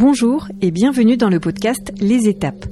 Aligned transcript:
Bonjour 0.00 0.46
et 0.62 0.70
bienvenue 0.70 1.16
dans 1.16 1.28
le 1.28 1.40
podcast 1.40 1.92
Les 2.00 2.28
étapes. 2.28 2.66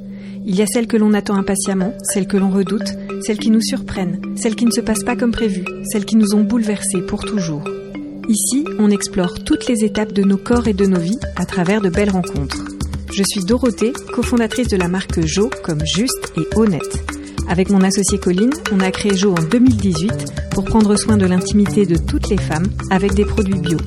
Il 0.46 0.54
y 0.54 0.62
a 0.62 0.66
celles 0.68 0.86
que 0.86 0.96
l'on 0.96 1.12
attend 1.12 1.34
impatiemment, 1.34 1.92
celles 2.04 2.28
que 2.28 2.36
l'on 2.36 2.50
redoute, 2.50 2.86
celles 3.20 3.40
qui 3.40 3.50
nous 3.50 3.60
surprennent, 3.60 4.20
celles 4.36 4.54
qui 4.54 4.64
ne 4.64 4.70
se 4.70 4.80
passent 4.80 5.02
pas 5.02 5.16
comme 5.16 5.32
prévu, 5.32 5.64
celles 5.90 6.04
qui 6.04 6.14
nous 6.14 6.36
ont 6.36 6.44
bouleversés 6.44 7.02
pour 7.02 7.24
toujours. 7.24 7.64
Ici, 8.28 8.64
on 8.78 8.92
explore 8.92 9.42
toutes 9.42 9.66
les 9.66 9.82
étapes 9.82 10.12
de 10.12 10.22
nos 10.22 10.36
corps 10.36 10.68
et 10.68 10.72
de 10.72 10.86
nos 10.86 11.00
vies 11.00 11.18
à 11.34 11.46
travers 11.46 11.80
de 11.80 11.88
belles 11.88 12.10
rencontres. 12.10 12.64
Je 13.12 13.24
suis 13.24 13.44
Dorothée, 13.44 13.92
cofondatrice 14.12 14.68
de 14.68 14.76
la 14.76 14.86
marque 14.86 15.20
Jo 15.26 15.50
comme 15.64 15.84
juste 15.84 16.32
et 16.36 16.46
honnête. 16.56 17.04
Avec 17.48 17.70
mon 17.70 17.80
associé 17.80 18.20
Colline, 18.20 18.54
on 18.70 18.78
a 18.78 18.92
créé 18.92 19.16
Jo 19.16 19.32
en 19.32 19.42
2018 19.42 20.12
pour 20.52 20.64
prendre 20.64 20.94
soin 20.94 21.16
de 21.16 21.26
l'intimité 21.26 21.86
de 21.86 21.96
toutes 21.96 22.30
les 22.30 22.38
femmes 22.38 22.68
avec 22.88 23.14
des 23.14 23.24
produits 23.24 23.58
bio. 23.58 23.78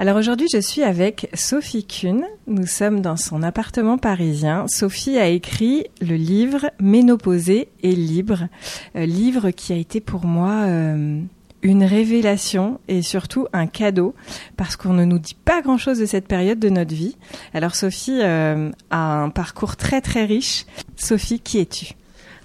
Alors 0.00 0.16
aujourd'hui, 0.16 0.46
je 0.52 0.60
suis 0.60 0.84
avec 0.84 1.28
Sophie 1.34 1.84
Kuhn. 1.84 2.24
Nous 2.46 2.66
sommes 2.66 3.00
dans 3.00 3.16
son 3.16 3.42
appartement 3.42 3.98
parisien. 3.98 4.64
Sophie 4.68 5.18
a 5.18 5.26
écrit 5.26 5.86
le 6.00 6.14
livre 6.14 6.70
Ménopausée 6.78 7.66
et 7.82 7.96
libre, 7.96 8.46
euh, 8.94 9.06
livre 9.06 9.50
qui 9.50 9.72
a 9.72 9.76
été 9.76 10.00
pour 10.00 10.24
moi 10.24 10.52
euh, 10.66 11.20
une 11.62 11.82
révélation 11.82 12.78
et 12.86 13.02
surtout 13.02 13.48
un 13.52 13.66
cadeau 13.66 14.14
parce 14.56 14.76
qu'on 14.76 14.92
ne 14.92 15.04
nous 15.04 15.18
dit 15.18 15.36
pas 15.44 15.62
grand-chose 15.62 15.98
de 15.98 16.06
cette 16.06 16.28
période 16.28 16.60
de 16.60 16.68
notre 16.68 16.94
vie. 16.94 17.16
Alors 17.52 17.74
Sophie 17.74 18.20
euh, 18.22 18.70
a 18.90 19.22
un 19.22 19.30
parcours 19.30 19.74
très 19.74 20.00
très 20.00 20.24
riche. 20.26 20.64
Sophie, 20.94 21.40
qui 21.40 21.58
es-tu? 21.58 21.96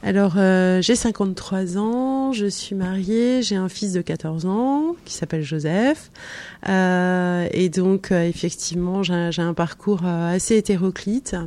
Alors, 0.06 0.34
euh, 0.36 0.82
j'ai 0.82 0.98
53 0.98 1.78
ans, 1.78 2.34
je 2.34 2.46
suis 2.46 2.76
mariée, 2.76 3.42
j'ai 3.42 3.56
un 3.56 3.70
fils 3.70 3.94
de 3.94 4.02
14 4.02 4.46
ans 4.46 4.98
qui 5.06 5.14
s'appelle 5.14 5.44
Joseph. 5.44 6.12
Euh, 6.68 7.48
et 7.52 7.70
donc, 7.70 8.12
euh, 8.12 8.28
effectivement, 8.28 9.02
j'ai 9.02 9.42
un 9.42 9.54
parcours 9.54 10.02
euh, 10.04 10.36
assez 10.36 10.58
hétéroclite. 10.58 11.38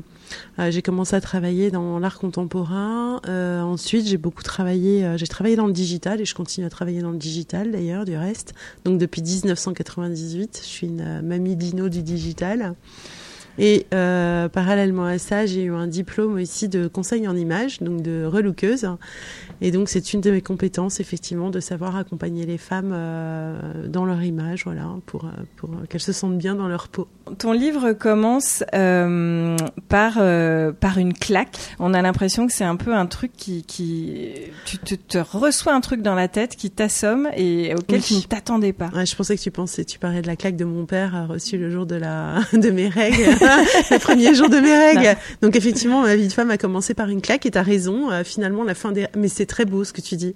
j'ai 0.70 0.80
commencé 0.80 1.14
à 1.14 1.20
travailler 1.20 1.70
dans 1.70 1.98
l'art 1.98 2.18
contemporain. 2.18 3.20
ensuite, 3.26 4.06
j'ai 4.06 4.16
beaucoup 4.16 4.42
travaillé. 4.42 5.06
j'ai 5.18 5.26
travaillé 5.26 5.56
dans 5.56 5.66
le 5.66 5.74
digital 5.74 6.22
et 6.22 6.24
je 6.24 6.34
continue 6.34 6.66
à 6.66 6.70
travailler 6.70 7.02
dans 7.02 7.12
le 7.12 7.18
digital 7.18 7.72
d'ailleurs, 7.72 8.06
du 8.06 8.16
reste. 8.16 8.54
Donc, 8.86 8.96
depuis 8.96 9.20
1998, 9.20 10.60
je 10.62 10.66
suis 10.66 10.86
une 10.86 11.20
mamie 11.20 11.56
dino 11.56 11.90
du 11.90 12.02
digital. 12.02 12.74
Et 13.58 13.86
euh, 13.94 14.48
parallèlement 14.48 15.04
à 15.04 15.18
ça, 15.18 15.46
j'ai 15.46 15.64
eu 15.64 15.74
un 15.74 15.86
diplôme 15.86 16.34
aussi 16.34 16.68
de 16.68 16.88
conseil 16.88 17.26
en 17.26 17.36
image, 17.36 17.80
donc 17.80 18.02
de 18.02 18.24
relookeuse. 18.24 18.88
Et 19.60 19.70
donc 19.70 19.88
c'est 19.88 20.12
une 20.12 20.20
de 20.20 20.30
mes 20.30 20.42
compétences, 20.42 21.00
effectivement, 21.00 21.50
de 21.50 21.60
savoir 21.60 21.96
accompagner 21.96 22.44
les 22.44 22.58
femmes 22.58 22.92
euh, 22.92 23.86
dans 23.88 24.04
leur 24.04 24.22
image, 24.22 24.64
voilà, 24.64 24.86
pour, 25.06 25.24
euh, 25.24 25.30
pour 25.56 25.70
qu'elles 25.88 26.00
se 26.00 26.12
sentent 26.12 26.38
bien 26.38 26.54
dans 26.54 26.68
leur 26.68 26.88
peau. 26.88 27.08
Ton 27.38 27.52
livre 27.52 27.92
commence 27.92 28.62
euh, 28.74 29.56
par, 29.88 30.14
euh, 30.18 30.72
par 30.72 30.98
une 30.98 31.12
claque. 31.12 31.58
On 31.80 31.92
a 31.92 32.02
l'impression 32.02 32.46
que 32.46 32.52
c'est 32.52 32.64
un 32.64 32.76
peu 32.76 32.94
un 32.94 33.06
truc 33.06 33.32
qui... 33.36 33.64
qui 33.64 34.30
tu 34.64 34.78
te, 34.78 34.94
te, 34.94 35.18
reçois 35.18 35.72
un 35.72 35.80
truc 35.80 36.02
dans 36.02 36.14
la 36.14 36.28
tête 36.28 36.54
qui 36.54 36.70
t'assomme 36.70 37.28
et 37.36 37.74
auquel 37.74 38.02
tu 38.02 38.14
ne 38.14 38.20
t'attendais 38.20 38.72
pas. 38.72 38.90
Ouais, 38.94 39.06
je 39.06 39.16
pensais 39.16 39.36
que 39.36 39.42
tu 39.42 39.50
pensais, 39.50 39.84
tu 39.84 39.98
parlais 39.98 40.22
de 40.22 40.26
la 40.26 40.36
claque 40.36 40.56
de 40.56 40.64
mon 40.64 40.86
père 40.86 41.26
reçue 41.28 41.58
le 41.58 41.70
jour 41.70 41.86
de, 41.86 41.96
la, 41.96 42.40
de 42.52 42.70
mes 42.70 42.88
règles. 42.88 43.24
le 43.90 43.98
premier 43.98 44.34
jour 44.34 44.48
de 44.48 44.58
mes 44.58 44.76
règles. 44.76 45.18
Donc 45.42 45.56
effectivement, 45.56 46.02
ma 46.02 46.16
vie 46.16 46.28
de 46.28 46.32
femme 46.32 46.50
a 46.50 46.58
commencé 46.58 46.94
par 46.94 47.08
une 47.08 47.20
claque 47.20 47.46
et 47.46 47.50
t'as 47.50 47.62
raison. 47.62 48.10
Euh, 48.10 48.24
finalement, 48.24 48.64
la 48.64 48.74
fin 48.74 48.92
des... 48.92 49.06
Mais 49.16 49.28
c'est 49.28 49.46
très 49.46 49.64
beau 49.64 49.84
ce 49.84 49.92
que 49.92 50.00
tu 50.00 50.16
dis. 50.16 50.34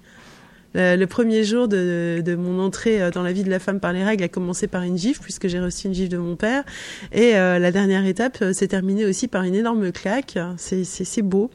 Euh, 0.75 0.95
le, 0.95 1.07
premier 1.07 1.43
jour 1.43 1.67
de, 1.67 2.35
mon 2.37 2.59
entrée 2.59 3.01
euh, 3.01 3.11
dans 3.11 3.23
la 3.23 3.33
vie 3.33 3.43
de 3.43 3.49
la 3.49 3.59
femme 3.59 3.79
par 3.79 3.91
les 3.91 4.03
règles 4.03 4.23
a 4.23 4.29
commencé 4.29 4.67
par 4.67 4.83
une 4.83 4.97
gifle 4.97 5.21
puisque 5.21 5.47
j'ai 5.47 5.59
reçu 5.59 5.87
une 5.87 5.93
gifle 5.93 6.09
de 6.09 6.17
mon 6.17 6.35
père. 6.35 6.63
Et 7.11 7.35
euh, 7.35 7.59
la 7.59 7.71
dernière 7.71 8.05
étape 8.05 8.43
s'est 8.53 8.67
terminée 8.67 9.05
aussi 9.05 9.27
par 9.27 9.43
une 9.43 9.55
énorme 9.55 9.91
claque. 9.91 10.37
C'est 10.57 11.21
beau. 11.21 11.49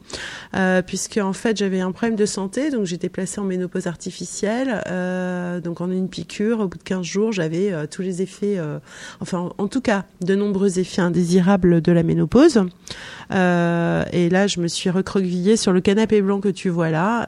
Euh, 0.55 0.83
puisque 0.83 1.19
en 1.19 1.33
fait 1.33 1.57
j'avais 1.57 1.81
un 1.81 1.93
problème 1.93 2.17
de 2.17 2.27
santé 2.27 2.71
donc 2.71 2.85
j'étais 2.85 3.09
placée 3.09 3.41
en 3.41 3.45
ménopause 3.45 3.87
artificielle. 3.87 4.83
Donc 5.63 5.81
en 5.81 5.91
une 5.91 6.09
piqûre 6.09 6.61
au 6.61 6.69
bout 6.69 6.79
de 6.79 6.83
15 6.83 7.03
jours 7.03 7.33
j'avais 7.33 7.73
tous 7.89 8.03
les 8.03 8.23
effets 8.23 8.59
enfin 9.21 9.39
en, 9.39 9.55
en, 9.59 9.69
tout 9.69 9.81
cas 9.81 10.05
de 10.21 10.35
nombreux 10.35 10.79
effets 10.79 11.03
indésirables 11.03 11.81
de 11.81 11.93
la 11.93 12.03
ménopause 12.03 12.63
et 13.31 14.29
là 14.31 14.47
je 14.47 14.61
me 14.61 14.69
suis 14.69 14.91
recroquevillée 14.91 15.57
sur 15.57 15.73
le 15.73 15.81
canapé 15.81 16.23
blanc 16.23 16.41
que 16.41 16.49
tu 16.49 16.69
vois 16.69 16.91
là 16.91 17.27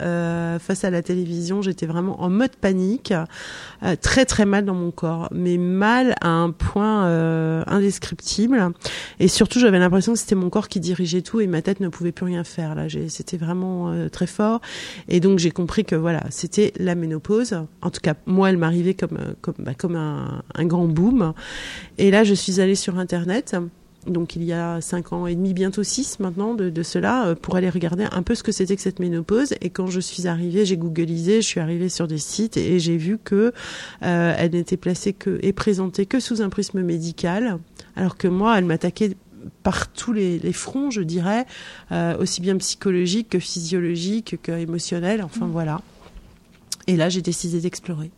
face 0.59 0.84
à 0.84 0.91
la 0.91 1.03
télévision 1.03 1.62
j'étais 1.62 1.86
vraiment 1.86 2.20
en 2.22 2.31
mode 2.31 2.56
panique, 2.56 3.12
euh, 3.82 3.97
très 4.00 4.25
très 4.25 4.44
mal 4.44 4.64
dans 4.64 4.75
mon 4.75 4.91
corps, 4.91 5.28
mais 5.32 5.56
mal 5.56 6.14
à 6.20 6.28
un 6.28 6.50
point 6.50 7.06
euh, 7.06 7.62
indescriptible. 7.66 8.72
Et 9.20 9.28
surtout, 9.28 9.59
j'avais 9.60 9.78
l'impression 9.78 10.12
que 10.12 10.19
c'était 10.19 10.34
mon 10.34 10.50
corps 10.50 10.69
qui 10.69 10.81
dirigeait 10.81 11.22
tout 11.22 11.41
et 11.41 11.47
ma 11.47 11.62
tête 11.62 11.81
ne 11.81 11.88
pouvait 11.88 12.12
plus 12.12 12.26
rien 12.26 12.44
faire. 12.44 12.75
Là, 12.75 12.86
c'était 13.09 13.36
vraiment 13.36 13.91
euh, 13.91 14.09
très 14.09 14.26
fort. 14.26 14.60
Et 15.09 15.20
donc 15.20 15.38
j'ai 15.38 15.50
compris 15.50 15.84
que 15.84 15.94
voilà, 15.94 16.25
c'était 16.30 16.72
la 16.78 16.94
ménopause. 16.94 17.54
En 17.82 17.91
tout 17.91 18.00
cas, 18.00 18.15
moi, 18.26 18.50
elle 18.50 18.59
m'arrivait 18.59 18.94
comme 18.94 19.19
comme 19.41 19.56
bah, 19.59 19.75
comme 19.75 19.97
un, 19.97 20.42
un 20.54 20.65
grand 20.65 20.86
boom. 20.86 21.32
Et 21.98 22.10
là, 22.10 22.25
je 22.25 22.34
suis 22.34 22.60
allée 22.60 22.75
sur 22.75 22.98
internet 22.98 23.56
donc 24.06 24.36
il 24.36 24.44
y 24.44 24.53
a 24.53 24.81
cinq 24.81 25.12
ans 25.12 25.26
et 25.26 25.34
demi, 25.34 25.54
bientôt 25.54 25.82
six 25.82 26.20
maintenant 26.20 26.54
de, 26.54 26.70
de 26.70 26.82
cela, 26.82 27.26
euh, 27.26 27.34
pour 27.34 27.56
aller 27.56 27.69
regarder 27.69 28.06
un 28.10 28.22
peu 28.22 28.34
ce 28.34 28.42
que 28.42 28.53
c'était 28.53 28.76
que 28.76 28.82
cette 28.82 29.00
ménopause. 29.00 29.54
Et 29.60 29.70
quand 29.70 29.88
je 29.88 30.00
suis 30.00 30.26
arrivée, 30.26 30.64
j'ai 30.64 30.76
googlisé, 30.76 31.42
je 31.42 31.47
suis 31.47 31.60
arrivée 31.60 31.88
sur 31.88 32.06
des 32.06 32.19
sites 32.19 32.56
et 32.56 32.78
j'ai 32.78 32.97
vu 32.97 33.19
que 33.19 33.53
euh, 34.03 34.34
elle 34.36 34.53
n'était 34.53 34.76
placée 34.76 35.12
que 35.12 35.38
et 35.42 35.53
présentée 35.53 36.06
que 36.06 36.20
sous 36.20 36.42
un 36.42 36.48
prisme 36.48 36.82
médical, 36.82 37.59
alors 37.97 38.16
que 38.16 38.28
moi, 38.28 38.56
elle 38.59 38.64
m'attaquait 38.64 39.16
par 39.62 39.92
tous 39.92 40.12
les, 40.12 40.38
les, 40.38 40.53
fronts, 40.53 40.91
je 40.91 41.00
dirais, 41.00 41.47
euh, 41.92 42.16
aussi 42.19 42.41
bien 42.41 42.56
psychologique 42.56 43.30
que 43.30 43.38
physiologique 43.38 44.36
que 44.42 44.53
émotionnel. 44.53 45.22
Enfin 45.22 45.47
mmh. 45.47 45.50
voilà. 45.53 45.80
Et 46.86 46.97
là, 46.97 47.09
j'ai 47.09 47.22
décidé 47.22 47.60
d'explorer. 47.60 48.10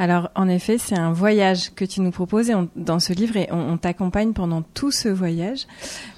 Alors, 0.00 0.30
en 0.34 0.48
effet, 0.48 0.78
c'est 0.78 0.96
un 0.96 1.12
voyage 1.12 1.74
que 1.74 1.84
tu 1.84 2.00
nous 2.00 2.10
proposes 2.10 2.50
dans 2.74 3.00
ce 3.00 3.12
livre 3.12 3.36
et 3.36 3.48
on, 3.52 3.76
t'accompagne 3.76 4.32
pendant 4.32 4.62
tout 4.62 4.90
ce 4.90 5.10
voyage. 5.10 5.66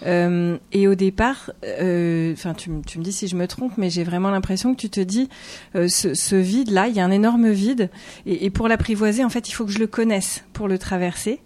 Euh, 0.06 0.56
et 0.70 0.86
au 0.86 0.94
départ, 0.94 1.50
euh, 1.64 2.32
enfin, 2.32 2.54
tu, 2.54 2.70
me 2.70 3.02
dis 3.02 3.10
si 3.10 3.26
je 3.26 3.34
me 3.34 3.48
trompe, 3.48 3.72
mais 3.78 3.90
j'ai 3.90 4.04
vraiment 4.04 4.30
l'impression 4.30 4.72
que 4.72 4.80
tu 4.80 4.88
te 4.88 5.00
dis, 5.00 5.28
euh, 5.74 5.88
ce, 5.88 6.14
ce 6.14 6.36
vide-là, 6.36 6.86
il 6.86 6.94
y 6.94 7.00
a 7.00 7.04
un 7.04 7.10
énorme 7.10 7.50
vide, 7.50 7.90
et, 8.24 8.50
pour 8.50 8.68
l'apprivoiser, 8.68 9.24
en 9.24 9.30
fait, 9.30 9.48
il 9.48 9.52
faut 9.52 9.64
que 9.64 9.72
je 9.72 9.80
le 9.80 9.88
connaisse 9.88 10.44
pour 10.52 10.68
le 10.68 10.78
traverser. 10.78 11.40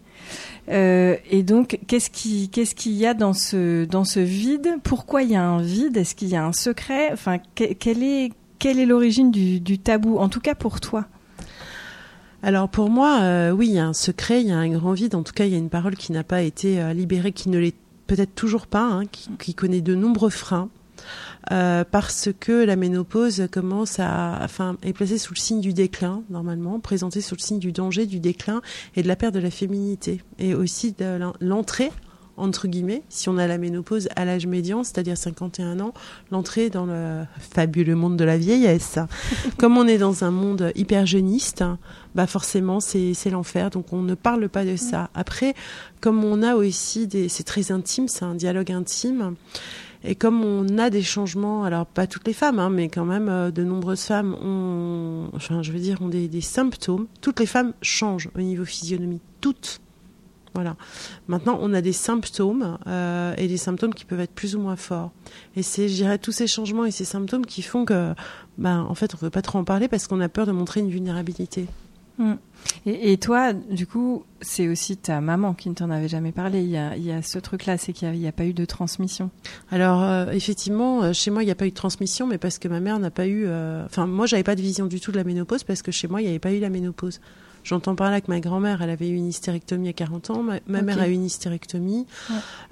Et 0.68 1.42
donc, 1.42 1.78
qu'est-ce 1.86 2.10
qui, 2.10 2.50
qu'est-ce 2.50 2.74
qu'il 2.74 2.92
y 2.92 3.06
a 3.06 3.14
dans 3.14 3.32
ce 3.32 4.20
vide? 4.20 4.74
Pourquoi 4.82 5.22
il 5.22 5.30
y 5.30 5.36
a 5.36 5.42
un 5.42 5.62
vide? 5.62 5.96
Est-ce 5.96 6.14
qu'il 6.14 6.28
y 6.28 6.36
a 6.36 6.44
un 6.44 6.52
secret? 6.52 7.08
Enfin, 7.14 7.38
que, 7.54 7.72
quelle 7.72 8.02
est 8.02 8.86
l'origine 8.86 9.30
du 9.30 9.78
tabou? 9.78 10.18
En 10.18 10.28
tout 10.28 10.40
cas 10.40 10.54
pour 10.54 10.80
toi. 10.80 11.06
Alors 12.46 12.68
pour 12.68 12.90
moi, 12.90 13.22
euh, 13.22 13.50
oui, 13.50 13.66
il 13.66 13.74
y 13.74 13.80
a 13.80 13.86
un 13.88 13.92
secret, 13.92 14.40
il 14.40 14.46
y 14.46 14.52
a 14.52 14.56
un 14.56 14.68
grand 14.68 14.92
vide. 14.92 15.16
En 15.16 15.24
tout 15.24 15.32
cas, 15.32 15.46
il 15.46 15.50
y 15.50 15.56
a 15.56 15.58
une 15.58 15.68
parole 15.68 15.96
qui 15.96 16.12
n'a 16.12 16.22
pas 16.22 16.42
été 16.42 16.80
euh, 16.80 16.92
libérée, 16.92 17.32
qui 17.32 17.48
ne 17.48 17.58
l'est 17.58 17.74
peut-être 18.06 18.36
toujours 18.36 18.68
pas, 18.68 18.84
hein, 18.84 19.02
qui, 19.40 19.52
connaît 19.52 19.80
de 19.80 19.96
nombreux 19.96 20.30
freins. 20.30 20.68
Euh, 21.50 21.82
parce 21.90 22.28
que 22.38 22.52
la 22.52 22.76
ménopause 22.76 23.48
commence 23.50 23.98
à, 23.98 24.38
enfin, 24.42 24.76
est 24.84 24.92
placée 24.92 25.18
sous 25.18 25.34
le 25.34 25.40
signe 25.40 25.60
du 25.60 25.72
déclin 25.72 26.22
normalement, 26.30 26.78
présentée 26.78 27.20
sous 27.20 27.34
le 27.34 27.40
signe 27.40 27.58
du 27.58 27.72
danger, 27.72 28.06
du 28.06 28.20
déclin 28.20 28.62
et 28.94 29.02
de 29.02 29.08
la 29.08 29.16
perte 29.16 29.34
de 29.34 29.40
la 29.40 29.50
féminité, 29.50 30.22
et 30.38 30.54
aussi 30.54 30.92
de 30.92 31.18
l'entrée 31.40 31.90
entre 32.36 32.68
guillemets, 32.68 33.02
si 33.08 33.28
on 33.28 33.38
a 33.38 33.46
la 33.46 33.58
ménopause 33.58 34.08
à 34.16 34.24
l'âge 34.24 34.46
médian, 34.46 34.84
c'est-à-dire 34.84 35.16
51 35.16 35.80
ans, 35.80 35.94
l'entrée 36.30 36.70
dans 36.70 36.86
le 36.86 37.24
fabuleux 37.38 37.94
monde 37.94 38.16
de 38.16 38.24
la 38.24 38.36
vieillesse. 38.36 38.98
Comme 39.58 39.76
on 39.76 39.86
est 39.86 39.98
dans 39.98 40.24
un 40.24 40.30
monde 40.30 40.72
hyper 40.74 41.06
jeuniste, 41.06 41.64
bah 42.14 42.26
forcément 42.26 42.80
c'est 42.80 43.30
l'enfer, 43.30 43.70
donc 43.70 43.92
on 43.92 44.02
ne 44.02 44.14
parle 44.14 44.48
pas 44.48 44.64
de 44.64 44.76
ça. 44.76 45.10
Après, 45.14 45.54
comme 46.00 46.24
on 46.24 46.42
a 46.42 46.54
aussi 46.54 47.06
des, 47.06 47.28
c'est 47.28 47.42
très 47.42 47.72
intime, 47.72 48.08
c'est 48.08 48.24
un 48.24 48.34
dialogue 48.34 48.72
intime. 48.72 49.34
Et 50.04 50.14
comme 50.14 50.44
on 50.44 50.78
a 50.78 50.88
des 50.88 51.02
changements, 51.02 51.64
alors 51.64 51.84
pas 51.84 52.06
toutes 52.06 52.26
les 52.26 52.32
femmes, 52.32 52.58
hein, 52.58 52.70
mais 52.70 52.88
quand 52.88 53.04
même 53.04 53.28
euh, 53.28 53.50
de 53.50 53.64
nombreuses 53.64 54.02
femmes 54.02 54.34
ont, 54.34 55.30
enfin 55.34 55.62
je 55.62 55.72
veux 55.72 55.80
dire, 55.80 56.00
ont 56.00 56.08
des, 56.08 56.28
des 56.28 56.40
symptômes. 56.40 57.06
Toutes 57.20 57.40
les 57.40 57.46
femmes 57.46 57.72
changent 57.82 58.30
au 58.36 58.40
niveau 58.40 58.64
physionomie, 58.64 59.20
toutes 59.40 59.80
voilà. 60.56 60.74
Maintenant, 61.28 61.58
on 61.60 61.74
a 61.74 61.82
des 61.82 61.92
symptômes 61.92 62.78
euh, 62.86 63.34
et 63.36 63.46
des 63.46 63.58
symptômes 63.58 63.92
qui 63.92 64.06
peuvent 64.06 64.20
être 64.20 64.32
plus 64.32 64.56
ou 64.56 64.60
moins 64.60 64.76
forts. 64.76 65.12
Et 65.54 65.62
c'est, 65.62 65.86
je 65.86 65.94
dirais, 65.94 66.16
tous 66.16 66.32
ces 66.32 66.46
changements 66.46 66.86
et 66.86 66.90
ces 66.90 67.04
symptômes 67.04 67.44
qui 67.44 67.60
font 67.60 67.84
que, 67.84 68.14
ben, 68.56 68.86
en 68.88 68.94
fait, 68.94 69.14
on 69.14 69.18
veut 69.18 69.28
pas 69.28 69.42
trop 69.42 69.58
en 69.58 69.64
parler 69.64 69.86
parce 69.86 70.06
qu'on 70.06 70.18
a 70.22 70.30
peur 70.30 70.46
de 70.46 70.52
montrer 70.52 70.80
une 70.80 70.88
vulnérabilité. 70.88 71.66
Mmh. 72.16 72.32
Et, 72.86 73.12
et, 73.12 73.18
toi, 73.18 73.52
du 73.52 73.86
coup, 73.86 74.24
c'est 74.40 74.66
aussi 74.66 74.96
ta 74.96 75.20
maman 75.20 75.52
qui 75.52 75.68
ne 75.68 75.74
t'en 75.74 75.90
avait 75.90 76.08
jamais 76.08 76.32
parlé. 76.32 76.62
Il 76.62 76.70
y 76.70 76.78
a, 76.78 76.96
il 76.96 77.04
y 77.04 77.12
a 77.12 77.20
ce 77.20 77.38
truc-là, 77.38 77.76
c'est 77.76 77.92
qu'il 77.92 78.10
n'y 78.12 78.24
a, 78.24 78.30
a, 78.30 78.32
pas 78.32 78.46
eu 78.46 78.54
de 78.54 78.64
transmission. 78.64 79.28
Alors, 79.70 80.02
euh, 80.02 80.30
effectivement, 80.30 81.02
euh, 81.02 81.12
chez 81.12 81.30
moi, 81.30 81.42
il 81.42 81.46
n'y 81.46 81.52
a 81.52 81.54
pas 81.54 81.66
eu 81.66 81.70
de 81.70 81.76
transmission, 81.76 82.26
mais 82.26 82.38
parce 82.38 82.58
que 82.58 82.68
ma 82.68 82.80
mère 82.80 82.98
n'a 82.98 83.10
pas 83.10 83.26
eu. 83.26 83.44
Euh, 83.46 83.84
enfin, 83.84 84.06
moi, 84.06 84.24
j'avais 84.24 84.42
pas 84.42 84.54
de 84.54 84.62
vision 84.62 84.86
du 84.86 85.00
tout 85.00 85.12
de 85.12 85.18
la 85.18 85.24
ménopause 85.24 85.64
parce 85.64 85.82
que 85.82 85.92
chez 85.92 86.08
moi, 86.08 86.22
il 86.22 86.24
n'y 86.24 86.30
avait 86.30 86.38
pas 86.38 86.52
eu 86.52 86.60
la 86.60 86.70
ménopause 86.70 87.20
J'entends 87.66 87.96
par 87.96 88.12
là 88.12 88.20
que 88.20 88.30
ma 88.30 88.38
grand-mère, 88.38 88.80
elle 88.80 88.90
avait 88.90 89.08
eu 89.08 89.16
une 89.16 89.26
hystérectomie 89.26 89.88
à 89.88 89.92
40 89.92 90.30
ans, 90.30 90.44
ma, 90.68 90.82
mère 90.82 91.00
a 91.00 91.08
eu 91.08 91.12
une 91.12 91.24
hystérectomie, 91.24 92.06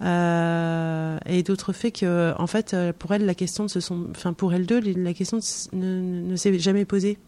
euh, 0.02 1.19
et 1.26 1.43
d'autres 1.43 1.73
faits 1.73 1.99
que, 1.99 2.32
en 2.38 2.46
fait, 2.46 2.75
euh, 2.75 2.93
pour 2.96 3.12
elle, 3.12 3.26
la 3.26 3.35
question 3.35 3.64
de 3.64 3.70
se 3.70 3.81
sont, 3.81 4.06
enfin 4.12 4.32
pour 4.32 4.55
elles 4.55 4.67
deux, 4.67 4.79
la 4.79 5.12
question 5.12 5.41
ne, 5.73 6.37
s'est 6.37 6.56
jamais 6.61 6.85
posée. 6.85 7.19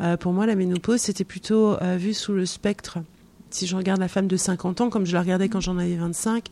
Euh, 0.00 0.16
pour 0.16 0.32
moi, 0.32 0.46
la 0.46 0.54
ménopause, 0.54 1.02
c'était 1.02 1.24
plutôt 1.24 1.76
vu 1.98 2.14
sous 2.14 2.32
le 2.32 2.46
spectre. 2.46 2.96
Si 3.50 3.66
je 3.66 3.76
regarde 3.76 4.00
la 4.00 4.08
femme 4.08 4.26
de 4.26 4.36
50 4.38 4.80
ans, 4.80 4.88
comme 4.88 5.04
je 5.04 5.12
la 5.12 5.20
regardais 5.20 5.50
quand 5.50 5.60
j'en 5.60 5.76
avais 5.76 5.96
25, 5.96 6.46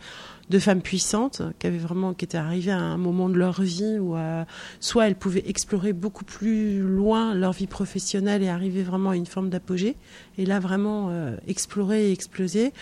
de 0.50 0.58
femmes 0.58 0.82
puissantes 0.82 1.43
qui 1.58 1.67
avaient 1.67 1.79
vraiment 1.79 2.12
qui 2.12 2.25
étaient 2.25 2.38
arrivées 2.38 2.73
à 2.73 2.79
un 2.79 2.96
moment 2.96 3.29
de 3.29 3.38
leur 3.38 3.62
vie 3.62 3.99
où 3.99 4.17
euh, 4.17 4.44
soit 4.81 5.06
elles 5.06 5.14
pouvaient 5.14 5.44
explorer 5.46 5.93
beaucoup 5.93 6.25
plus 6.25 6.81
loin 6.81 7.35
leur 7.35 7.52
vie 7.52 7.67
professionnelle 7.67 8.43
et 8.43 8.49
arriver 8.49 8.82
vraiment 8.82 9.11
à 9.11 9.17
une 9.17 9.26
forme 9.26 9.49
d'apogée 9.49 9.96
et 10.37 10.44
là 10.44 10.61
vraiment 10.61 11.08
euh, 11.11 11.37
explorer 11.46 12.08
et 12.08 12.12
exploser 12.12 12.73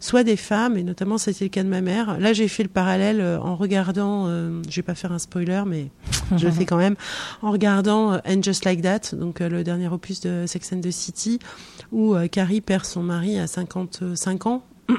soit 0.00 0.24
des 0.24 0.36
femmes 0.36 0.76
et 0.76 0.82
notamment 0.82 1.18
c'était 1.18 1.44
le 1.44 1.50
cas 1.50 1.62
de 1.62 1.68
ma 1.68 1.80
mère. 1.80 2.18
Là 2.18 2.32
j'ai 2.32 2.48
fait 2.48 2.64
le 2.64 2.68
parallèle 2.68 3.20
euh, 3.20 3.38
en 3.38 3.54
regardant 3.54 4.26
je 4.26 4.76
vais 4.76 4.82
pas 4.82 4.94
faire 4.94 5.12
un 5.12 5.18
spoiler 5.18 5.62
mais 5.66 5.90
je 6.36 6.46
le 6.46 6.52
fais 6.52 6.64
quand 6.66 6.76
même 6.76 6.96
en 7.42 7.50
regardant 7.50 8.14
And 8.26 8.42
Just 8.42 8.64
Like 8.64 8.82
That 8.82 9.14
donc 9.16 9.40
le 9.40 9.62
dernier 9.62 9.88
opus 9.88 10.20
de 10.20 10.44
Sex 10.46 10.72
and 10.72 10.80
the 10.80 10.90
City 10.90 11.38
où 11.92 12.16
Carrie 12.30 12.60
perd 12.60 12.84
son 12.84 13.02
mari 13.02 13.38
à 13.38 13.46
55 13.46 14.46
ans 14.46 14.64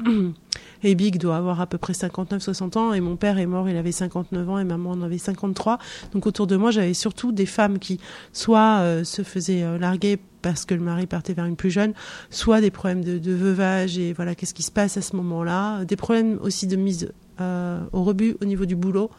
et 0.84 0.94
Big 0.94 1.18
doit 1.18 1.36
avoir 1.36 1.60
à 1.60 1.66
peu 1.66 1.78
près 1.78 1.94
59-60 1.94 2.78
ans 2.78 2.92
et 2.92 3.00
mon 3.00 3.16
père 3.16 3.38
est 3.38 3.46
mort, 3.46 3.68
il 3.68 3.76
avait 3.76 3.92
59 3.92 4.48
ans 4.48 4.58
et 4.58 4.64
maman 4.64 4.90
en 4.90 5.02
avait 5.02 5.18
53. 5.18 5.78
Donc 6.12 6.26
autour 6.26 6.46
de 6.46 6.56
moi, 6.56 6.70
j'avais 6.70 6.94
surtout 6.94 7.32
des 7.32 7.46
femmes 7.46 7.78
qui 7.78 7.98
soit 8.32 8.78
euh, 8.80 9.04
se 9.04 9.22
faisaient 9.22 9.62
euh, 9.62 9.78
larguer 9.78 10.18
parce 10.42 10.66
que 10.66 10.74
le 10.74 10.82
mari 10.82 11.06
partait 11.06 11.32
vers 11.32 11.46
une 11.46 11.56
plus 11.56 11.70
jeune, 11.70 11.94
soit 12.28 12.60
des 12.60 12.70
problèmes 12.70 13.02
de, 13.02 13.32
veuvage 13.32 13.98
et 13.98 14.12
voilà 14.12 14.34
qu'est-ce 14.34 14.52
qui 14.52 14.62
se 14.62 14.70
passe 14.70 14.98
à 14.98 15.02
ce 15.02 15.16
moment-là, 15.16 15.84
des 15.86 15.96
problèmes 15.96 16.38
aussi 16.42 16.66
de 16.66 16.76
mise 16.76 17.10
euh, 17.40 17.80
au 17.92 18.04
rebut 18.04 18.36
au 18.42 18.44
niveau 18.44 18.66
du 18.66 18.76
boulot 18.76 19.10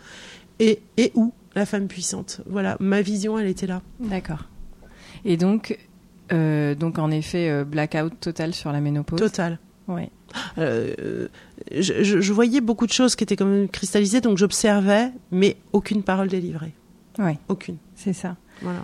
et, 0.59 0.81
et 0.97 1.11
où 1.15 1.33
la 1.55 1.65
femme 1.65 1.87
puissante? 1.87 2.41
Voilà, 2.45 2.77
ma 2.79 3.01
vision, 3.01 3.39
elle 3.39 3.47
était 3.47 3.65
là. 3.65 3.81
D'accord. 3.99 4.45
Et 5.25 5.35
donc, 5.35 5.77
donc 6.29 6.99
en 6.99 7.09
effet, 7.09 7.63
blackout 7.65 8.19
total 8.19 8.53
sur 8.53 8.71
la 8.71 8.79
ménopause? 8.79 9.19
Total. 9.19 9.57
Oui. 9.87 10.09
Euh, 10.57 11.27
je, 11.71 12.03
je, 12.21 12.33
voyais 12.33 12.61
beaucoup 12.61 12.87
de 12.87 12.91
choses 12.91 13.15
qui 13.15 13.23
étaient 13.23 13.35
comme 13.35 13.49
même 13.49 13.69
cristallisées, 13.69 14.21
donc 14.21 14.37
j'observais, 14.37 15.11
mais 15.31 15.57
aucune 15.71 16.03
parole 16.03 16.27
délivrée. 16.27 16.73
Oui. 17.19 17.33
Aucune. 17.47 17.77
C'est 17.95 18.13
ça. 18.13 18.35
Voilà. 18.61 18.79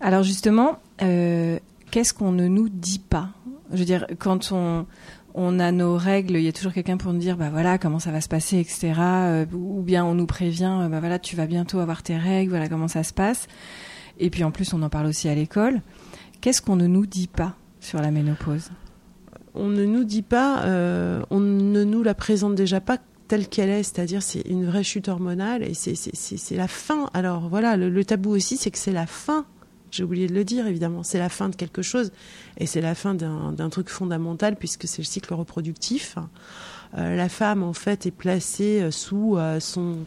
Alors 0.00 0.22
justement, 0.22 0.78
euh, 1.02 1.58
qu'est-ce 1.90 2.14
qu'on 2.14 2.32
ne 2.32 2.48
nous 2.48 2.68
dit 2.68 2.98
pas? 2.98 3.30
Je 3.72 3.78
veux 3.78 3.84
dire, 3.84 4.06
quand 4.18 4.52
on, 4.52 4.86
on 5.34 5.58
a 5.58 5.72
nos 5.72 5.96
règles, 5.96 6.36
il 6.36 6.42
y 6.42 6.48
a 6.48 6.52
toujours 6.52 6.72
quelqu'un 6.72 6.96
pour 6.96 7.12
nous 7.12 7.18
dire, 7.18 7.36
bah 7.36 7.50
voilà, 7.50 7.78
comment 7.78 7.98
ça 7.98 8.10
va 8.10 8.20
se 8.20 8.28
passer, 8.28 8.58
etc. 8.58 8.92
Euh, 8.98 9.46
ou 9.52 9.82
bien 9.82 10.04
on 10.04 10.14
nous 10.14 10.26
prévient, 10.26 10.88
bah 10.90 11.00
voilà, 11.00 11.18
tu 11.18 11.36
vas 11.36 11.46
bientôt 11.46 11.80
avoir 11.80 12.02
tes 12.02 12.16
règles, 12.16 12.50
voilà 12.50 12.68
comment 12.68 12.88
ça 12.88 13.02
se 13.02 13.12
passe. 13.12 13.46
Et 14.18 14.30
puis 14.30 14.44
en 14.44 14.50
plus, 14.50 14.72
on 14.72 14.82
en 14.82 14.88
parle 14.88 15.06
aussi 15.06 15.28
à 15.28 15.34
l'école. 15.34 15.82
Qu'est-ce 16.40 16.62
qu'on 16.62 16.76
ne 16.76 16.86
nous 16.86 17.06
dit 17.06 17.28
pas 17.28 17.54
sur 17.80 18.00
la 18.00 18.10
ménopause? 18.10 18.70
On 19.56 19.68
ne 19.68 19.84
nous 19.84 20.04
dit 20.04 20.22
pas, 20.22 20.62
euh, 20.64 21.22
on 21.30 21.40
ne 21.40 21.84
nous 21.84 22.02
la 22.02 22.14
présente 22.14 22.54
déjà 22.54 22.80
pas 22.80 22.98
telle 23.28 23.48
qu'elle 23.48 23.70
est, 23.70 23.82
c'est-à-dire 23.82 24.22
c'est 24.22 24.42
une 24.42 24.66
vraie 24.66 24.84
chute 24.84 25.08
hormonale 25.08 25.62
et 25.62 25.74
c'est 25.74 26.56
la 26.56 26.68
fin. 26.68 27.10
Alors 27.14 27.48
voilà, 27.48 27.76
le, 27.76 28.04
tabou 28.04 28.30
aussi, 28.30 28.56
c'est 28.56 28.70
que 28.70 28.78
c'est 28.78 28.92
la 28.92 29.06
fin. 29.06 29.44
J'ai 29.96 30.04
oublié 30.04 30.26
de 30.26 30.34
le 30.34 30.44
dire, 30.44 30.66
évidemment, 30.66 31.02
c'est 31.02 31.18
la 31.18 31.30
fin 31.30 31.48
de 31.48 31.56
quelque 31.56 31.80
chose 31.80 32.12
et 32.58 32.66
c'est 32.66 32.82
la 32.82 32.94
fin 32.94 33.14
d'un 33.14 33.70
truc 33.70 33.88
fondamental 33.88 34.56
puisque 34.56 34.86
c'est 34.86 34.98
le 34.98 35.06
cycle 35.06 35.32
reproductif. 35.32 36.16
Euh, 36.96 37.16
la 37.16 37.28
femme 37.28 37.62
en 37.62 37.72
fait 37.72 38.06
est 38.06 38.10
placée 38.10 38.80
euh, 38.80 38.90
sous 38.90 39.36
euh, 39.36 39.60
son 39.60 40.04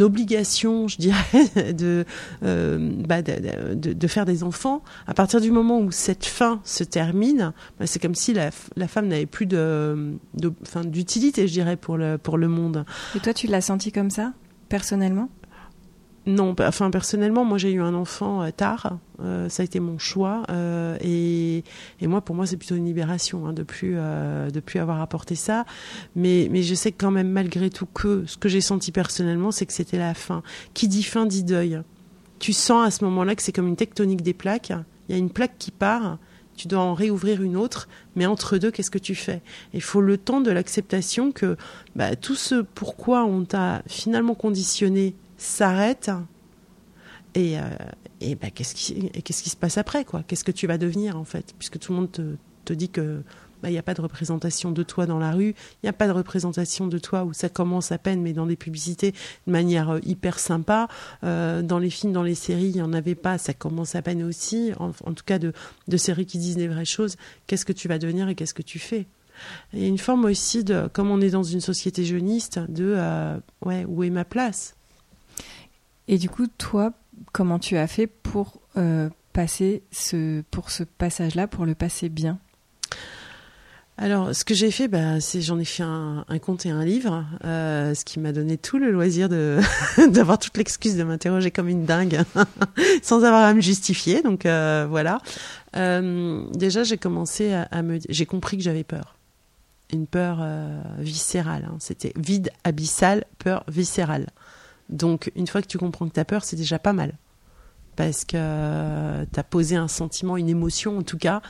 obligation, 0.00 0.88
je 0.88 0.96
dirais, 0.96 1.48
de, 1.72 2.04
bah, 2.42 3.22
de, 3.22 4.06
faire 4.06 4.24
des 4.24 4.42
enfants. 4.42 4.82
À 5.06 5.14
partir 5.14 5.40
du 5.40 5.50
moment 5.50 5.80
où 5.80 5.90
cette 5.90 6.24
fin 6.24 6.60
se 6.64 6.82
termine, 6.82 7.52
bah, 7.78 7.86
c'est 7.86 8.00
comme 8.00 8.14
si 8.14 8.32
la, 8.32 8.50
femme 8.50 9.08
n'avait 9.08 9.26
plus 9.26 9.46
d'utilité, 9.46 11.46
je 11.46 11.52
dirais, 11.52 11.76
pour 11.76 11.98
le, 11.98 12.18
pour 12.18 12.38
le 12.38 12.48
monde. 12.48 12.84
Et 13.14 13.20
toi, 13.20 13.34
tu 13.34 13.46
l'as 13.46 13.60
senti 13.60 13.92
comme 13.92 14.10
ça, 14.10 14.32
personnellement? 14.70 15.28
Non, 16.26 16.54
bah, 16.54 16.66
enfin 16.66 16.90
personnellement, 16.90 17.44
moi 17.44 17.56
j'ai 17.56 17.70
eu 17.70 17.80
un 17.80 17.94
enfant 17.94 18.42
euh, 18.42 18.50
tard, 18.50 18.98
euh, 19.22 19.48
ça 19.48 19.62
a 19.62 19.64
été 19.64 19.78
mon 19.78 19.96
choix 19.96 20.42
euh, 20.50 20.98
et, 21.00 21.62
et, 22.00 22.06
moi 22.08 22.20
pour 22.20 22.34
moi 22.34 22.46
c'est 22.46 22.56
plutôt 22.56 22.74
une 22.74 22.84
libération 22.84 23.46
hein, 23.46 23.52
de 23.52 23.62
plus 23.62 23.94
de 23.94 24.60
plus 24.60 24.80
avoir 24.80 25.00
apporté 25.00 25.36
ça, 25.36 25.64
mais 26.16 26.48
mais 26.50 26.64
je 26.64 26.74
sais 26.74 26.90
quand 26.90 27.12
même 27.12 27.30
malgré 27.30 27.70
tout 27.70 27.86
que 27.86 28.24
ce 28.26 28.36
que 28.36 28.48
j'ai 28.48 28.60
senti 28.60 28.90
personnellement 28.90 29.52
c'est 29.52 29.66
que 29.66 29.72
c'était 29.72 29.98
la 29.98 30.14
fin. 30.14 30.42
Qui 30.74 30.88
dit 30.88 31.04
fin 31.04 31.26
dit 31.26 31.44
deuil. 31.44 31.80
Tu 32.40 32.52
sens 32.52 32.86
à 32.86 32.90
ce 32.90 33.04
moment-là 33.04 33.36
que 33.36 33.42
c'est 33.42 33.52
comme 33.52 33.68
une 33.68 33.76
tectonique 33.76 34.22
des 34.22 34.34
plaques. 34.34 34.72
Il 35.08 35.12
y 35.12 35.14
a 35.14 35.18
une 35.18 35.30
plaque 35.30 35.56
qui 35.58 35.70
part, 35.70 36.18
tu 36.56 36.66
dois 36.66 36.80
en 36.80 36.94
réouvrir 36.94 37.40
une 37.42 37.56
autre, 37.56 37.88
mais 38.16 38.26
entre 38.26 38.58
deux, 38.58 38.70
qu'est-ce 38.70 38.90
que 38.90 38.98
tu 38.98 39.14
fais? 39.14 39.42
Il 39.72 39.80
faut 39.80 40.00
le 40.00 40.18
temps 40.18 40.40
de 40.40 40.50
l'acceptation 40.50 41.30
que 41.30 41.56
bah, 41.94 42.16
tout 42.16 42.34
ce 42.34 42.56
pourquoi 42.56 43.24
on 43.24 43.44
t'a 43.44 43.82
finalement 43.86 44.34
conditionné 44.34 45.14
s'arrête 45.36 46.10
et, 47.34 47.58
euh, 47.58 47.62
et 48.20 48.34
bah, 48.34 48.50
qu'est-ce 48.50 48.74
qui, 48.74 49.10
qu'est-ce 49.10 49.42
qui 49.42 49.50
se 49.50 49.56
passe 49.56 49.76
après 49.78 50.04
quoi? 50.04 50.22
Qu'est-ce 50.26 50.44
que 50.44 50.52
tu 50.52 50.66
vas 50.66 50.78
devenir 50.78 51.16
en 51.16 51.24
fait? 51.24 51.54
Puisque 51.58 51.78
tout 51.78 51.92
le 51.92 51.98
monde 51.98 52.12
te, 52.12 52.36
te 52.64 52.72
dit 52.72 52.88
que 52.88 53.22
il 53.56 53.62
bah, 53.62 53.70
n'y 53.70 53.78
a 53.78 53.82
pas 53.82 53.94
de 53.94 54.02
représentation 54.02 54.70
de 54.70 54.82
toi 54.82 55.06
dans 55.06 55.18
la 55.18 55.32
rue, 55.32 55.50
il 55.50 55.84
n'y 55.84 55.88
a 55.88 55.94
pas 55.94 56.06
de 56.06 56.12
représentation 56.12 56.86
de 56.86 56.98
toi 56.98 57.24
où 57.24 57.32
ça 57.32 57.48
commence 57.48 57.90
à 57.90 57.98
peine, 57.98 58.20
mais 58.20 58.32
dans 58.32 58.46
des 58.46 58.56
publicités 58.56 59.12
de 59.46 59.52
manière 59.52 59.90
euh, 59.90 59.98
hyper 60.04 60.38
sympa. 60.38 60.88
Euh, 61.24 61.62
dans 61.62 61.78
les 61.78 61.90
films, 61.90 62.12
dans 62.12 62.22
les 62.22 62.34
séries, 62.34 62.66
il 62.66 62.74
n'y 62.74 62.82
en 62.82 62.92
avait 62.92 63.14
pas, 63.14 63.38
ça 63.38 63.54
commence 63.54 63.94
à 63.94 64.02
peine 64.02 64.22
aussi. 64.22 64.72
En, 64.78 64.90
tout 64.90 65.24
cas, 65.24 65.38
de, 65.38 65.52
de 65.88 65.96
séries 65.96 66.26
qui 66.26 66.38
disent 66.38 66.56
des 66.56 66.68
vraies 66.68 66.84
choses. 66.84 67.16
Qu'est-ce 67.46 67.64
que 67.64 67.72
tu 67.72 67.88
vas 67.88 67.98
devenir 67.98 68.28
et 68.28 68.34
qu'est-ce 68.34 68.54
que 68.54 68.62
tu 68.62 68.78
fais? 68.78 69.06
Il 69.72 69.80
y 69.80 69.84
a 69.84 69.88
une 69.88 69.98
forme 69.98 70.26
aussi 70.26 70.62
de, 70.62 70.88
comme 70.92 71.10
on 71.10 71.20
est 71.20 71.30
dans 71.30 71.42
une 71.42 71.60
société 71.60 72.04
jeuniste, 72.04 72.58
de 72.68 72.96
ouais, 73.62 73.84
où 73.86 74.02
est 74.02 74.10
ma 74.10 74.24
place? 74.24 74.76
Et 76.08 76.18
du 76.18 76.28
coup, 76.28 76.46
toi, 76.46 76.92
comment 77.32 77.58
tu 77.58 77.76
as 77.76 77.86
fait 77.86 78.06
pour 78.06 78.60
euh, 78.76 79.08
passer 79.32 79.82
ce, 79.90 80.42
passage-là, 80.98 81.46
pour 81.46 81.66
le 81.66 81.74
passer 81.74 82.08
bien? 82.08 82.38
Alors, 83.98 84.34
ce 84.34 84.44
que 84.44 84.54
j'ai 84.54 84.70
fait, 84.70 84.88
bah, 84.88 85.20
c'est 85.20 85.40
j'en 85.40 85.58
ai 85.58 85.64
fait 85.64 85.82
un, 85.82 86.24
conte 86.42 86.66
et 86.66 86.70
un 86.70 86.84
livre, 86.84 87.24
euh, 87.44 87.94
ce 87.94 88.04
qui 88.04 88.20
m'a 88.20 88.32
donné 88.32 88.58
tout 88.58 88.76
le 88.76 88.90
loisir 88.90 89.28
d'avoir 90.08 90.38
toute 90.38 90.56
l'excuse 90.58 90.96
de 90.96 91.02
m'interroger 91.02 91.50
comme 91.50 91.68
une 91.68 91.86
dingue, 91.86 92.20
sans 93.02 93.24
avoir 93.24 93.44
à 93.44 93.54
me 93.54 93.60
justifier. 93.60 94.22
Donc 94.22 94.44
euh, 94.44 94.86
voilà. 94.88 95.18
Déjà, 95.74 96.84
j'ai 96.84 96.98
commencé 96.98 97.52
à, 97.52 97.82
me, 97.82 97.98
j'ai 98.08 98.26
compris 98.26 98.58
que 98.58 98.62
j'avais 98.62 98.84
peur, 98.84 99.16
une 99.92 100.06
peur 100.06 100.46
viscérale. 100.98 101.66
Hein. 101.66 101.76
C'était 101.80 102.12
vide 102.16 102.50
abyssal, 102.64 103.24
peur 103.38 103.64
viscérale. 103.68 104.26
Donc, 104.88 105.30
une 105.34 105.46
fois 105.46 105.62
que 105.62 105.66
tu 105.66 105.78
comprends 105.78 106.08
que 106.08 106.14
tu 106.14 106.20
as 106.20 106.24
peur, 106.24 106.44
c'est 106.44 106.56
déjà 106.56 106.78
pas 106.78 106.92
mal. 106.92 107.14
Parce 107.96 108.26
que 108.26 108.36
euh, 108.36 109.24
tu 109.32 109.40
as 109.40 109.42
posé 109.42 109.74
un 109.74 109.88
sentiment, 109.88 110.36
une 110.36 110.50
émotion 110.50 110.98
en 110.98 111.02
tout 111.02 111.16
cas. 111.16 111.40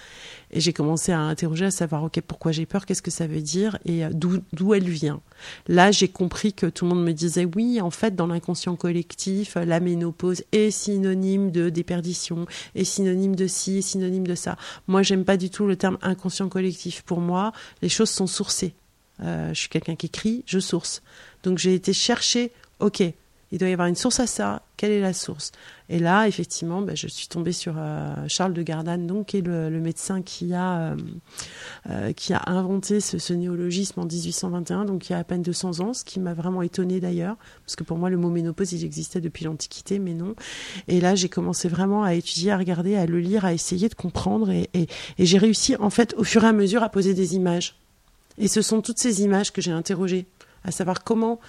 Et 0.52 0.61
j'ai 0.61 0.73
commencé 0.73 1.11
à 1.11 1.19
interroger, 1.19 1.64
à 1.64 1.71
savoir, 1.73 2.05
OK, 2.05 2.21
pourquoi 2.21 2.52
j'ai 2.52 2.66
peur, 2.66 2.87
qu'est-ce 2.87 3.02
que 3.02 3.11
ça 3.11 3.26
veut 3.26 3.40
dire 3.40 3.78
et 3.85 4.05
euh, 4.05 4.11
d'où 4.12 4.73
elle 4.73 4.88
vient. 4.88 5.21
Là, 5.66 5.90
j'ai 5.90 6.07
compris 6.07 6.52
que 6.52 6.66
tout 6.66 6.85
le 6.85 6.95
monde 6.95 7.05
me 7.05 7.12
disait, 7.12 7.49
oui, 7.57 7.81
en 7.81 7.90
fait, 7.90 8.14
dans 8.14 8.28
l'inconscient 8.28 8.76
collectif, 8.76 9.57
la 9.57 9.81
ménopause 9.81 10.45
est 10.52 10.71
synonyme 10.71 11.50
de 11.50 11.69
déperdition, 11.69 12.47
est 12.76 12.85
synonyme 12.85 13.35
de 13.35 13.49
ci, 13.49 13.78
est 13.78 13.83
synonyme 13.83 14.26
de 14.26 14.37
ça. 14.37 14.57
Moi, 14.87 15.02
j'aime 15.02 15.25
pas 15.25 15.37
du 15.37 15.50
tout 15.50 15.66
le 15.66 15.75
terme 15.75 15.99
inconscient 16.00 16.49
collectif. 16.49 17.02
Pour 17.02 17.21
moi, 17.21 17.52
les 17.83 17.88
choses 17.88 18.11
sont 18.11 18.28
sourcées. 18.28 18.76
Euh, 19.23 19.52
je 19.55 19.61
suis 19.61 19.69
quelqu'un 19.69 19.97
qui 19.97 20.07
écrit, 20.07 20.45
je 20.47 20.59
source. 20.59 21.02
Donc 21.43 21.59
j'ai 21.59 21.75
été 21.75 21.93
chercher, 21.93 22.52
ok, 22.81 23.02
il 23.53 23.59
doit 23.59 23.69
y 23.69 23.73
avoir 23.73 23.88
une 23.88 23.97
source 23.97 24.19
à 24.21 24.26
ça. 24.26 24.62
Quelle 24.76 24.91
est 24.91 25.00
la 25.00 25.12
source? 25.12 25.53
Et 25.88 26.00
là, 26.00 26.26
effectivement, 26.26 26.83
ben, 26.83 26.97
je 26.97 27.07
suis 27.07 27.29
tombée 27.29 27.53
sur 27.53 27.75
euh, 27.79 28.15
Charles 28.26 28.53
de 28.53 28.62
Gardanne, 28.62 29.07
donc, 29.07 29.26
qui 29.26 29.38
est 29.38 29.41
le, 29.41 29.71
médecin 29.81 30.21
qui 30.21 30.53
a, 30.53 30.81
euh, 30.81 30.97
euh, 31.91 32.12
qui 32.12 32.35
inventé 32.35 33.00
ce, 33.00 33.33
néologisme 33.33 34.00
en 34.00 34.05
1821, 34.05 34.85
donc 34.85 35.09
il 35.09 35.12
y 35.12 35.15
a 35.15 35.19
à 35.19 35.25
peine 35.25 35.43
200 35.43 35.81
ans, 35.81 35.95
ce 35.95 36.05
qui 36.05 36.19
m'a 36.19 36.35
vraiment 36.35 36.62
étonnée 36.62 36.99
d'ailleurs, 36.99 37.37
parce 37.65 37.76
que 37.76 37.85
pour 37.85 37.99
moi, 37.99 38.11
le 38.11 38.17
mot 38.17 38.31
ménopause, 38.31 38.73
il 38.73 38.85
existait 38.85 39.21
depuis 39.21 39.45
l'Antiquité, 39.45 40.00
mais 40.00 40.15
non. 40.15 40.35
Et 40.88 41.00
là, 41.00 41.15
j'ai 41.15 41.29
commencé 41.29 41.69
vraiment 41.69 42.03
à 42.03 42.15
étudier, 42.15 42.50
à 42.50 42.59
regarder, 42.59 42.97
à 42.97 43.07
le 43.07 43.21
lire, 43.21 43.45
à 43.45 43.53
essayer 43.53 43.88
de 43.88 43.95
comprendre, 43.95 44.50
et 44.50 44.69
j'ai 45.19 45.38
réussi, 45.38 45.76
en 45.76 45.91
fait, 45.91 46.15
au 46.19 46.25
fur 46.25 46.45
et 46.45 46.49
à 46.49 46.53
mesure, 46.53 46.83
à 46.83 46.88
poser 46.88 47.15
des 47.15 47.37
images. 47.37 47.76
Et 48.38 48.49
ce 48.49 48.61
sont 48.61 48.83
toutes 48.83 48.99
ces 48.99 49.23
images 49.23 49.53
que 49.53 49.62
j'ai 49.62 49.71
interrogées, 49.71 50.26
à 50.65 50.73
savoir 50.73 51.05
comment 51.05 51.41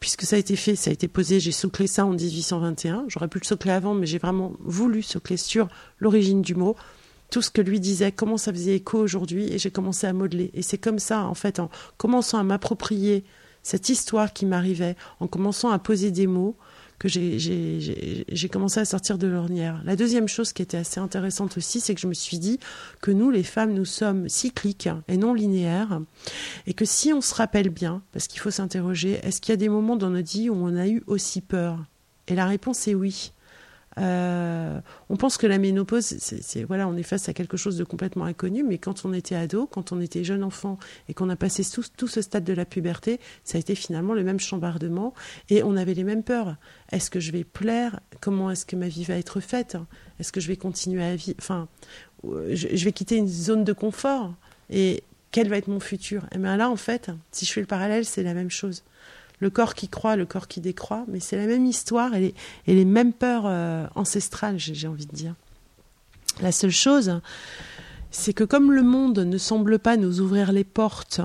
puisque 0.00 0.22
ça 0.22 0.36
a 0.36 0.38
été 0.38 0.56
fait, 0.56 0.76
ça 0.76 0.90
a 0.90 0.92
été 0.92 1.08
posé, 1.08 1.40
j'ai 1.40 1.52
soclé 1.52 1.86
ça 1.86 2.06
en 2.06 2.10
1821. 2.10 3.04
J'aurais 3.08 3.28
pu 3.28 3.38
le 3.38 3.44
socler 3.44 3.72
avant, 3.72 3.94
mais 3.94 4.06
j'ai 4.06 4.18
vraiment 4.18 4.52
voulu 4.60 5.02
socler 5.02 5.36
sur 5.36 5.68
l'origine 5.98 6.42
du 6.42 6.54
mot. 6.54 6.74
tout 7.30 7.42
ce 7.42 7.50
que 7.50 7.60
lui 7.60 7.78
disait, 7.78 8.10
comment 8.10 8.36
ça 8.36 8.52
faisait 8.52 8.74
écho 8.74 8.98
aujourd'hui, 8.98 9.52
et 9.52 9.58
j'ai 9.58 9.70
commencé 9.70 10.04
à 10.08 10.12
modeler. 10.12 10.50
Et 10.52 10.62
c'est 10.62 10.78
comme 10.78 10.98
ça, 10.98 11.26
en 11.26 11.34
fait, 11.34 11.60
en 11.60 11.70
commençant 11.96 12.38
à 12.38 12.42
m'approprier 12.42 13.24
cette 13.62 13.88
histoire 13.88 14.32
qui 14.32 14.46
m'arrivait, 14.46 14.96
en 15.20 15.28
commençant 15.28 15.70
à 15.70 15.78
poser 15.78 16.10
des 16.10 16.26
mots, 16.26 16.56
que 17.00 17.08
j'ai 17.08 18.48
commencé 18.52 18.78
à 18.78 18.84
sortir 18.84 19.16
de 19.16 19.26
l'ornière. 19.26 19.80
La 19.84 19.96
deuxième 19.96 20.28
chose 20.28 20.52
qui 20.52 20.60
était 20.60 20.76
assez 20.76 21.00
intéressante 21.00 21.56
aussi, 21.56 21.80
c'est 21.80 21.94
que 21.94 22.00
je 22.00 22.06
me 22.06 22.14
suis 22.14 22.38
dit 22.38 22.60
que 23.00 23.10
nous, 23.10 23.30
les 23.30 23.42
femmes, 23.42 23.72
nous 23.72 23.86
sommes 23.86 24.28
cycliques 24.28 24.90
et 25.08 25.16
non 25.16 25.32
linéaires, 25.32 26.02
et 26.66 26.74
que 26.74 26.84
si 26.84 27.14
on 27.14 27.22
se 27.22 27.34
rappelle 27.34 27.70
bien, 27.70 28.02
parce 28.12 28.28
qu'il 28.28 28.38
faut 28.38 28.50
s'interroger, 28.50 29.18
est-ce 29.22 29.40
qu'il 29.40 29.52
y 29.52 29.54
a 29.54 29.56
des 29.56 29.70
moments 29.70 29.96
dans 29.96 30.10
notre 30.10 30.30
vie 30.30 30.50
où 30.50 30.54
on 30.54 30.76
a 30.76 30.86
eu 30.86 31.02
aussi 31.06 31.40
peur? 31.40 31.78
Et 32.28 32.34
la 32.34 32.46
réponse 32.46 32.86
est 32.86 32.94
oui. 32.94 33.32
Euh, 33.98 34.80
on 35.08 35.16
pense 35.16 35.36
que 35.36 35.46
la 35.46 35.58
ménopause, 35.58 36.04
c'est 36.04 36.64
voilà, 36.64 36.86
on 36.86 36.96
est 36.96 37.02
face 37.02 37.28
à 37.28 37.32
quelque 37.32 37.56
chose 37.56 37.76
de 37.76 37.84
complètement 37.84 38.24
inconnu, 38.24 38.62
mais 38.62 38.78
quand 38.78 39.04
on 39.04 39.12
était 39.12 39.34
ado, 39.34 39.66
quand 39.66 39.92
on 39.92 40.00
était 40.00 40.22
jeune 40.22 40.44
enfant 40.44 40.78
et 41.08 41.14
qu'on 41.14 41.28
a 41.28 41.36
passé 41.36 41.64
tout, 41.96 42.06
ce 42.06 42.22
stade 42.22 42.44
de 42.44 42.52
la 42.52 42.64
puberté, 42.64 43.18
ça 43.44 43.58
a 43.58 43.60
été 43.60 43.74
finalement 43.74 44.14
le 44.14 44.22
même 44.22 44.40
chambardement 44.40 45.12
et 45.48 45.62
on 45.62 45.76
avait 45.76 45.94
les 45.94 46.04
mêmes 46.04 46.22
peurs. 46.22 46.56
Est-ce 46.92 47.10
que 47.10 47.20
je 47.20 47.32
vais 47.32 47.44
plaire? 47.44 48.00
Comment 48.20 48.50
est-ce 48.50 48.64
que 48.64 48.76
ma 48.76 48.88
vie 48.88 49.04
va 49.04 49.14
être 49.14 49.40
faite? 49.40 49.76
Est-ce 50.18 50.32
que 50.32 50.40
je 50.40 50.48
vais 50.48 50.56
continuer 50.56 51.02
à 51.02 51.16
vivre 51.16 51.36
Enfin, 51.40 51.68
euh, 52.24 52.54
je, 52.54 52.84
vais 52.84 52.92
quitter 52.92 53.16
une 53.16 53.28
zone 53.28 53.64
de 53.64 53.72
confort 53.72 54.34
et 54.68 55.02
quel 55.32 55.48
va 55.48 55.56
être 55.56 55.68
mon 55.68 55.80
futur? 55.80 56.26
Et 56.32 56.38
bien 56.38 56.56
là, 56.56 56.70
en 56.70 56.76
fait, 56.76 57.10
si 57.32 57.44
je 57.44 57.52
fais 57.52 57.60
le 57.60 57.66
parallèle, 57.66 58.04
c'est 58.04 58.22
la 58.22 58.34
même 58.34 58.50
chose 58.50 58.84
le 59.40 59.50
corps 59.50 59.74
qui 59.74 59.88
croit, 59.88 60.16
le 60.16 60.26
corps 60.26 60.48
qui 60.48 60.60
décroît, 60.60 61.04
mais 61.08 61.18
c'est 61.18 61.36
la 61.36 61.46
même 61.46 61.66
histoire 61.66 62.14
et 62.14 62.34
les, 62.66 62.84
mêmes 62.84 63.12
peurs 63.12 63.44
euh, 63.46 63.86
ancestrales, 63.94 64.58
j'ai 64.58 64.86
envie 64.86 65.06
de 65.06 65.14
dire. 65.14 65.34
La 66.40 66.52
seule 66.52 66.70
chose, 66.70 67.20
c'est 68.10 68.32
que 68.32 68.44
comme 68.44 68.72
le 68.72 68.82
monde 68.82 69.18
ne 69.18 69.38
semble 69.38 69.78
pas 69.78 69.96
nous 69.96 70.20
ouvrir 70.20 70.52
les 70.52 70.64
portes 70.64 71.20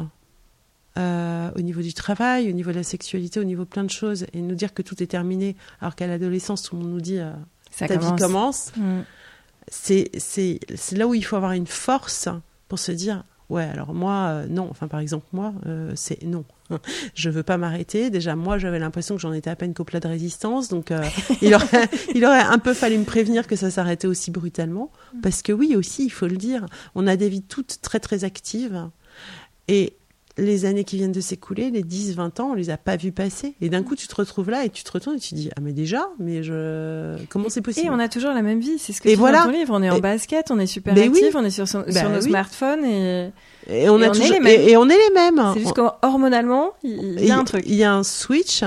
euh, 0.97 1.51
au 1.55 1.61
niveau 1.61 1.81
du 1.81 1.93
travail, 1.93 2.49
au 2.49 2.53
niveau 2.53 2.71
de 2.71 2.77
la 2.77 2.83
sexualité, 2.83 3.39
au 3.39 3.43
niveau 3.43 3.65
de 3.65 3.69
plein 3.69 3.83
de 3.83 3.91
choses, 3.91 4.25
et 4.33 4.41
nous 4.41 4.55
dire 4.55 4.73
que 4.73 4.81
tout 4.81 5.03
est 5.03 5.07
terminé, 5.07 5.55
alors 5.81 5.95
qu'à 5.95 6.07
l'adolescence, 6.07 6.63
tout 6.63 6.75
le 6.75 6.83
monde 6.83 6.91
nous 6.91 7.01
dit 7.01 7.19
euh, 7.19 7.31
ta 7.77 7.97
vie 7.97 8.15
commence, 8.17 8.71
mm. 8.77 9.01
c'est 9.67 10.59
là 10.93 11.05
où 11.05 11.13
il 11.13 11.23
faut 11.23 11.35
avoir 11.35 11.51
une 11.51 11.67
force 11.67 12.29
pour 12.69 12.79
se 12.79 12.93
dire 12.93 13.23
Ouais, 13.49 13.63
alors 13.63 13.93
moi, 13.93 14.27
euh, 14.29 14.47
non. 14.47 14.67
Enfin, 14.69 14.87
par 14.87 14.99
exemple, 14.99 15.25
moi, 15.31 15.53
euh, 15.67 15.91
c'est 15.95 16.23
non. 16.23 16.45
Je 17.13 17.29
veux 17.29 17.43
pas 17.43 17.57
m'arrêter. 17.57 18.09
Déjà, 18.09 18.35
moi, 18.35 18.57
j'avais 18.57 18.79
l'impression 18.79 19.15
que 19.15 19.21
j'en 19.21 19.33
étais 19.33 19.49
à 19.49 19.55
peine 19.55 19.73
qu'au 19.73 19.83
plat 19.83 19.99
de 19.99 20.07
résistance. 20.07 20.67
Donc, 20.67 20.91
euh, 20.91 21.03
il, 21.41 21.53
aurait, 21.53 21.87
il 22.15 22.25
aurait 22.25 22.41
un 22.41 22.57
peu 22.57 22.73
fallu 22.73 22.97
me 22.97 23.03
prévenir 23.03 23.45
que 23.45 23.55
ça 23.55 23.69
s'arrêtait 23.69 24.07
aussi 24.07 24.31
brutalement. 24.31 24.91
Mm. 25.13 25.21
Parce 25.21 25.41
que 25.41 25.51
oui, 25.51 25.75
aussi, 25.75 26.05
il 26.05 26.11
faut 26.11 26.27
le 26.27 26.37
dire, 26.37 26.65
on 26.95 27.05
a 27.07 27.15
des 27.15 27.29
vies 27.29 27.43
toutes 27.43 27.81
très, 27.81 27.99
très 27.99 28.23
actives. 28.23 28.89
Et 29.67 29.95
les 30.37 30.65
années 30.65 30.83
qui 30.83 30.97
viennent 30.97 31.11
de 31.11 31.21
s'écouler, 31.21 31.71
les 31.71 31.83
10, 31.83 32.15
20 32.15 32.39
ans, 32.39 32.49
on 32.51 32.53
les 32.53 32.69
a 32.69 32.77
pas 32.77 32.97
vues 32.97 33.11
passer. 33.11 33.55
Et 33.61 33.69
d'un 33.69 33.83
coup, 33.83 33.95
tu 33.95 34.07
te 34.07 34.15
retrouves 34.15 34.49
là 34.49 34.65
et 34.65 34.69
tu 34.69 34.83
te 34.83 34.91
retournes 34.91 35.15
et 35.15 35.19
tu 35.19 35.29
te 35.29 35.35
dis, 35.35 35.49
ah, 35.55 35.61
mais 35.61 35.71
déjà, 35.71 36.09
mais 36.19 36.43
je, 36.43 37.15
comment 37.29 37.49
c'est 37.49 37.61
possible? 37.61 37.87
Et 37.87 37.89
on 37.89 37.99
a 37.99 38.09
toujours 38.09 38.31
la 38.31 38.41
même 38.41 38.59
vie. 38.59 38.77
C'est 38.77 38.91
ce 38.91 39.01
que 39.01 39.09
tu 39.09 39.15
voilà. 39.15 39.39
dans 39.39 39.45
ton 39.45 39.51
livre. 39.51 39.73
On 39.73 39.81
est 39.81 39.89
en 39.89 39.99
basket, 39.99 40.51
on 40.51 40.59
est 40.59 40.67
super 40.67 40.97
actifs, 40.97 41.35
on 41.35 41.43
est 41.43 41.49
sur, 41.49 41.65
bah 41.65 41.91
sur 41.91 42.09
nos 42.09 42.21
smartphones 42.21 42.83
et, 42.83 43.31
et 43.67 43.89
on, 43.89 44.01
a 44.01 44.09
toujours, 44.09 44.25
est 44.25 44.29
les 44.31 44.39
mêmes. 44.39 44.69
Et, 44.69 44.77
on 44.77 44.89
est 44.89 44.97
les 44.97 45.13
mêmes. 45.13 45.41
C'est 45.53 45.61
juste 45.61 45.73
qu'hormonalement, 45.73 46.73
il 46.83 47.23
y, 47.23 47.31
a 47.31 47.37
un 47.37 47.43
truc. 47.43 47.63
Il 47.65 47.75
y 47.75 47.83
a 47.83 47.93
un 47.93 48.03
switch. 48.03 48.63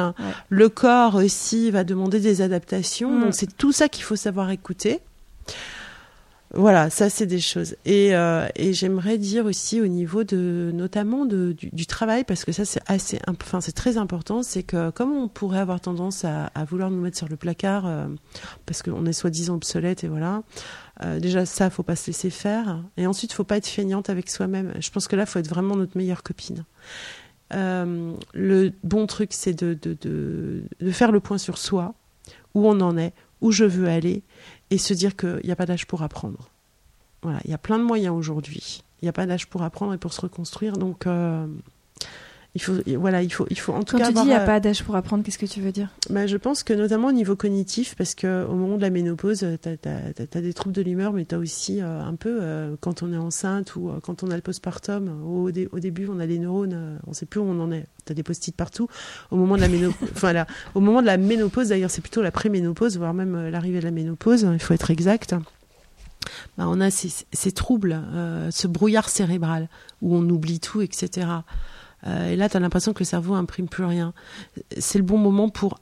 Le 0.48 0.68
corps 0.68 1.16
aussi 1.16 1.70
va 1.70 1.84
demander 1.84 2.20
des 2.20 2.42
adaptations. 2.42 3.10
Mm. 3.10 3.20
Donc 3.20 3.34
c'est 3.34 3.56
tout 3.56 3.72
ça 3.72 3.88
qu'il 3.88 4.04
faut 4.04 4.16
savoir 4.16 4.50
écouter. 4.50 5.00
Voilà, 6.54 6.88
ça 6.88 7.10
c'est 7.10 7.26
des 7.26 7.40
choses. 7.40 7.76
Et, 7.84 8.14
euh, 8.16 8.46
et 8.56 8.72
j'aimerais 8.72 9.18
dire 9.18 9.44
aussi 9.44 9.82
au 9.82 9.86
niveau 9.86 10.24
de, 10.24 10.70
notamment 10.72 11.26
de, 11.26 11.54
du, 11.60 11.86
travail, 11.86 12.24
parce 12.24 12.44
que 12.44 12.52
ça 12.52 12.64
c'est 12.64 12.80
assez, 12.86 13.18
c'est 13.60 13.74
très 13.74 13.98
important, 13.98 14.42
c'est 14.42 14.62
que 14.62 14.88
comme 14.90 15.12
on 15.12 15.28
pourrait 15.28 15.58
avoir 15.58 15.80
tendance 15.80 16.24
à, 16.24 16.50
vouloir 16.66 16.90
nous 16.90 17.02
mettre 17.02 17.18
sur 17.18 17.28
le 17.28 17.36
placard, 17.36 17.86
euh, 17.86 18.06
parce 18.64 18.82
qu'on 18.82 19.04
est 19.04 19.12
soi-disant 19.12 19.56
obsolète 19.56 20.04
et 20.04 20.08
voilà. 20.08 20.42
Euh, 21.04 21.20
déjà 21.20 21.44
ça, 21.44 21.68
faut 21.68 21.82
pas 21.82 21.96
se 21.96 22.06
laisser 22.06 22.30
faire. 22.30 22.82
Et 22.96 23.06
ensuite, 23.06 23.32
faut 23.34 23.44
pas 23.44 23.58
être 23.58 23.68
feignante 23.68 24.08
avec 24.08 24.30
soi-même. 24.30 24.72
Je 24.80 24.90
pense 24.90 25.06
que 25.06 25.16
là, 25.16 25.26
faut 25.26 25.38
être 25.38 25.48
vraiment 25.48 25.76
notre 25.76 25.96
meilleure 25.98 26.22
copine. 26.22 26.64
Le 27.50 28.72
bon 28.84 29.06
truc, 29.06 29.30
c'est 29.32 29.52
de 29.54 30.62
faire 30.90 31.12
le 31.12 31.20
point 31.20 31.38
sur 31.38 31.58
soi, 31.58 31.94
où 32.54 32.66
on 32.66 32.80
en 32.80 32.96
est, 32.96 33.12
où 33.40 33.52
je 33.52 33.64
veux 33.64 33.88
aller, 33.88 34.22
et 34.70 34.78
se 34.78 34.94
dire 34.94 35.16
qu'il 35.16 35.40
n'y 35.44 35.50
a 35.50 35.56
pas 35.56 35.66
d'âge 35.66 35.86
pour 35.86 36.02
apprendre. 36.02 36.50
Voilà, 37.22 37.40
il 37.44 37.50
y 37.50 37.54
a 37.54 37.58
plein 37.58 37.78
de 37.78 37.84
moyens 37.84 38.14
aujourd'hui. 38.14 38.82
Il 39.00 39.04
n'y 39.04 39.08
a 39.08 39.12
pas 39.12 39.26
d'âge 39.26 39.46
pour 39.46 39.62
apprendre 39.62 39.94
et 39.94 39.98
pour 39.98 40.12
se 40.12 40.20
reconstruire. 40.20 40.74
Donc, 40.76 41.06
euh, 41.06 41.46
il 42.54 42.62
faut, 42.62 42.72
voilà, 42.96 43.22
il 43.22 43.32
faut, 43.32 43.46
il 43.50 43.58
faut 43.58 43.72
en 43.72 43.82
tout 43.82 43.96
Quand 43.96 43.98
cas. 43.98 44.04
Quand 44.06 44.08
tu 44.08 44.14
dis 44.14 44.26
il 44.26 44.30
n'y 44.30 44.34
a 44.34 44.40
pas 44.40 44.58
d'âge 44.58 44.82
pour 44.82 44.96
apprendre, 44.96 45.22
qu'est-ce 45.22 45.38
que 45.38 45.46
tu 45.46 45.60
veux 45.60 45.70
dire? 45.70 45.90
Bah, 46.08 46.26
Je 46.26 46.36
pense 46.36 46.62
que 46.62 46.72
notamment 46.72 47.08
au 47.08 47.12
niveau 47.12 47.36
cognitif, 47.36 47.94
parce 47.94 48.14
qu'au 48.14 48.54
moment 48.54 48.76
de 48.76 48.82
la 48.82 48.90
ménopause, 48.90 49.46
tu 49.62 49.68
as, 49.68 50.40
des 50.40 50.54
troubles 50.54 50.74
de 50.74 50.82
l'humeur, 50.82 51.12
mais 51.12 51.26
tu 51.26 51.34
as 51.34 51.38
aussi 51.38 51.80
euh, 51.80 52.02
un 52.02 52.14
peu, 52.14 52.38
euh, 52.40 52.74
quand 52.80 53.02
on 53.02 53.12
est 53.12 53.18
enceinte 53.18 53.76
ou 53.76 53.92
quand 54.02 54.22
on 54.22 54.30
a 54.30 54.36
le 54.36 54.40
postpartum, 54.40 55.22
au, 55.24 55.50
au 55.50 55.78
début, 55.78 56.08
on 56.10 56.18
a 56.18 56.26
les 56.26 56.38
neurones, 56.38 56.98
on 57.06 57.10
ne 57.10 57.14
sait 57.14 57.26
plus 57.26 57.38
où 57.38 57.44
on 57.44 57.60
en 57.60 57.70
est. 57.70 57.86
Tu 58.06 58.12
as 58.12 58.14
des 58.14 58.22
post-it 58.22 58.56
partout. 58.56 58.88
Au 59.30 59.36
moment 59.36 59.56
de 59.56 59.60
la 59.60 59.68
ménopause, 59.68 60.08
enfin, 60.12 60.32
là, 60.32 60.46
au 60.74 60.80
moment 60.80 61.02
de 61.02 61.06
la 61.06 61.18
ménopause, 61.18 61.68
d'ailleurs, 61.68 61.90
c'est 61.90 62.00
plutôt 62.00 62.22
la 62.22 62.30
pré-ménopause, 62.30 62.96
voire 62.96 63.12
même 63.12 63.50
l'arrivée 63.50 63.80
de 63.80 63.84
la 63.84 63.90
ménopause, 63.90 64.48
il 64.52 64.58
faut 64.58 64.74
être 64.74 64.90
exact. 64.90 65.34
Bah, 66.56 66.64
on 66.66 66.80
a 66.80 66.90
ces, 66.90 67.10
ces 67.32 67.52
troubles, 67.52 68.00
ce 68.50 68.66
brouillard 68.66 69.10
cérébral 69.10 69.68
où 70.00 70.16
on 70.16 70.28
oublie 70.28 70.60
tout, 70.60 70.80
etc. 70.80 71.26
Euh, 72.06 72.30
et 72.30 72.36
là, 72.36 72.48
tu 72.48 72.56
as 72.56 72.60
l'impression 72.60 72.92
que 72.92 73.00
le 73.00 73.04
cerveau 73.04 73.34
imprime 73.34 73.68
plus 73.68 73.84
rien. 73.84 74.12
C'est 74.78 74.98
le 74.98 75.04
bon 75.04 75.18
moment 75.18 75.48
pour 75.48 75.80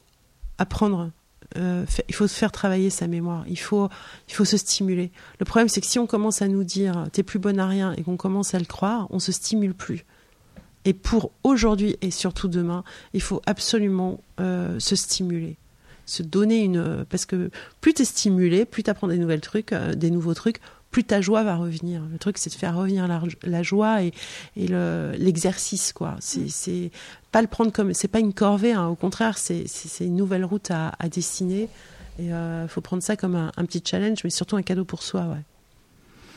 apprendre. 0.58 1.10
Euh, 1.56 1.84
il 2.08 2.14
faut 2.14 2.26
se 2.26 2.34
faire 2.34 2.52
travailler 2.52 2.90
sa 2.90 3.06
mémoire. 3.06 3.44
Il 3.48 3.58
faut, 3.58 3.88
il 4.28 4.34
faut 4.34 4.44
se 4.44 4.56
stimuler. 4.56 5.10
Le 5.38 5.44
problème, 5.44 5.68
c'est 5.68 5.80
que 5.80 5.86
si 5.86 5.98
on 5.98 6.06
commence 6.06 6.42
à 6.42 6.48
nous 6.48 6.64
dire 6.64 7.06
t'es 7.12 7.22
plus 7.22 7.38
bonne 7.38 7.60
à 7.60 7.66
rien 7.66 7.92
et 7.96 8.02
qu'on 8.02 8.16
commence 8.16 8.54
à 8.54 8.58
le 8.58 8.64
croire, 8.64 9.06
on 9.10 9.18
se 9.18 9.32
stimule 9.32 9.74
plus. 9.74 10.04
Et 10.84 10.92
pour 10.92 11.32
aujourd'hui 11.42 11.96
et 12.00 12.10
surtout 12.10 12.48
demain, 12.48 12.84
il 13.12 13.20
faut 13.20 13.42
absolument 13.46 14.20
euh, 14.40 14.78
se 14.78 14.96
stimuler 14.96 15.56
se 16.08 16.22
donner 16.22 16.62
une 16.62 17.04
parce 17.10 17.26
que 17.26 17.50
plus 17.80 17.92
tu 17.92 18.02
es 18.02 18.04
stimulé, 18.04 18.64
plus 18.64 18.84
tu 18.84 18.90
apprends 18.90 19.08
des 19.08 19.18
nouvelles 19.18 19.40
trucs, 19.40 19.74
des 19.74 20.12
nouveaux 20.12 20.34
trucs, 20.34 20.60
plus 20.90 21.04
ta 21.04 21.20
joie 21.20 21.42
va 21.42 21.56
revenir. 21.56 22.02
Le 22.10 22.18
truc, 22.18 22.38
c'est 22.38 22.50
de 22.50 22.54
faire 22.54 22.76
revenir 22.76 23.06
la, 23.42 23.62
joie 23.62 24.02
et, 24.02 24.12
l'exercice, 24.56 25.92
quoi. 25.92 26.16
C'est 26.20 26.90
pas 27.32 27.42
le 27.42 27.48
prendre 27.48 27.72
comme, 27.72 27.92
c'est 27.92 28.08
pas 28.08 28.20
une 28.20 28.32
corvée, 28.32 28.72
hein. 28.72 28.86
au 28.86 28.94
contraire, 28.94 29.36
c'est 29.38 29.66
une 30.00 30.16
nouvelle 30.16 30.44
route 30.44 30.70
à, 30.70 30.92
dessiner. 31.10 31.68
Et 32.18 32.26
il 32.26 32.32
euh, 32.32 32.66
faut 32.66 32.80
prendre 32.80 33.02
ça 33.02 33.14
comme 33.14 33.34
un, 33.34 33.64
petit 33.66 33.82
challenge, 33.84 34.24
mais 34.24 34.30
surtout 34.30 34.56
un 34.56 34.62
cadeau 34.62 34.86
pour 34.86 35.02
soi, 35.02 35.26
ouais. 35.26 35.42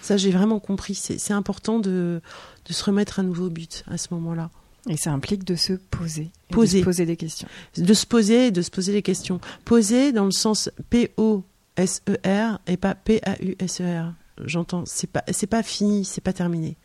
Ça, 0.01 0.18
j'ai 0.18 0.32
vraiment 0.32 0.60
compris. 0.60 0.96
C'est 0.96 1.34
important 1.34 1.79
de, 1.79 2.22
se 2.70 2.84
remettre 2.84 3.20
un 3.20 3.24
nouveau 3.24 3.50
but 3.50 3.84
à 3.89 3.98
ce 3.98 4.08
moment-là. 4.12 4.50
Et 4.89 4.98
ça 4.98 5.12
implique 5.12 5.44
de 5.44 5.56
se 5.56 5.74
poser. 5.74 6.32
Poser. 6.50 6.79
De 6.79 6.84
se 6.84 6.86
poser 6.86 7.06
des 7.06 7.18
questions. 7.18 7.48
De 7.77 7.94
se 7.94 8.06
poser 8.06 8.48
et 8.48 8.51
de 8.51 8.62
se 8.62 8.72
poser 8.72 8.91
des 8.94 9.01
questions. 9.01 9.39
Poser 9.65 10.12
dans 10.12 10.25
le 10.25 10.32
sens 10.32 10.70
P-O-S-E-R 10.89 12.60
et 12.68 12.77
pas 12.77 12.96
P-A-U-S-E-R 12.96 14.13
j'entends, 14.46 14.84
c'est 14.86 15.10
pas, 15.10 15.24
c'est 15.31 15.48
pas 15.48 15.63
fini, 15.63 16.05
c'est 16.05 16.22
pas 16.22 16.34
terminé. 16.34 16.77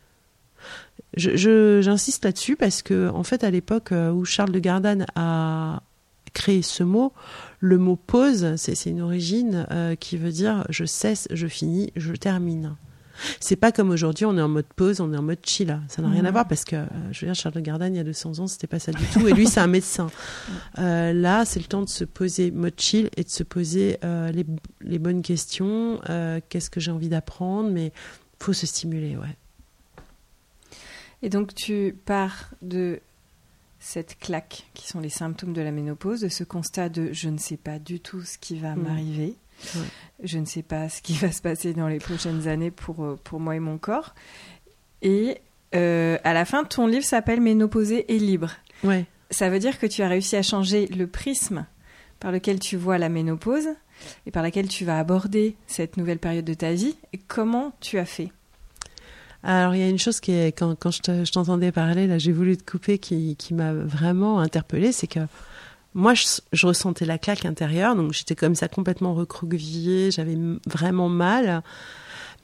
J'insiste 1.16 2.24
là-dessus 2.24 2.56
parce 2.56 2.82
que, 2.82 3.08
en 3.10 3.22
fait, 3.22 3.44
à 3.44 3.50
l'époque 3.50 3.92
euh, 3.92 4.10
où 4.10 4.24
Charles 4.24 4.52
de 4.52 4.58
Gardanne 4.58 5.06
a 5.14 5.82
créé 6.32 6.62
ce 6.62 6.82
mot, 6.82 7.12
le 7.60 7.78
mot 7.78 7.96
pause, 7.96 8.54
c'est, 8.56 8.74
c'est 8.74 8.90
une 8.90 9.02
origine 9.02 9.66
euh, 9.70 9.94
qui 9.94 10.16
veut 10.16 10.32
dire 10.32 10.64
je 10.70 10.84
cesse, 10.84 11.28
je 11.30 11.46
finis, 11.46 11.92
je 11.96 12.12
termine. 12.12 12.76
C'est 13.40 13.56
pas 13.56 13.72
comme 13.72 13.90
aujourd'hui, 13.90 14.24
on 14.24 14.36
est 14.36 14.42
en 14.42 14.48
mode 14.48 14.66
pause, 14.76 15.00
on 15.00 15.12
est 15.12 15.16
en 15.16 15.22
mode 15.22 15.38
chill. 15.44 15.78
Ça 15.88 16.02
n'a 16.02 16.08
rien 16.08 16.24
à 16.24 16.30
voir 16.30 16.46
parce 16.46 16.64
que, 16.64 16.76
euh, 16.76 16.86
je 17.12 17.20
veux 17.20 17.26
dire, 17.26 17.34
Charles 17.34 17.54
de 17.54 17.60
Gardanne, 17.60 17.94
il 17.94 17.98
y 17.98 18.00
a 18.00 18.04
200 18.04 18.38
ans, 18.40 18.46
c'était 18.46 18.66
pas 18.66 18.78
ça 18.78 18.92
du 18.92 19.04
tout. 19.06 19.26
Et 19.28 19.32
lui, 19.32 19.46
c'est 19.46 19.60
un 19.60 19.66
médecin. 19.66 20.10
Euh, 20.78 21.12
là, 21.12 21.44
c'est 21.44 21.60
le 21.60 21.66
temps 21.66 21.82
de 21.82 21.88
se 21.88 22.04
poser 22.04 22.50
mode 22.50 22.78
chill 22.78 23.08
et 23.16 23.22
de 23.22 23.28
se 23.28 23.42
poser 23.42 23.98
euh, 24.02 24.30
les, 24.32 24.44
les, 24.80 24.98
bonnes 24.98 25.22
questions. 25.22 26.00
Qu'est-ce 26.48 26.68
que 26.68 26.80
j'ai 26.80 26.90
envie 26.90 27.08
d'apprendre 27.08 27.70
Mais 27.70 27.92
faut 28.40 28.52
se 28.52 28.66
stimuler, 28.66 29.16
ouais. 29.16 29.36
Et 31.22 31.28
donc, 31.28 31.54
tu 31.54 31.96
pars 32.04 32.50
de 32.60 33.00
cette 33.78 34.18
claque 34.18 34.66
qui 34.74 34.88
sont 34.88 35.00
les 35.00 35.10
symptômes 35.10 35.52
de 35.52 35.60
la 35.60 35.70
ménopause, 35.70 36.22
de 36.22 36.28
ce 36.28 36.44
constat 36.44 36.88
de 36.88 37.12
je 37.12 37.28
ne 37.28 37.38
sais 37.38 37.56
pas 37.56 37.78
du 37.78 38.00
tout 38.00 38.22
ce 38.22 38.38
qui 38.38 38.58
va 38.58 38.74
mmh. 38.74 38.82
Je 40.22 40.38
ne 40.38 40.44
sais 40.44 40.62
pas 40.62 40.88
ce 40.88 41.02
qui 41.02 41.12
va 41.14 41.32
se 41.32 41.42
passer 41.42 41.72
dans 41.72 41.88
les 41.88 41.98
prochaines 41.98 42.48
années 42.48 42.70
pour, 42.70 43.04
euh, 43.04 43.18
pour 43.22 43.40
moi 43.40 43.56
et 43.56 43.60
mon 43.60 43.78
corps. 43.78 44.14
Et 45.02 45.38
euh, 45.74 46.18
à 46.24 46.32
la 46.32 46.44
fin, 46.44 46.64
ton 46.64 46.86
livre 46.86 47.04
s'appelle 47.04 47.40
Ménopausée 47.40 48.12
et 48.14 48.18
libre. 48.18 48.50
Ouais. 48.82 49.06
Ça 49.30 49.50
veut 49.50 49.58
dire 49.58 49.78
que 49.78 49.86
tu 49.86 50.02
as 50.02 50.08
réussi 50.08 50.36
à 50.36 50.42
changer 50.42 50.86
le 50.86 51.06
prisme 51.06 51.66
par 52.20 52.32
lequel 52.32 52.58
tu 52.58 52.76
vois 52.76 52.98
la 52.98 53.08
ménopause 53.08 53.68
et 54.26 54.30
par 54.30 54.42
laquelle 54.42 54.68
tu 54.68 54.84
vas 54.84 54.98
aborder 54.98 55.56
cette 55.66 55.96
nouvelle 55.96 56.18
période 56.18 56.44
de 56.44 56.54
ta 56.54 56.72
vie. 56.72 56.96
Et 57.12 57.18
comment 57.18 57.72
tu 57.80 57.98
as 57.98 58.04
fait? 58.04 58.30
Alors, 59.42 59.74
il 59.74 59.80
y 59.80 59.84
a 59.84 59.88
une 59.88 59.98
chose 59.98 60.20
qui 60.20 60.32
est, 60.32 60.52
quand, 60.52 60.74
quand 60.74 60.90
je 60.90 61.30
t'entendais 61.30 61.70
parler, 61.70 62.06
là, 62.06 62.16
j'ai 62.16 62.32
voulu 62.32 62.56
te 62.56 62.64
couper, 62.64 62.98
qui, 62.98 63.36
qui 63.36 63.52
m'a 63.52 63.74
vraiment 63.74 64.40
interpellée, 64.40 64.90
c'est 64.90 65.06
que 65.06 65.20
moi, 65.94 66.12
je, 66.14 66.66
ressentais 66.66 67.04
la 67.04 67.18
claque 67.18 67.44
intérieure, 67.44 67.94
donc 67.94 68.12
j'étais 68.12 68.34
comme 68.34 68.54
ça 68.54 68.68
complètement 68.68 69.14
recroquevillée, 69.14 70.10
j'avais 70.10 70.36
vraiment 70.66 71.08
mal 71.08 71.62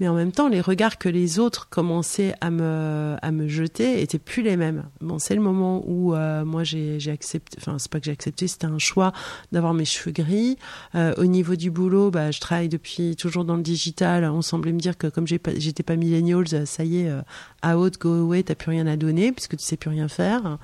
mais 0.01 0.09
en 0.09 0.15
même 0.15 0.33
temps, 0.33 0.49
les 0.49 0.63
regards 0.63 0.97
que 0.97 1.11
les 1.11 1.39
autres 1.39 1.69
commençaient 1.69 2.35
à 2.41 2.51
me, 2.51 3.17
à 3.21 3.31
me 3.31 3.47
jeter 3.47 4.01
étaient 4.01 4.19
plus 4.19 4.43
les 4.43 4.57
mêmes. 4.57 4.89
Bon, 5.03 5.19
c'est 5.19 5.35
le 5.35 5.43
moment 5.43 5.85
où 5.87 6.15
euh, 6.15 6.45
moi 6.47 6.65
j'ai 6.65 6.99
accepté, 7.11 7.59
enfin 7.61 7.79
c'est 7.79 7.91
pas 7.91 8.01
que 8.01 8.07
j'ai 8.07 8.13
accepté, 8.13 8.49
c'était 8.49 8.67
un 8.67 8.79
choix 8.79 9.13
d'avoir 9.53 9.75
mes 9.75 9.85
cheveux 9.85 10.13
gris. 10.13 10.57
Euh, 10.95 11.13
au 11.19 11.27
niveau 11.27 11.55
du 11.55 11.71
boulot, 11.71 12.11
bah, 12.11 12.31
je 12.31 12.41
travaille 12.41 12.71
depuis 12.71 13.15
toujours 13.15 13.45
dans 13.45 13.57
le 13.57 13.63
digital. 13.63 14.25
On 14.25 14.41
semblait 14.41 14.73
me 14.73 14.81
dire 14.81 14.97
que 14.97 15.07
comme 15.07 15.27
j'étais 15.27 15.83
pas 15.83 15.97
millennials, 15.97 16.67
ça 16.67 16.83
y 16.83 17.03
est, 17.03 17.11
euh, 17.11 17.77
out, 17.77 17.99
go 18.01 18.23
away, 18.23 18.43
t'as 18.43 18.55
plus 18.55 18.71
rien 18.71 18.87
à 18.87 18.97
donner 18.97 19.33
puisque 19.33 19.59
tu 19.59 19.65
sais 19.65 19.77
plus 19.77 19.91
rien 19.91 20.09
faire. 20.09 20.59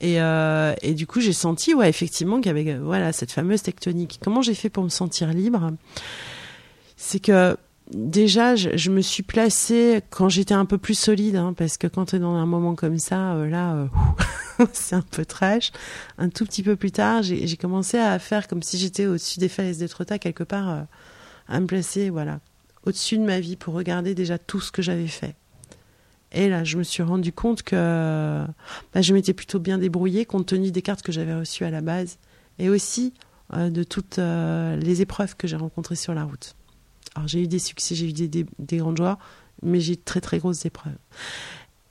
Et, 0.00 0.16
et 0.16 0.94
du 0.94 1.06
coup, 1.06 1.20
j'ai 1.20 1.34
senti, 1.34 1.74
ouais, 1.74 1.88
effectivement, 1.90 2.38
qu'il 2.38 2.46
y 2.46 2.50
avait 2.50 2.78
voilà 2.78 3.12
cette 3.12 3.30
fameuse 3.30 3.62
tectonique. 3.62 4.20
Comment 4.22 4.40
j'ai 4.40 4.54
fait 4.54 4.70
pour 4.70 4.84
me 4.84 4.88
sentir 4.88 5.28
libre? 5.28 5.72
C'est 6.96 7.20
que 7.20 7.56
déjà, 7.92 8.56
je, 8.56 8.90
me 8.90 9.00
suis 9.00 9.22
placée 9.22 10.02
quand 10.10 10.28
j'étais 10.28 10.54
un 10.54 10.64
peu 10.64 10.78
plus 10.78 10.94
solide, 10.94 11.36
hein, 11.36 11.54
parce 11.56 11.76
que 11.76 11.86
quand 11.86 12.06
tu 12.06 12.16
es 12.16 12.18
dans 12.18 12.34
un 12.34 12.46
moment 12.46 12.74
comme 12.74 12.98
ça, 12.98 13.34
euh, 13.34 13.48
là, 13.48 13.74
euh, 13.74 14.66
c'est 14.72 14.96
un 14.96 15.02
peu 15.02 15.24
trash. 15.24 15.72
Un 16.18 16.28
tout 16.28 16.44
petit 16.44 16.62
peu 16.62 16.76
plus 16.76 16.92
tard, 16.92 17.22
j'ai 17.22 17.56
commencé 17.56 17.98
à 17.98 18.18
faire 18.18 18.48
comme 18.48 18.62
si 18.62 18.78
j'étais 18.78 19.06
au-dessus 19.06 19.38
des 19.38 19.48
falaises 19.48 19.78
d'Etretat, 19.78 20.18
quelque 20.18 20.44
part, 20.44 20.68
euh, 20.70 20.82
à 21.48 21.60
me 21.60 21.66
placer, 21.66 22.10
voilà, 22.10 22.40
au-dessus 22.86 23.18
de 23.18 23.24
ma 23.24 23.40
vie 23.40 23.56
pour 23.56 23.74
regarder 23.74 24.14
déjà 24.14 24.38
tout 24.38 24.60
ce 24.60 24.70
que 24.70 24.82
j'avais 24.82 25.08
fait. 25.08 25.34
Et 26.32 26.48
là, 26.48 26.62
je 26.62 26.78
me 26.78 26.84
suis 26.84 27.02
rendu 27.02 27.32
compte 27.32 27.64
que 27.64 28.44
bah, 28.94 29.00
je 29.02 29.12
m'étais 29.12 29.34
plutôt 29.34 29.58
bien 29.58 29.78
débrouillée 29.78 30.24
compte 30.24 30.46
tenu 30.46 30.70
des 30.70 30.80
cartes 30.80 31.02
que 31.02 31.10
j'avais 31.10 31.34
reçues 31.34 31.64
à 31.64 31.70
la 31.70 31.80
base 31.80 32.18
et 32.60 32.68
aussi 32.68 33.14
de 33.52 33.82
toutes 33.82 34.18
les 34.18 35.02
épreuves 35.02 35.34
que 35.34 35.48
j'ai 35.48 35.56
rencontrées 35.56 35.96
sur 35.96 36.14
la 36.14 36.22
route. 36.22 36.54
J'ai 37.26 37.42
eu 37.42 37.48
des 37.48 37.58
succès, 37.58 37.94
j'ai 37.94 38.08
eu 38.08 38.12
des, 38.12 38.46
des, 38.58 38.76
grandes 38.76 38.96
joies, 38.96 39.18
mais 39.62 39.80
j'ai 39.80 39.94
eu 39.94 39.96
de 39.96 40.02
très 40.04 40.20
très 40.20 40.38
grosses 40.38 40.64
épreuves. 40.64 40.96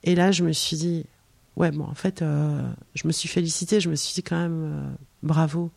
Et 0.04 0.14
là, 0.14 0.32
je 0.32 0.44
me 0.44 0.52
suis 0.52 0.76
dit, 0.76 1.04
ouais, 1.56 1.70
bon, 1.70 1.84
en 1.84 1.94
fait, 1.94 2.22
euh, 2.22 2.62
je 2.94 3.06
me 3.06 3.12
suis 3.12 3.28
félicitée, 3.28 3.80
je 3.80 3.90
me 3.90 3.94
suis 3.94 4.14
dit 4.14 4.22
quand 4.22 4.38
même, 4.38 4.62
euh, 4.64 4.90
bravo. 5.22 5.70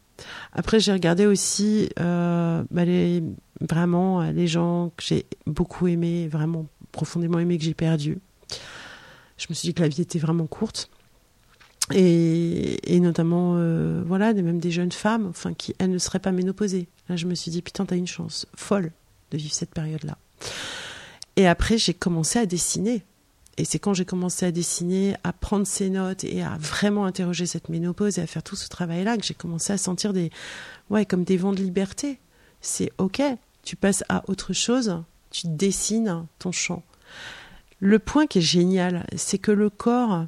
Après, 0.53 0.79
j'ai 0.79 0.93
regardé 0.93 1.25
aussi 1.25 1.89
euh, 1.99 2.63
bah, 2.71 2.83
vraiment 3.61 4.21
les 4.21 4.47
gens 4.47 4.91
que 4.95 5.03
j'ai 5.03 5.25
beaucoup 5.47 5.87
aimés, 5.87 6.27
vraiment 6.27 6.67
profondément 6.91 7.39
aimés, 7.39 7.57
que 7.57 7.63
j'ai 7.63 7.73
perdus. 7.73 8.19
Je 9.37 9.47
me 9.49 9.55
suis 9.55 9.67
dit 9.69 9.73
que 9.73 9.81
la 9.81 9.87
vie 9.87 10.01
était 10.01 10.19
vraiment 10.19 10.45
courte. 10.45 10.89
Et, 11.93 12.95
et 12.95 12.99
notamment, 13.01 13.55
voilà, 14.05 14.33
même 14.33 14.59
des 14.59 14.71
jeunes 14.71 14.91
femmes, 14.91 15.25
enfin, 15.27 15.53
qui, 15.53 15.75
elles 15.79 15.91
ne 15.91 15.97
seraient 15.97 16.19
pas 16.19 16.31
ménopausées. 16.31 16.87
Là, 17.09 17.17
je 17.17 17.25
me 17.25 17.35
suis 17.35 17.51
dit, 17.51 17.61
putain, 17.61 17.85
t'as 17.85 17.97
une 17.97 18.07
chance 18.07 18.45
folle 18.55 18.91
de 19.33 19.37
vivre 19.37 19.53
cette 19.53 19.73
période-là. 19.73 20.17
Et 21.35 21.47
après, 21.47 21.77
j'ai 21.77 21.93
commencé 21.93 22.39
à 22.39 22.45
dessiner. 22.45 23.03
Et 23.57 23.65
c'est 23.65 23.79
quand 23.79 23.93
j'ai 23.93 24.05
commencé 24.05 24.45
à 24.45 24.51
dessiner, 24.51 25.15
à 25.23 25.33
prendre 25.33 25.67
ces 25.67 25.89
notes 25.89 26.23
et 26.23 26.41
à 26.41 26.57
vraiment 26.59 27.05
interroger 27.05 27.45
cette 27.45 27.69
ménopause 27.69 28.17
et 28.17 28.21
à 28.21 28.27
faire 28.27 28.43
tout 28.43 28.55
ce 28.55 28.67
travail-là 28.67 29.17
que 29.17 29.23
j'ai 29.23 29.33
commencé 29.33 29.73
à 29.73 29.77
sentir 29.77 30.13
des, 30.13 30.31
ouais, 30.89 31.05
comme 31.05 31.23
des 31.23 31.37
vents 31.37 31.51
de 31.51 31.61
liberté. 31.61 32.19
C'est 32.61 32.91
ok, 32.97 33.21
tu 33.63 33.75
passes 33.75 34.03
à 34.09 34.23
autre 34.27 34.53
chose, 34.53 35.03
tu 35.29 35.47
dessines 35.47 36.25
ton 36.39 36.51
champ. 36.51 36.83
Le 37.79 37.99
point 37.99 38.25
qui 38.25 38.39
est 38.39 38.41
génial, 38.41 39.05
c'est 39.15 39.37
que 39.37 39.51
le 39.51 39.69
corps, 39.69 40.25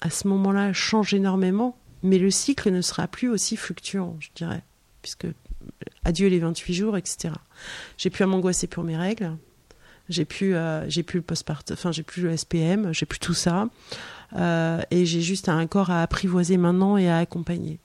à 0.00 0.10
ce 0.10 0.26
moment-là, 0.28 0.72
change 0.72 1.14
énormément, 1.14 1.76
mais 2.02 2.18
le 2.18 2.30
cycle 2.30 2.70
ne 2.70 2.80
sera 2.80 3.06
plus 3.06 3.28
aussi 3.28 3.56
fluctuant, 3.56 4.16
je 4.18 4.28
dirais, 4.34 4.62
puisque 5.02 5.26
adieu 6.04 6.28
les 6.28 6.38
28 6.40 6.74
jours, 6.74 6.96
etc. 6.96 7.34
J'ai 7.98 8.10
plus 8.10 8.24
à 8.24 8.26
m'angoisser 8.26 8.66
pour 8.66 8.84
mes 8.84 8.96
règles. 8.96 9.36
J'ai 10.08 10.24
plus, 10.24 10.54
euh, 10.54 10.88
j'ai 10.88 11.02
plus 11.02 11.18
le 11.18 11.22
postpartum, 11.22 11.74
enfin 11.74 11.90
j'ai 11.90 12.04
plus 12.04 12.22
le 12.22 12.36
SPM, 12.36 12.92
j'ai 12.94 13.06
plus 13.06 13.18
tout 13.18 13.34
ça, 13.34 13.68
euh, 14.36 14.80
et 14.92 15.04
j'ai 15.04 15.20
juste 15.20 15.48
un 15.48 15.66
corps 15.66 15.90
à 15.90 16.02
apprivoiser 16.02 16.58
maintenant 16.58 16.96
et 16.96 17.08
à 17.08 17.18
accompagner. 17.18 17.80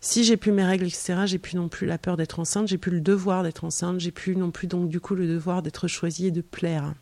Si 0.00 0.24
j'ai 0.24 0.38
plus 0.38 0.50
mes 0.50 0.64
règles, 0.64 0.86
etc., 0.86 1.22
j'ai 1.26 1.38
plus 1.38 1.56
non 1.56 1.68
plus 1.68 1.86
la 1.86 1.98
peur 1.98 2.16
d'être 2.16 2.38
enceinte, 2.38 2.68
j'ai 2.68 2.78
plus 2.78 2.90
le 2.90 3.02
devoir 3.02 3.42
d'être 3.42 3.64
enceinte, 3.64 4.00
j'ai 4.00 4.12
plus 4.12 4.34
non 4.34 4.50
plus 4.50 4.66
donc 4.66 4.88
du 4.88 4.98
coup 4.98 5.14
le 5.14 5.28
devoir 5.28 5.60
d'être 5.60 5.88
choisie 5.88 6.28
et 6.28 6.30
de 6.30 6.40
plaire. 6.40 6.94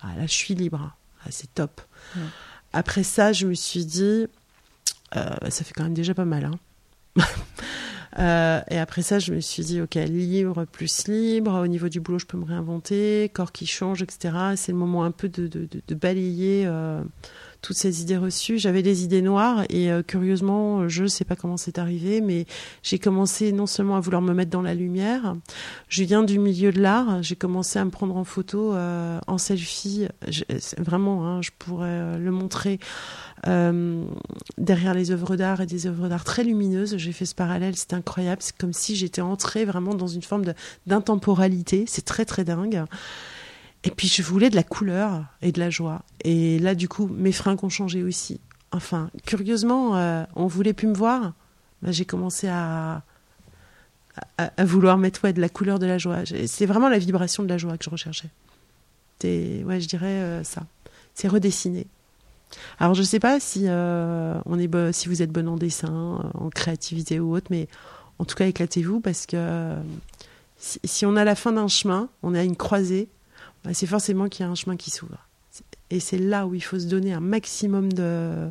Ah, 0.00 0.16
là, 0.16 0.26
je 0.26 0.32
suis 0.32 0.54
libre. 0.54 0.96
Ah, 1.24 1.28
c'est 1.30 1.52
top. 1.54 1.80
Après 2.72 3.04
ça, 3.04 3.32
je 3.32 3.46
me 3.46 3.54
suis 3.54 3.86
dit, 3.86 4.26
euh, 5.16 5.30
ça 5.48 5.64
fait 5.64 5.72
quand 5.72 5.84
même 5.84 5.94
déjà 5.94 6.12
pas 6.12 6.24
mal. 6.24 6.44
Hein 6.44 7.22
Euh, 8.18 8.60
et 8.70 8.78
après 8.78 9.02
ça, 9.02 9.18
je 9.18 9.32
me 9.32 9.40
suis 9.40 9.64
dit, 9.64 9.80
ok, 9.80 9.94
libre 9.94 10.64
plus 10.66 11.08
libre. 11.08 11.60
Au 11.62 11.66
niveau 11.66 11.88
du 11.88 12.00
boulot, 12.00 12.18
je 12.18 12.26
peux 12.26 12.36
me 12.36 12.44
réinventer. 12.44 13.30
Corps 13.34 13.52
qui 13.52 13.66
change, 13.66 14.02
etc. 14.02 14.34
C'est 14.56 14.72
le 14.72 14.78
moment 14.78 15.04
un 15.04 15.10
peu 15.10 15.28
de, 15.28 15.68
balayer 15.94 16.64
euh, 16.66 17.02
toutes 17.64 17.76
ces 17.76 18.02
idées 18.02 18.18
reçues. 18.18 18.58
J'avais 18.58 18.82
des 18.82 19.04
idées 19.04 19.22
noires 19.22 19.64
et 19.70 19.90
euh, 19.90 20.02
curieusement, 20.02 20.86
je 20.86 21.04
ne 21.04 21.08
sais 21.08 21.24
pas 21.24 21.34
comment 21.34 21.56
c'est 21.56 21.78
arrivé, 21.78 22.20
mais 22.20 22.44
j'ai 22.82 22.98
commencé 22.98 23.52
non 23.52 23.66
seulement 23.66 23.96
à 23.96 24.00
vouloir 24.00 24.20
me 24.20 24.34
mettre 24.34 24.50
dans 24.50 24.62
la 24.62 24.74
lumière. 24.74 25.34
Je 25.88 26.04
viens 26.04 26.22
du 26.22 26.38
milieu 26.38 26.72
de 26.72 26.80
l'art. 26.80 27.22
J'ai 27.22 27.36
commencé 27.36 27.78
à 27.78 27.84
me 27.84 27.90
prendre 27.90 28.16
en 28.16 28.24
photo, 28.24 28.74
en 28.74 29.38
selfie. 29.38 30.06
vraiment, 30.78 31.26
hein, 31.26 31.40
je 31.40 31.50
pourrais 31.58 32.18
le 32.18 32.30
montrer 32.30 32.78
euh, 33.46 34.04
derrière 34.56 34.94
les 34.94 35.10
œuvres 35.10 35.36
d'art 35.36 35.60
et 35.60 35.66
des 35.66 35.86
œuvres 35.86 36.08
d'art 36.08 36.24
très 36.24 36.44
lumineuses. 36.44 36.96
J'ai 36.96 37.12
fait 37.12 37.26
ce 37.26 37.34
parallèle, 37.34 37.76
c'est 37.76 37.92
incroyable. 37.92 38.42
C'est 38.42 38.56
comme 38.56 38.72
si 38.72 38.96
j'étais 38.96 39.20
entrée 39.20 39.64
vraiment 39.64 39.94
dans 39.94 40.06
une 40.06 40.22
forme 40.22 40.44
d'intemporalité. 40.86 41.84
C'est 41.86 42.04
très 42.04 42.24
très 42.24 42.44
dingue. 42.44 42.84
Et 43.84 43.90
puis 43.90 44.08
je 44.08 44.22
voulais 44.22 44.50
de 44.50 44.56
la 44.56 44.62
couleur 44.62 45.24
et 45.42 45.52
de 45.52 45.60
la 45.60 45.70
joie. 45.70 46.02
Et 46.24 46.58
là, 46.58 46.74
du 46.74 46.88
coup, 46.88 47.06
mes 47.06 47.32
fringues 47.32 47.62
ont 47.62 47.68
changé 47.68 48.02
aussi. 48.02 48.40
Enfin, 48.72 49.10
curieusement, 49.26 49.96
euh, 49.96 50.24
on 50.34 50.46
voulait 50.46 50.72
plus 50.72 50.88
me 50.88 50.94
voir. 50.94 51.32
Bah, 51.82 51.92
j'ai 51.92 52.04
commencé 52.04 52.48
à, 52.48 53.02
à, 54.38 54.64
vouloir 54.64 54.98
mettre 54.98 55.22
ouais, 55.24 55.32
de 55.32 55.40
la 55.40 55.48
couleur, 55.48 55.78
de 55.78 55.86
la 55.86 55.98
joie. 55.98 56.22
C'est 56.46 56.66
vraiment 56.66 56.88
la 56.88 56.98
vibration 56.98 57.42
de 57.42 57.48
la 57.48 57.58
joie 57.58 57.76
que 57.76 57.84
je 57.84 57.90
recherchais. 57.90 58.30
Ouais, 59.22 59.80
je 59.80 59.88
dirais 59.88 60.06
euh, 60.06 60.44
ça. 60.44 60.64
C'est 61.14 61.28
redessiner. 61.28 61.86
Alors 62.78 62.94
je 62.94 63.00
ne 63.00 63.06
sais 63.06 63.20
pas 63.20 63.40
si, 63.40 63.64
euh, 63.66 64.38
on 64.46 64.58
est 64.58 64.92
si 64.92 65.08
vous 65.08 65.22
êtes 65.22 65.30
bon 65.30 65.48
en 65.48 65.56
dessin, 65.56 66.20
euh, 66.24 66.38
en 66.38 66.50
créativité 66.50 67.20
ou 67.20 67.34
autre, 67.34 67.46
mais 67.50 67.68
en 68.18 68.24
tout 68.24 68.34
cas 68.34 68.46
éclatez-vous 68.46 69.00
parce 69.00 69.26
que 69.26 69.36
euh, 69.36 69.80
si, 70.58 71.04
on 71.06 71.16
a 71.16 71.24
la 71.24 71.34
fin 71.34 71.52
d'un 71.52 71.68
chemin, 71.68 72.08
on 72.22 72.34
a 72.34 72.42
une 72.42 72.56
croisée, 72.56 73.08
bah, 73.64 73.70
c'est 73.72 73.86
forcément 73.86 74.28
qu'il 74.28 74.44
y 74.44 74.48
a 74.48 74.50
un 74.50 74.54
chemin 74.54 74.76
qui 74.76 74.90
s'ouvre. 74.90 75.18
Et 75.90 76.00
c'est 76.00 76.18
là 76.18 76.46
où 76.46 76.54
il 76.54 76.62
faut 76.62 76.78
se 76.78 76.86
donner 76.86 77.12
un 77.12 77.20
maximum 77.20 77.92
de 77.92 78.50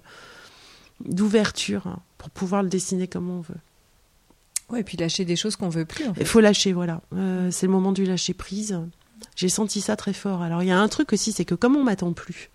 d'ouverture 1.03 1.87
hein, 1.87 1.99
pour 2.17 2.29
pouvoir 2.29 2.63
le 2.63 2.69
dessiner 2.69 3.07
comme 3.07 3.29
on 3.29 3.41
veut. 3.41 3.55
Ouais, 4.69 4.81
et 4.81 4.83
puis 4.83 4.95
lâcher 4.97 5.25
des 5.25 5.35
choses 5.35 5.55
qu'on 5.55 5.69
veut 5.69 5.85
plus. 5.85 6.05
Il 6.17 6.25
faut 6.25 6.39
lâcher, 6.39 6.71
voilà. 6.71 7.01
c'est 7.51 7.65
le 7.65 7.71
moment 7.71 7.91
du 7.91 8.05
lâcher 8.05 8.33
prise. 8.33 8.79
J'ai 9.35 9.49
senti 9.49 9.81
ça 9.81 9.95
très 9.95 10.13
fort. 10.13 10.41
Alors 10.41 10.63
il 10.63 10.69
y 10.69 10.71
a 10.71 10.79
un 10.79 10.87
truc 10.87 11.11
aussi, 11.11 11.31
c'est 11.31 11.45
que 11.45 11.55
comme 11.55 11.75
on 11.75 11.83
m'attend 11.83 12.13
plus, 12.13 12.49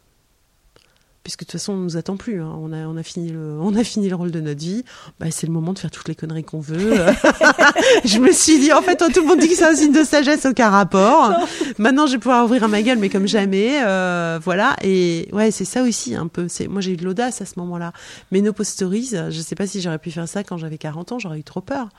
puisque 1.28 1.40
de 1.40 1.44
toute 1.44 1.60
façon 1.60 1.74
on 1.74 1.76
nous 1.76 1.98
attend 1.98 2.16
plus. 2.16 2.40
Hein. 2.40 2.56
On 2.58 2.72
a 2.72 2.86
on 2.86 2.96
a 2.96 3.02
fini 3.02 3.28
le 3.28 3.58
on 3.60 3.74
a 3.74 3.84
fini 3.84 4.08
le 4.08 4.16
rôle 4.16 4.30
de 4.30 4.40
notre 4.40 4.60
vie. 4.60 4.82
Bah, 5.20 5.26
c'est 5.30 5.46
le 5.46 5.52
moment 5.52 5.74
de 5.74 5.78
faire 5.78 5.90
toutes 5.90 6.08
les 6.08 6.14
conneries 6.14 6.42
qu'on 6.42 6.58
veut. 6.58 6.94
je 8.06 8.18
me 8.18 8.32
suis 8.32 8.58
dit 8.58 8.72
en 8.72 8.80
fait 8.80 8.96
tout 8.96 9.20
le 9.20 9.26
monde 9.26 9.38
dit 9.38 9.46
que 9.46 9.54
c'est 9.54 9.66
un 9.66 9.74
signe 9.74 9.92
de 9.92 10.04
sagesse 10.04 10.46
aucun 10.46 10.70
rapport. 10.70 11.34
Maintenant 11.76 12.06
je 12.06 12.12
vais 12.12 12.18
pouvoir 12.18 12.46
ouvrir 12.46 12.66
ma 12.68 12.80
gueule 12.80 12.96
mais 12.96 13.10
comme 13.10 13.28
jamais 13.28 13.82
euh, 13.84 14.40
voilà 14.42 14.74
et 14.82 15.28
ouais 15.32 15.50
c'est 15.50 15.66
ça 15.66 15.82
aussi 15.82 16.14
un 16.14 16.28
peu. 16.28 16.48
C'est 16.48 16.66
moi 16.66 16.80
j'ai 16.80 16.92
eu 16.92 16.96
de 16.96 17.04
l'audace 17.04 17.42
à 17.42 17.44
ce 17.44 17.58
moment-là. 17.58 17.92
Mais 18.32 18.40
nos 18.40 18.54
stories, 18.62 19.10
je 19.28 19.40
sais 19.42 19.54
pas 19.54 19.66
si 19.66 19.82
j'aurais 19.82 19.98
pu 19.98 20.10
faire 20.10 20.26
ça 20.26 20.42
quand 20.44 20.56
j'avais 20.56 20.78
40 20.78 21.12
ans. 21.12 21.18
J'aurais 21.18 21.40
eu 21.40 21.44
trop 21.44 21.60
peur, 21.60 21.90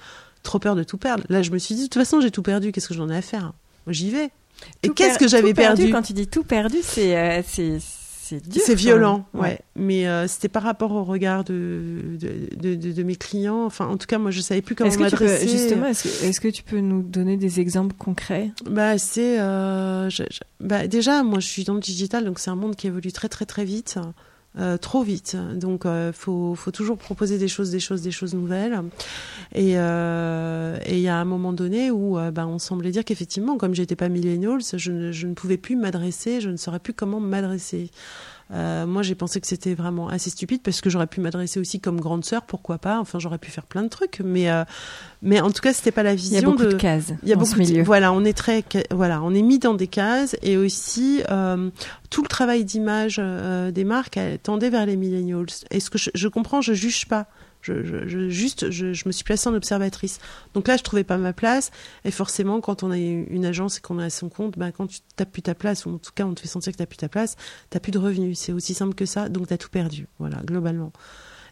trop 0.41 0.57
peur 0.57 0.73
de 0.73 0.81
tout 0.81 0.97
perdre. 0.97 1.23
Là 1.29 1.43
je 1.43 1.51
me 1.51 1.59
suis 1.59 1.75
dit 1.75 1.83
de 1.83 1.87
toute 1.87 2.01
façon 2.01 2.19
j'ai 2.19 2.31
tout 2.31 2.41
perdu. 2.41 2.71
Qu'est-ce 2.71 2.87
que 2.87 2.95
j'en 2.95 3.09
ai 3.09 3.17
à 3.17 3.21
faire? 3.21 3.53
J'y 3.85 4.09
vais. 4.09 4.31
Et 4.81 4.89
qu'est-ce 4.89 5.19
que 5.19 5.27
j'avais 5.27 5.53
perdu, 5.53 5.91
Quand 5.91 6.01
tu 6.01 6.13
dis 6.13 6.25
tout 6.25 6.43
perdu, 6.43 6.77
c'est 6.81 7.15
euh, 7.15 7.41
c'est 8.29 8.59
c'est 8.59 8.75
violent, 8.75 9.25
ouais. 9.33 9.59
Mais 9.75 10.07
euh, 10.07 10.27
c'était 10.27 10.49
par 10.49 10.63
rapport 10.63 10.91
au 10.91 11.03
regard 11.03 11.43
de 11.43 12.17
de, 12.19 12.75
de, 12.75 13.03
mes 13.03 13.15
clients. 13.15 13.65
Enfin, 13.65 13.87
en 13.87 13.97
tout 13.97 14.07
cas, 14.07 14.17
moi, 14.17 14.31
je 14.31 14.41
savais 14.41 14.61
plus 14.61 14.75
comment 14.75 14.93
m'adresser. 14.99 15.47
Justement, 15.47 15.87
est-ce 15.87 16.39
que, 16.39 16.49
tu 16.49 16.63
peux 16.63 16.79
nous 16.79 17.01
donner 17.01 17.37
des 17.37 17.59
exemples 17.59 17.95
concrets? 17.97 18.51
Bah, 18.69 18.97
c'est, 18.97 19.39
euh, 19.39 20.09
bah, 20.59 20.87
déjà, 20.87 21.23
moi, 21.23 21.39
je 21.39 21.47
suis 21.47 21.63
dans 21.63 21.73
le 21.73 21.79
digital, 21.79 22.25
donc 22.25 22.39
c'est 22.39 22.49
un 22.49 22.55
monde 22.55 22.75
qui 22.75 22.87
évolue 22.87 23.11
très, 23.11 23.29
très, 23.29 23.45
très 23.45 23.65
vite. 23.65 23.97
Euh, 24.57 24.77
trop 24.77 25.03
vite. 25.03 25.37
Donc, 25.55 25.85
euh, 25.85 26.11
faut, 26.11 26.55
faut 26.55 26.71
toujours 26.71 26.97
proposer 26.97 27.37
des 27.37 27.47
choses, 27.47 27.69
des 27.69 27.79
choses, 27.79 28.01
des 28.01 28.11
choses 28.11 28.33
nouvelles. 28.33 28.81
Et 29.53 29.77
euh, 29.77 30.77
il 30.87 30.99
y 30.99 31.07
a 31.07 31.17
un 31.17 31.25
moment 31.25 31.53
donné 31.53 31.91
où 31.91 32.17
ben, 32.31 32.47
on 32.47 32.57
semblait 32.57 32.91
dire 32.91 33.05
qu'effectivement, 33.05 33.57
comme 33.57 33.75
j'étais 33.75 33.95
pas 33.95 34.09
millennials, 34.09 34.61
je 34.73 34.91
ne, 34.91 35.11
je 35.11 35.27
ne 35.27 35.33
pouvais 35.33 35.57
plus 35.57 35.75
m'adresser, 35.75 36.41
je 36.41 36.49
ne 36.49 36.57
saurais 36.57 36.79
plus 36.79 36.93
comment 36.93 37.19
m'adresser. 37.19 37.91
Euh, 38.51 38.87
moi, 38.87 39.03
j'ai 39.03 39.13
pensé 39.13 39.39
que 39.39 39.47
c'était 39.47 39.75
vraiment 39.75 40.09
assez 40.09 40.29
stupide 40.31 40.61
parce 40.63 40.81
que 40.81 40.89
j'aurais 40.89 41.07
pu 41.07 41.21
m'adresser 41.21 41.59
aussi 41.59 41.79
comme 41.79 41.99
grande 41.99 42.25
sœur, 42.25 42.43
pourquoi 42.43 42.79
pas. 42.79 42.99
Enfin, 42.99 43.19
j'aurais 43.19 43.37
pu 43.37 43.51
faire 43.51 43.65
plein 43.65 43.83
de 43.83 43.89
trucs, 43.89 44.21
mais 44.23 44.49
euh, 44.49 44.63
mais 45.21 45.39
en 45.39 45.51
tout 45.51 45.61
cas, 45.61 45.71
c'était 45.73 45.91
pas 45.91 46.01
la 46.01 46.15
vision. 46.15 46.37
Il 46.37 46.41
y 46.41 46.45
a 46.45 46.49
beaucoup 46.49 46.63
de, 46.63 46.73
cases. 46.73 47.13
Il 47.21 47.29
y 47.29 47.31
a 47.31 47.35
dans 47.35 47.41
beaucoup 47.41 47.53
ce 47.53 47.59
milieu. 47.59 47.81
De, 47.81 47.85
voilà, 47.85 48.11
on 48.11 48.25
est 48.25 48.37
très 48.37 48.63
voilà, 48.89 49.21
on 49.21 49.33
est 49.33 49.41
mis 49.43 49.59
dans 49.59 49.75
des 49.75 49.87
cases 49.87 50.35
et 50.41 50.57
aussi 50.57 51.21
euh, 51.29 51.69
tout 52.09 52.23
le 52.23 52.27
travail 52.27 52.63
d'image 52.63 53.17
euh, 53.19 53.69
des 53.71 53.83
marques 53.83 54.19
tendait 54.41 54.69
vers 54.69 54.85
les 54.85 54.95
millennials. 54.95 55.45
Et 55.69 55.79
ce 55.79 55.89
que 55.91 55.99
je, 55.99 56.09
je 56.15 56.27
comprends, 56.27 56.61
je 56.61 56.73
juge 56.73 57.05
pas. 57.07 57.27
Je, 57.61 58.29
juste, 58.29 58.71
je, 58.71 58.85
me 59.05 59.11
suis 59.11 59.23
placée 59.23 59.49
en 59.49 59.53
observatrice. 59.53 60.19
Donc 60.53 60.67
là, 60.67 60.77
je 60.77 60.83
trouvais 60.83 61.03
pas 61.03 61.17
ma 61.17 61.33
place. 61.33 61.71
Et 62.05 62.11
forcément, 62.11 62.61
quand 62.61 62.83
on 62.83 62.91
a 62.91 62.97
une 62.97 63.45
agence 63.45 63.77
et 63.77 63.81
qu'on 63.81 63.99
est 63.99 64.05
à 64.05 64.09
son 64.09 64.29
compte, 64.29 64.57
ben, 64.57 64.71
quand 64.71 64.87
tu 64.87 64.99
n'as 65.19 65.25
plus 65.25 65.41
ta 65.41 65.55
place, 65.55 65.85
ou 65.85 65.95
en 65.95 65.97
tout 65.97 66.11
cas, 66.15 66.25
on 66.25 66.33
te 66.33 66.39
fait 66.39 66.47
sentir 66.47 66.71
que 66.71 66.77
tu 66.77 66.81
n'as 66.81 66.87
plus 66.87 66.97
ta 66.97 67.09
place, 67.09 67.35
tu 67.69 67.75
n'as 67.75 67.79
plus 67.79 67.91
de 67.91 67.99
revenus. 67.99 68.39
C'est 68.39 68.53
aussi 68.53 68.73
simple 68.73 68.95
que 68.95 69.05
ça. 69.05 69.29
Donc, 69.29 69.47
tu 69.47 69.53
as 69.53 69.57
tout 69.57 69.69
perdu. 69.69 70.07
Voilà, 70.19 70.37
globalement. 70.45 70.93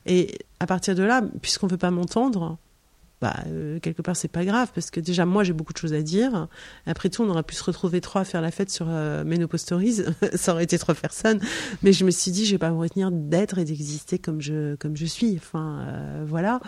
Et 0.05 0.37
à 0.59 0.65
partir 0.65 0.95
de 0.95 1.03
là, 1.03 1.21
puisqu'on 1.41 1.67
ne 1.67 1.71
veut 1.71 1.77
pas 1.77 1.91
m'entendre, 1.91 2.57
bah, 3.19 3.35
euh, 3.47 3.79
quelque 3.79 4.01
part 4.03 4.15
c'est 4.15 4.27
pas 4.27 4.45
grave 4.45 4.71
parce 4.75 4.91
que 4.91 4.99
déjà 4.99 5.25
moi 5.25 5.43
j'ai 5.43 5.53
beaucoup 5.53 5.73
de 5.73 5.77
choses 5.77 5.93
à 5.93 6.01
dire. 6.01 6.47
Après 6.85 7.09
tout, 7.09 7.23
on 7.23 7.29
aurait 7.29 7.43
pu 7.43 7.55
se 7.55 7.63
retrouver 7.63 7.99
trois 7.99 8.21
à 8.21 8.25
faire 8.25 8.41
la 8.41 8.51
fête 8.51 8.69
sur 8.69 8.85
euh, 8.89 9.23
Menopause 9.23 9.61
Stories, 9.61 10.03
ça 10.35 10.53
aurait 10.53 10.65
été 10.65 10.77
trois 10.77 10.95
personnes. 10.95 11.39
Mais 11.81 11.93
je 11.93 12.05
me 12.05 12.11
suis 12.11 12.31
dit, 12.31 12.45
je 12.45 12.51
vais 12.51 12.57
pas 12.59 12.69
me 12.69 12.77
retenir 12.77 13.11
d'être 13.11 13.57
et 13.57 13.65
d'exister 13.65 14.19
comme 14.19 14.41
je 14.41 14.75
comme 14.75 14.95
je 14.95 15.05
suis. 15.05 15.35
Enfin, 15.37 15.79
euh, 15.81 16.25
voilà. 16.27 16.59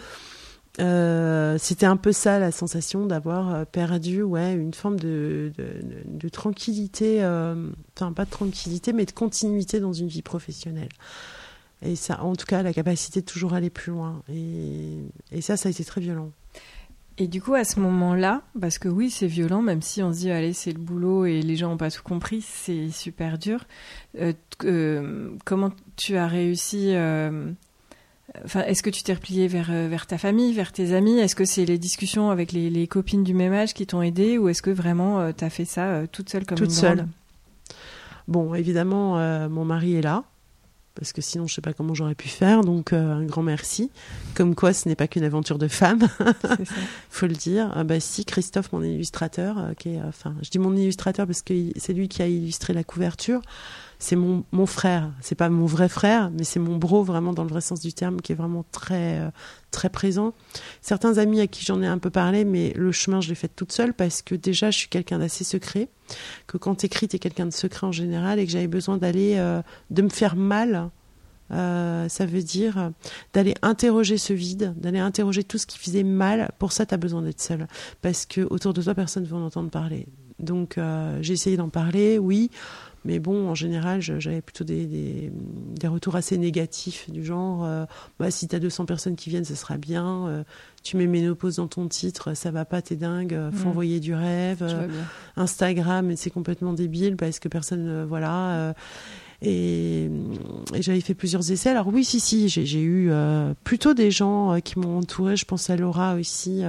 Euh, 0.80 1.58
c'était 1.60 1.88
un 1.88 1.98
peu 1.98 2.12
ça 2.12 2.40
la 2.40 2.52
sensation 2.52 3.06
d'avoir 3.06 3.66
perdu 3.66 4.22
ouais 4.22 4.54
une 4.54 4.74
forme 4.74 4.98
de, 4.98 5.52
de, 5.58 5.82
de 6.06 6.30
tranquillité 6.30 7.22
euh, 7.24 7.70
enfin 7.98 8.14
pas 8.14 8.24
de 8.24 8.30
tranquillité 8.30 8.94
mais 8.94 9.06
de 9.06 9.12
continuité 9.12 9.82
dans 9.82 9.92
une 9.92 10.08
vie 10.08 10.22
professionnelle 10.22 10.90
et 11.82 11.96
ça 11.96 12.24
en 12.24 12.36
tout 12.36 12.46
cas 12.46 12.62
la 12.62 12.74
capacité 12.74 13.22
de 13.22 13.26
toujours 13.26 13.54
aller 13.54 13.70
plus 13.70 13.92
loin. 13.92 14.22
Et, 14.30 14.98
et 15.32 15.42
ça 15.42 15.58
ça 15.58 15.70
a 15.70 15.72
été 15.72 15.84
très 15.86 16.02
violent. 16.02 16.32
Et 17.22 17.28
du 17.28 17.42
coup, 17.42 17.54
à 17.54 17.66
ce 17.66 17.82
moment-là, 17.82 18.44
parce 18.60 18.80
que 18.80 18.88
oui, 18.88 19.10
c'est 19.10 19.28
violent, 19.28 19.62
même 19.62 19.82
si 19.82 20.02
on 20.02 20.14
se 20.14 20.20
dit, 20.20 20.32
allez, 20.32 20.54
c'est 20.54 20.72
le 20.72 20.80
boulot 20.80 21.26
et 21.26 21.42
les 21.42 21.58
gens 21.58 21.70
n'ont 21.70 21.78
pas 21.78 21.92
tout 21.92 22.02
compris, 22.02 22.42
c'est 22.42 22.90
super 22.92 23.38
dur. 23.38 23.66
Euh, 24.18 24.32
euh, 24.64 25.30
comment 25.44 25.72
tu 25.98 26.16
as 26.16 26.28
réussi 26.28 26.94
euh, 26.94 27.52
Enfin, 28.46 28.62
est-ce 28.62 28.82
que 28.82 28.90
tu 28.90 29.04
t'es 29.04 29.14
replié 29.14 29.50
vers, 29.50 29.72
vers 29.72 30.08
ta 30.08 30.18
famille, 30.18 30.54
vers 30.54 30.72
tes 30.72 30.94
amis? 30.94 31.20
Est-ce 31.20 31.36
que 31.36 31.44
c'est 31.46 31.66
les 31.66 31.78
discussions 31.78 32.30
avec 32.30 32.54
les, 32.54 32.70
les, 32.70 32.88
copines 32.88 33.24
du 33.24 33.34
même 33.34 33.54
âge 33.54 33.74
qui 33.74 33.86
t'ont 33.86 34.02
aidé? 34.02 34.38
Ou 34.38 34.48
est-ce 34.48 34.62
que 34.62 34.70
vraiment 34.70 35.34
tu 35.34 35.44
as 35.44 35.50
fait 35.50 35.66
ça 35.66 36.04
toute 36.12 36.30
seule 36.30 36.46
comme 36.46 36.58
toute 36.58 36.68
une 36.68 36.74
seule. 36.74 37.08
Bon, 38.28 38.54
évidemment, 38.54 39.50
mon 39.50 39.66
mari 39.66 39.96
est 39.96 40.04
là 40.04 40.26
parce 41.00 41.14
que 41.14 41.22
sinon 41.22 41.48
je 41.48 41.56
sais 41.56 41.62
pas 41.62 41.74
comment 41.74 41.94
j'aurais 41.94 42.16
pu 42.16 42.28
faire. 42.28 42.62
Donc 42.62 42.94
euh, 42.94 43.14
un 43.14 43.26
grand 43.26 43.44
merci. 43.44 43.90
Comme 44.36 44.54
quoi, 44.56 44.74
ce 44.74 44.88
n'est 44.88 44.96
pas 44.96 45.08
qu'une 45.08 45.24
aventure 45.24 45.58
de 45.58 45.68
femme, 45.68 46.08
faut 47.10 47.28
le 47.28 47.34
dire. 47.34 47.72
Ah, 47.74 47.84
bah 47.84 48.00
si, 48.00 48.26
Christophe, 48.26 48.72
mon 48.74 48.84
illustrateur, 48.84 49.58
euh, 49.58 49.74
qui 49.74 49.90
est, 49.90 50.02
enfin, 50.02 50.36
je 50.42 50.50
dis 50.50 50.60
mon 50.60 50.76
illustrateur 50.76 51.26
parce 51.26 51.42
que 51.42 51.54
c'est 51.78 51.94
lui 51.94 52.08
qui 52.08 52.22
a 52.22 52.28
illustré 52.28 52.74
la 52.74 52.84
couverture. 52.84 53.42
C'est 54.02 54.16
mon, 54.16 54.46
mon 54.54 54.66
frère. 54.66 55.12
C'est 55.20 55.36
pas 55.36 55.50
mon 55.50 55.66
vrai 55.66 55.90
frère, 55.90 56.32
mais 56.32 56.46
c'est 56.46 56.60
mon 56.60 56.78
bro 56.78 57.04
vraiment 57.04 57.34
dans 57.34 57.44
le 57.44 57.50
vrai 57.50 57.60
sens 57.60 57.82
du 57.82 57.92
terme, 57.92 58.22
qui 58.22 58.32
est 58.32 58.36
vraiment 58.36 58.64
très 58.72 59.20
euh, 59.20 59.30
très 59.72 59.90
présent. 59.90 60.34
Certains 60.82 61.18
amis 61.18 61.42
à 61.42 61.48
qui 61.48 61.66
j'en 61.66 61.82
ai 61.82 61.88
un 61.88 61.98
peu 61.98 62.10
parlé, 62.10 62.46
mais 62.46 62.72
le 62.78 62.94
chemin 62.94 63.20
je 63.20 63.28
l'ai 63.28 63.36
fait 63.36 63.50
toute 63.50 63.74
seule 63.74 63.94
parce 63.94 64.22
que 64.22 64.36
déjà 64.36 64.72
je 64.72 64.78
suis 64.78 64.88
quelqu'un 64.88 65.20
d'assez 65.20 65.44
secret 65.44 65.90
que 66.48 66.58
quand 66.58 66.76
t'écris, 66.76 67.10
t'es 67.10 67.20
quelqu'un 67.20 67.46
de 67.46 67.52
secret 67.52 67.86
en 67.86 67.92
général 67.92 68.40
et 68.40 68.46
que 68.46 68.52
j'avais 68.54 68.68
besoin 68.68 68.98
d'aller, 68.98 69.36
euh, 69.38 69.62
de 69.90 70.02
me 70.02 70.10
faire 70.10 70.38
mal. 70.38 70.90
Euh, 71.52 72.08
ça 72.10 72.26
veut 72.26 72.44
dire 72.44 72.92
d'aller 73.34 73.56
interroger 73.64 74.18
ce 74.18 74.32
vide, 74.32 74.76
d'aller 74.78 75.00
interroger 75.00 75.44
tout 75.44 75.58
ce 75.58 75.66
qui 75.66 75.78
faisait 75.78 76.04
mal. 76.04 76.52
Pour 76.58 76.72
ça, 76.72 76.86
tu 76.86 76.94
as 76.94 76.98
besoin 76.98 77.22
d'être 77.22 77.42
seul. 77.42 77.68
Parce 78.02 78.26
que 78.26 78.42
autour 78.50 78.74
de 78.74 78.82
toi, 78.82 78.94
personne 78.94 79.24
ne 79.24 79.28
veut 79.28 79.36
en 79.36 79.46
entendre 79.46 79.72
parler. 79.72 80.06
Donc, 80.38 80.80
j'ai 81.22 81.34
essayé 81.34 81.58
d'en 81.58 81.68
parler, 81.70 82.18
oui. 82.18 82.50
Mais 83.06 83.20
bon, 83.20 83.48
en 83.50 83.56
général, 83.56 84.02
j'avais 84.02 84.42
plutôt 84.42 84.64
des, 84.66 84.86
des, 84.86 85.32
des, 85.80 85.88
retours 85.88 86.16
assez 86.16 86.38
négatifs, 86.38 87.10
du 87.10 87.24
genre 87.24 87.64
euh, 87.64 87.86
bah, 88.20 88.30
si 88.30 88.48
tu 88.48 88.56
as 88.56 88.60
200 88.60 88.86
personnes 88.86 89.16
qui 89.16 89.30
viennent, 89.30 89.46
ce 89.46 89.56
sera 89.56 89.78
bien. 89.78 90.28
Euh, 90.28 90.44
tu 90.84 90.98
mets 90.98 91.08
ménopause 91.08 91.58
dans 91.58 91.68
ton 91.68 91.88
titre, 91.88 92.34
ça 92.34 92.52
va 92.52 92.66
pas, 92.66 92.82
t'es 92.82 92.96
dingue. 92.96 93.34
euh, 93.34 93.52
faut 93.52 93.68
Mm. 93.68 93.72
envoyer 93.72 94.00
du 94.00 94.14
rêve. 94.14 94.60
Euh. 94.62 94.88
Instagram, 95.38 96.16
c'est 96.16 96.30
complètement 96.30 96.74
débile 96.74 97.16
parce 97.16 97.40
que 97.40 97.48
personne, 97.48 98.04
voilà. 98.06 98.74
et, 99.42 100.10
et 100.74 100.82
j'avais 100.82 101.02
fait 101.02 101.14
plusieurs 101.14 101.50
essais. 101.52 101.70
Alors 101.70 101.88
oui, 101.88 102.04
si, 102.04 102.20
si, 102.20 102.50
j'ai 102.50 102.82
eu 102.82 103.12
plutôt 103.64 103.94
des 103.94 104.12
gens 104.12 104.60
qui 104.62 104.78
m'ont 104.80 104.98
entouré. 105.00 105.38
Je 105.38 105.46
pense 105.46 105.70
à 105.70 105.78
Laura 105.78 106.16
aussi, 106.16 106.62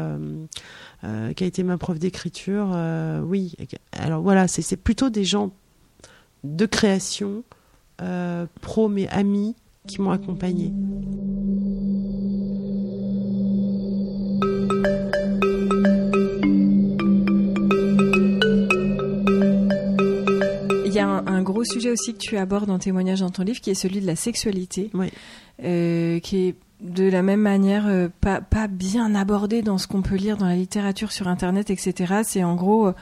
euh, 1.05 1.33
qui 1.33 1.45
a 1.45 1.47
été 1.47 1.63
ma 1.63 1.79
prof 1.79 1.99
d'écriture. 1.99 2.71
euh, 2.75 3.21
oui, 3.21 3.55
alors 3.93 4.23
voilà, 4.23 4.47
c'est 4.49 4.77
plutôt 4.77 5.11
des 5.11 5.25
gens 5.25 5.51
de 6.45 6.67
création, 6.67 7.43
euh, 8.03 8.47
pro 8.61 8.89
mais 8.89 9.09
amis, 9.09 9.55
qui 9.87 10.01
m'ont 10.01 10.11
accompagné. 10.11 10.73
Il 20.87 20.93
y 20.95 20.99
a 20.99 21.07
un, 21.09 21.27
un 21.27 21.43
gros 21.43 21.65
sujet 21.65 21.91
aussi 21.91 22.13
que 22.15 22.19
tu 22.19 22.37
abordes 22.37 22.67
dans 22.67 22.79
témoignage 22.79 23.21
dans 23.21 23.31
ton 23.31 23.43
livre, 23.43 23.61
qui 23.61 23.71
est 23.71 23.75
celui 23.75 24.01
de 24.01 24.07
la 24.07 24.17
sexualité, 24.17 24.91
Oui. 24.95 25.07
euh, 25.63 26.19
qui 26.21 26.49
est 26.49 26.55
de 26.81 27.05
la 27.05 27.23
même 27.23 27.41
manière 27.41 27.87
euh, 27.87 28.09
pas, 28.21 28.41
pas 28.41 28.67
bien 28.67 29.15
abordé 29.15 29.63
dans 29.63 29.79
ce 29.79 29.87
qu'on 29.87 30.03
peut 30.03 30.15
lire 30.15 30.37
dans 30.37 30.47
la 30.47 30.57
littérature 30.57 31.13
sur 31.13 31.29
Internet, 31.29 31.71
etc. 31.71 32.21
C'est 32.25 32.43
en 32.45 32.55
gros, 32.55 32.89
euh, 32.89 32.95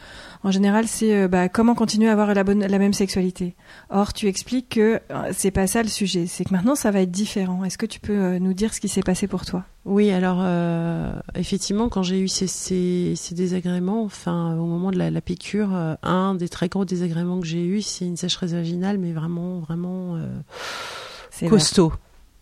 en 0.42 0.50
général, 0.50 0.86
c'est 0.88 1.14
euh, 1.14 1.28
bah, 1.28 1.48
comment 1.48 1.74
continuer 1.74 2.08
à 2.08 2.12
avoir 2.12 2.34
la, 2.34 2.44
bonne, 2.44 2.66
la 2.66 2.78
même 2.78 2.92
sexualité. 2.92 3.54
Or, 3.90 4.12
tu 4.12 4.26
expliques 4.26 4.70
que 4.70 5.00
euh, 5.10 5.30
c'est 5.32 5.50
pas 5.50 5.66
ça 5.66 5.82
le 5.82 5.88
sujet, 5.88 6.26
c'est 6.26 6.44
que 6.44 6.52
maintenant 6.52 6.74
ça 6.74 6.90
va 6.90 7.00
être 7.00 7.10
différent. 7.10 7.64
Est-ce 7.64 7.78
que 7.78 7.86
tu 7.86 8.00
peux 8.00 8.12
euh, 8.12 8.38
nous 8.38 8.54
dire 8.54 8.74
ce 8.74 8.80
qui 8.80 8.88
s'est 8.88 9.02
passé 9.02 9.26
pour 9.26 9.44
toi? 9.44 9.64
Oui, 9.84 10.10
alors 10.10 10.40
euh, 10.42 11.12
effectivement, 11.34 11.88
quand 11.88 12.02
j'ai 12.02 12.20
eu 12.20 12.28
ces, 12.28 12.46
ces, 12.46 13.14
ces 13.16 13.34
désagréments, 13.34 14.02
enfin 14.02 14.54
au 14.56 14.66
moment 14.66 14.90
de 14.90 14.98
la, 14.98 15.10
la 15.10 15.20
piqûre, 15.20 15.70
un 16.02 16.34
des 16.34 16.48
très 16.48 16.68
gros 16.68 16.84
désagréments 16.84 17.40
que 17.40 17.46
j'ai 17.46 17.64
eu, 17.64 17.80
c'est 17.80 18.04
une 18.04 18.16
sécheresse 18.16 18.52
vaginale, 18.52 18.98
mais 18.98 19.12
vraiment, 19.12 19.60
vraiment 19.60 20.16
euh, 20.16 21.48
costaud. 21.48 21.92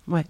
Ouais. 0.09 0.25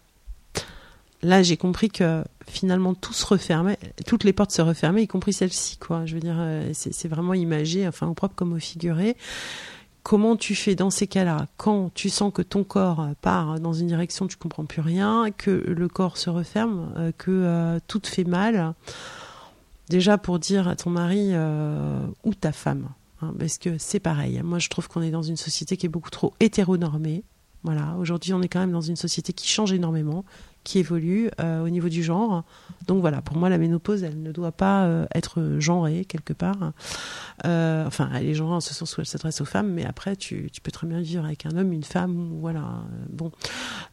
Là, 1.23 1.43
j'ai 1.43 1.57
compris 1.57 1.89
que 1.89 2.23
finalement 2.47 2.95
tout 2.95 3.13
se 3.13 3.25
refermait, 3.27 3.79
toutes 4.07 4.25
les 4.25 4.33
portes 4.33 4.53
se 4.53 4.63
refermaient, 4.63 5.03
y 5.03 5.09
compris 5.09 5.33
celle-ci, 5.33 5.79
quoi. 5.79 6.05
Je 6.07 6.15
veux 6.15 6.21
dire, 6.21 6.37
euh, 6.39 6.71
c'est 6.73 7.09
vraiment 7.09 7.35
imagé, 7.35 7.89
enfin 7.89 8.07
au 8.07 8.15
propre 8.15 8.35
comme 8.35 8.53
au 8.53 8.59
figuré. 8.59 9.17
Comment 10.03 10.37
tu 10.37 10.55
fais 10.55 10.77
dans 10.77 10.91
ces 10.91 11.09
cas-là? 11.09 11.49
Quand 11.57 11.93
tu 11.95 12.11
sens 12.11 12.33
que 12.33 12.43
ton 12.43 12.63
corps 12.63 13.09
part 13.23 13.59
dans 13.59 13.73
une 13.73 13.89
direction, 13.89 14.29
tu 14.29 14.37
comprends 14.37 14.65
plus 14.65 14.83
rien, 14.83 15.31
que 15.37 15.51
le 15.51 15.89
corps 15.89 16.17
se 16.17 16.31
referme, 16.31 16.93
euh, 16.97 17.13
que 17.17 17.31
euh, 17.31 17.79
tout 17.89 17.99
te 17.99 18.09
fait 18.09 18.25
mal. 18.25 18.75
Déjà 19.89 20.19
pour 20.19 20.39
dire 20.39 20.69
à 20.69 20.77
ton 20.77 20.91
mari 20.91 21.31
ou 22.25 22.35
ta 22.35 22.51
femme, 22.51 22.89
hein, 23.23 23.33
parce 23.39 23.57
que 23.57 23.79
c'est 23.79 24.01
pareil. 24.01 24.41
Moi, 24.43 24.59
je 24.59 24.69
trouve 24.69 24.89
qu'on 24.89 25.01
est 25.01 25.13
dans 25.13 25.23
une 25.23 25.37
société 25.37 25.77
qui 25.77 25.87
est 25.87 25.89
beaucoup 25.89 26.11
trop 26.11 26.35
hétéronormée. 26.41 27.23
Voilà, 27.63 27.95
aujourd'hui, 27.99 28.33
on 28.33 28.43
est 28.43 28.49
quand 28.49 28.59
même 28.59 28.73
dans 28.73 28.81
une 28.81 28.97
société 28.97 29.33
qui 29.33 29.47
change 29.47 29.73
énormément, 29.73 30.25
qui 30.67 30.81
évolue 30.81 31.31
euh, 31.41 31.65
au 31.65 31.69
niveau 31.69 31.89
du 31.89 32.03
genre. 32.03 32.43
Donc 32.89 33.01
voilà, 33.01 33.23
pour 33.23 33.37
moi, 33.37 33.49
la 33.49 33.57
ménopause, 33.57 34.03
elle 34.03 34.21
ne 34.21 34.33
doit 34.33 34.51
pas 34.51 34.85
euh, 34.85 35.07
être 35.15 35.59
genrée 35.61 36.05
quelque 36.05 36.33
part. 36.33 36.73
Euh, 37.45 37.87
enfin, 37.87 38.11
elle 38.15 38.27
est 38.27 38.35
genrée 38.35 38.57
en 38.57 38.61
ce 38.61 38.75
sens 38.75 38.97
où 38.97 39.01
elle 39.01 39.07
s'adresse 39.07 39.41
aux 39.41 39.45
femmes, 39.45 39.71
mais 39.71 39.85
après, 39.85 40.17
tu, 40.17 40.51
peux 40.65 40.73
très 40.73 40.89
bien 40.89 41.01
vivre 41.01 41.25
avec 41.25 41.47
un 41.47 41.57
homme, 41.57 41.73
une 41.73 41.85
femme, 41.85 42.39
voilà. 42.41 42.83
Bon, 43.09 43.31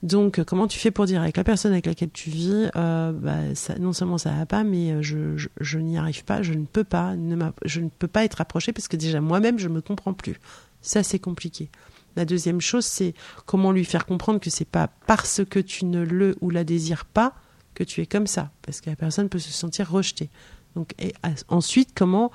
donc 0.02 0.44
comment 0.46 0.68
tu 0.68 0.80
fais 0.80 0.90
pour 0.90 1.06
dire 1.06 1.22
avec 1.22 1.38
la 1.38 1.44
personne 1.44 1.74
avec 1.74 1.86
laquelle 1.86 2.12
tu 2.12 2.32
vis, 2.32 2.72
bah, 2.74 3.38
non 3.80 3.94
seulement 3.94 4.18
ça 4.18 4.32
va 4.32 4.48
pas, 4.48 4.64
mais 4.64 5.04
je, 5.04 5.78
n'y 5.78 6.00
arrive 6.00 6.26
pas, 6.26 6.42
je 6.42 6.54
ne 6.54 6.66
peux 6.66 6.84
pas, 6.84 7.16
ne 7.16 7.38
je 7.66 7.82
ne 7.82 7.90
peux 7.90 8.08
pas 8.08 8.26
être 8.26 8.42
approchée 8.42 8.74
parce 8.74 8.88
que 8.88 8.98
déjà 8.98 9.22
moi-même, 9.22 9.60
je 9.60 9.70
me 9.70 9.82
comprends 9.82 10.14
plus. 10.14 10.40
Ça, 10.82 11.04
c'est 11.04 11.20
compliqué. 11.20 11.70
La 12.16 12.26
deuxième 12.26 12.62
chose, 12.62 12.86
c'est 12.86 13.14
comment 13.46 13.72
lui 13.72 13.86
faire 13.86 14.06
comprendre 14.06 14.40
que 14.40 14.50
c'est 14.50 14.66
pas 14.66 14.90
parce 15.08 15.42
que 15.50 15.60
tu 15.60 15.86
ne 15.86 16.04
le 16.04 16.36
ou 16.42 16.50
la 16.50 16.64
désires 16.64 17.06
pas 17.06 17.34
que 17.74 17.84
tu 17.84 18.02
es 18.02 18.06
comme 18.06 18.28
ça, 18.28 18.52
parce 18.62 18.82
que 18.82 18.90
la 18.90 18.96
personne 18.96 19.30
peut 19.30 19.40
se 19.40 19.52
sentir 19.52 19.90
rejetée. 19.90 20.30
À- 21.24 21.30
ensuite, 21.50 21.92
comment 21.96 22.32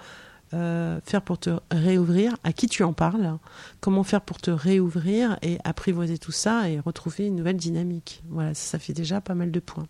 euh, 0.55 0.99
faire 1.05 1.23
pour 1.23 1.38
te 1.38 1.51
réouvrir, 1.71 2.37
à 2.43 2.53
qui 2.53 2.69
tu 2.69 2.83
en 2.83 2.95
parles, 2.95 3.37
comment 3.81 4.03
faire 4.03 4.23
pour 4.23 4.38
te 4.38 4.51
réouvrir 4.51 5.38
et 5.43 5.59
apprivoiser 5.62 6.17
tout 6.17 6.33
ça 6.33 6.71
et 6.71 6.81
retrouver 6.81 7.27
une 7.27 7.37
nouvelle 7.37 7.59
dynamique. 7.59 8.23
Voilà, 8.31 8.55
ça, 8.55 8.79
fait 8.79 8.95
déjà 8.95 9.21
pas 9.21 9.35
mal 9.35 9.51
de 9.51 9.61
points. 9.61 9.87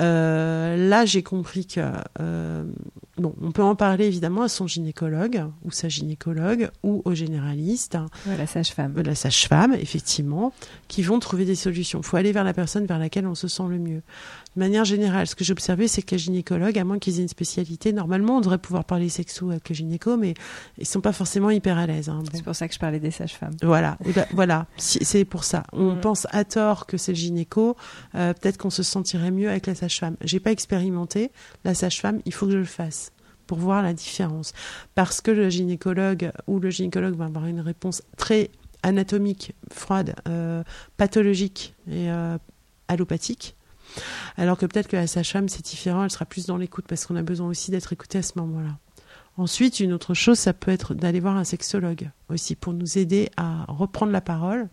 Euh, 0.00 0.88
là, 0.88 1.04
j'ai 1.04 1.22
compris 1.22 1.66
que 1.66 1.80
euh, 2.20 2.64
bon, 3.18 3.34
on 3.40 3.52
peut 3.52 3.62
en 3.62 3.74
parler 3.74 4.06
évidemment 4.06 4.42
à 4.42 4.48
son 4.48 4.66
gynécologue 4.66 5.44
ou 5.64 5.70
sa 5.70 5.88
gynécologue 5.88 6.70
ou 6.82 7.02
au 7.04 7.14
généraliste. 7.14 7.98
la 8.26 8.46
sage-femme. 8.46 8.94
La 9.02 9.14
sage-femme, 9.14 9.74
effectivement, 9.74 10.52
qui 10.88 11.02
vont 11.02 11.18
trouver 11.18 11.44
des 11.44 11.54
solutions. 11.54 12.00
Il 12.00 12.06
faut 12.06 12.16
aller 12.16 12.32
vers 12.32 12.44
la 12.44 12.54
personne 12.54 12.86
vers 12.86 12.98
laquelle 12.98 13.26
on 13.26 13.34
se 13.34 13.48
sent 13.48 13.64
le 13.68 13.78
mieux 13.78 14.02
de 14.54 14.60
manière 14.60 14.84
générale, 14.84 15.26
ce 15.26 15.34
que 15.34 15.44
j'ai 15.44 15.52
observé, 15.52 15.88
c'est 15.88 16.02
que 16.02 16.10
les 16.10 16.18
gynécologues, 16.18 16.78
à 16.78 16.84
moins 16.84 16.98
qu'ils 16.98 17.18
aient 17.18 17.22
une 17.22 17.28
spécialité, 17.28 17.92
normalement, 17.92 18.36
on 18.36 18.40
devrait 18.40 18.58
pouvoir 18.58 18.84
parler 18.84 19.08
sexo 19.08 19.50
avec 19.50 19.68
le 19.68 19.74
gynéco, 19.74 20.16
mais 20.18 20.34
ils 20.76 20.86
sont 20.86 21.00
pas 21.00 21.12
forcément 21.12 21.50
hyper 21.50 21.78
à 21.78 21.86
l'aise. 21.86 22.10
Hein. 22.10 22.22
C'est 22.32 22.44
pour 22.44 22.54
ça 22.54 22.68
que 22.68 22.74
je 22.74 22.78
parlais 22.78 23.00
des 23.00 23.10
sages-femmes. 23.10 23.56
Voilà, 23.62 23.96
ben, 24.14 24.26
voilà, 24.32 24.66
c'est 24.76 25.24
pour 25.24 25.44
ça. 25.44 25.64
On 25.72 25.94
mm. 25.94 26.00
pense 26.00 26.26
à 26.30 26.44
tort 26.44 26.86
que 26.86 26.98
c'est 26.98 27.12
le 27.12 27.16
gynéco. 27.16 27.76
Euh, 28.14 28.34
peut-être 28.34 28.58
qu'on 28.58 28.70
se 28.70 28.82
sentirait 28.82 29.30
mieux 29.30 29.48
avec 29.48 29.66
la 29.66 29.74
sage-femme. 29.74 30.16
J'ai 30.22 30.40
pas 30.40 30.52
expérimenté 30.52 31.30
la 31.64 31.72
sage-femme. 31.74 32.20
Il 32.26 32.34
faut 32.34 32.46
que 32.46 32.52
je 32.52 32.58
le 32.58 32.64
fasse 32.64 33.12
pour 33.46 33.58
voir 33.58 33.82
la 33.82 33.92
différence, 33.92 34.52
parce 34.94 35.20
que 35.20 35.30
le 35.30 35.50
gynécologue 35.50 36.30
ou 36.46 36.58
le 36.58 36.70
gynécologue 36.70 37.16
va 37.16 37.24
avoir 37.24 37.46
une 37.46 37.60
réponse 37.60 38.02
très 38.16 38.50
anatomique, 38.82 39.54
froide, 39.70 40.14
euh, 40.28 40.62
pathologique 40.96 41.74
et 41.86 42.10
euh, 42.10 42.38
allopathique 42.88 43.56
alors 44.36 44.58
que 44.58 44.66
peut-être 44.66 44.88
que 44.88 44.96
la 44.96 45.06
sage-femme, 45.06 45.48
c'est 45.48 45.64
différent, 45.64 46.04
elle 46.04 46.10
sera 46.10 46.24
plus 46.24 46.46
dans 46.46 46.56
l'écoute 46.56 46.86
parce 46.88 47.06
qu'on 47.06 47.16
a 47.16 47.22
besoin 47.22 47.48
aussi 47.48 47.70
d'être 47.70 47.92
écouté 47.92 48.18
à 48.18 48.22
ce 48.22 48.32
moment-là. 48.36 48.78
Ensuite, 49.38 49.80
une 49.80 49.92
autre 49.92 50.12
chose, 50.14 50.38
ça 50.38 50.52
peut 50.52 50.70
être 50.70 50.94
d'aller 50.94 51.20
voir 51.20 51.36
un 51.36 51.44
sexologue 51.44 52.10
aussi 52.28 52.54
pour 52.54 52.74
nous 52.74 52.98
aider 52.98 53.30
à 53.36 53.64
reprendre 53.66 54.12
la 54.12 54.20
parole, 54.20 54.68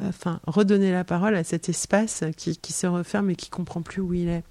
enfin, 0.00 0.40
redonner 0.46 0.92
la 0.92 1.02
parole 1.02 1.34
à 1.34 1.42
cet 1.42 1.68
espace 1.68 2.22
qui, 2.36 2.72
se 2.72 2.86
referme 2.86 3.30
et 3.30 3.36
qui 3.36 3.50
comprend 3.50 3.82
plus 3.82 4.00
où 4.00 4.14
il 4.14 4.28
est. 4.28 4.44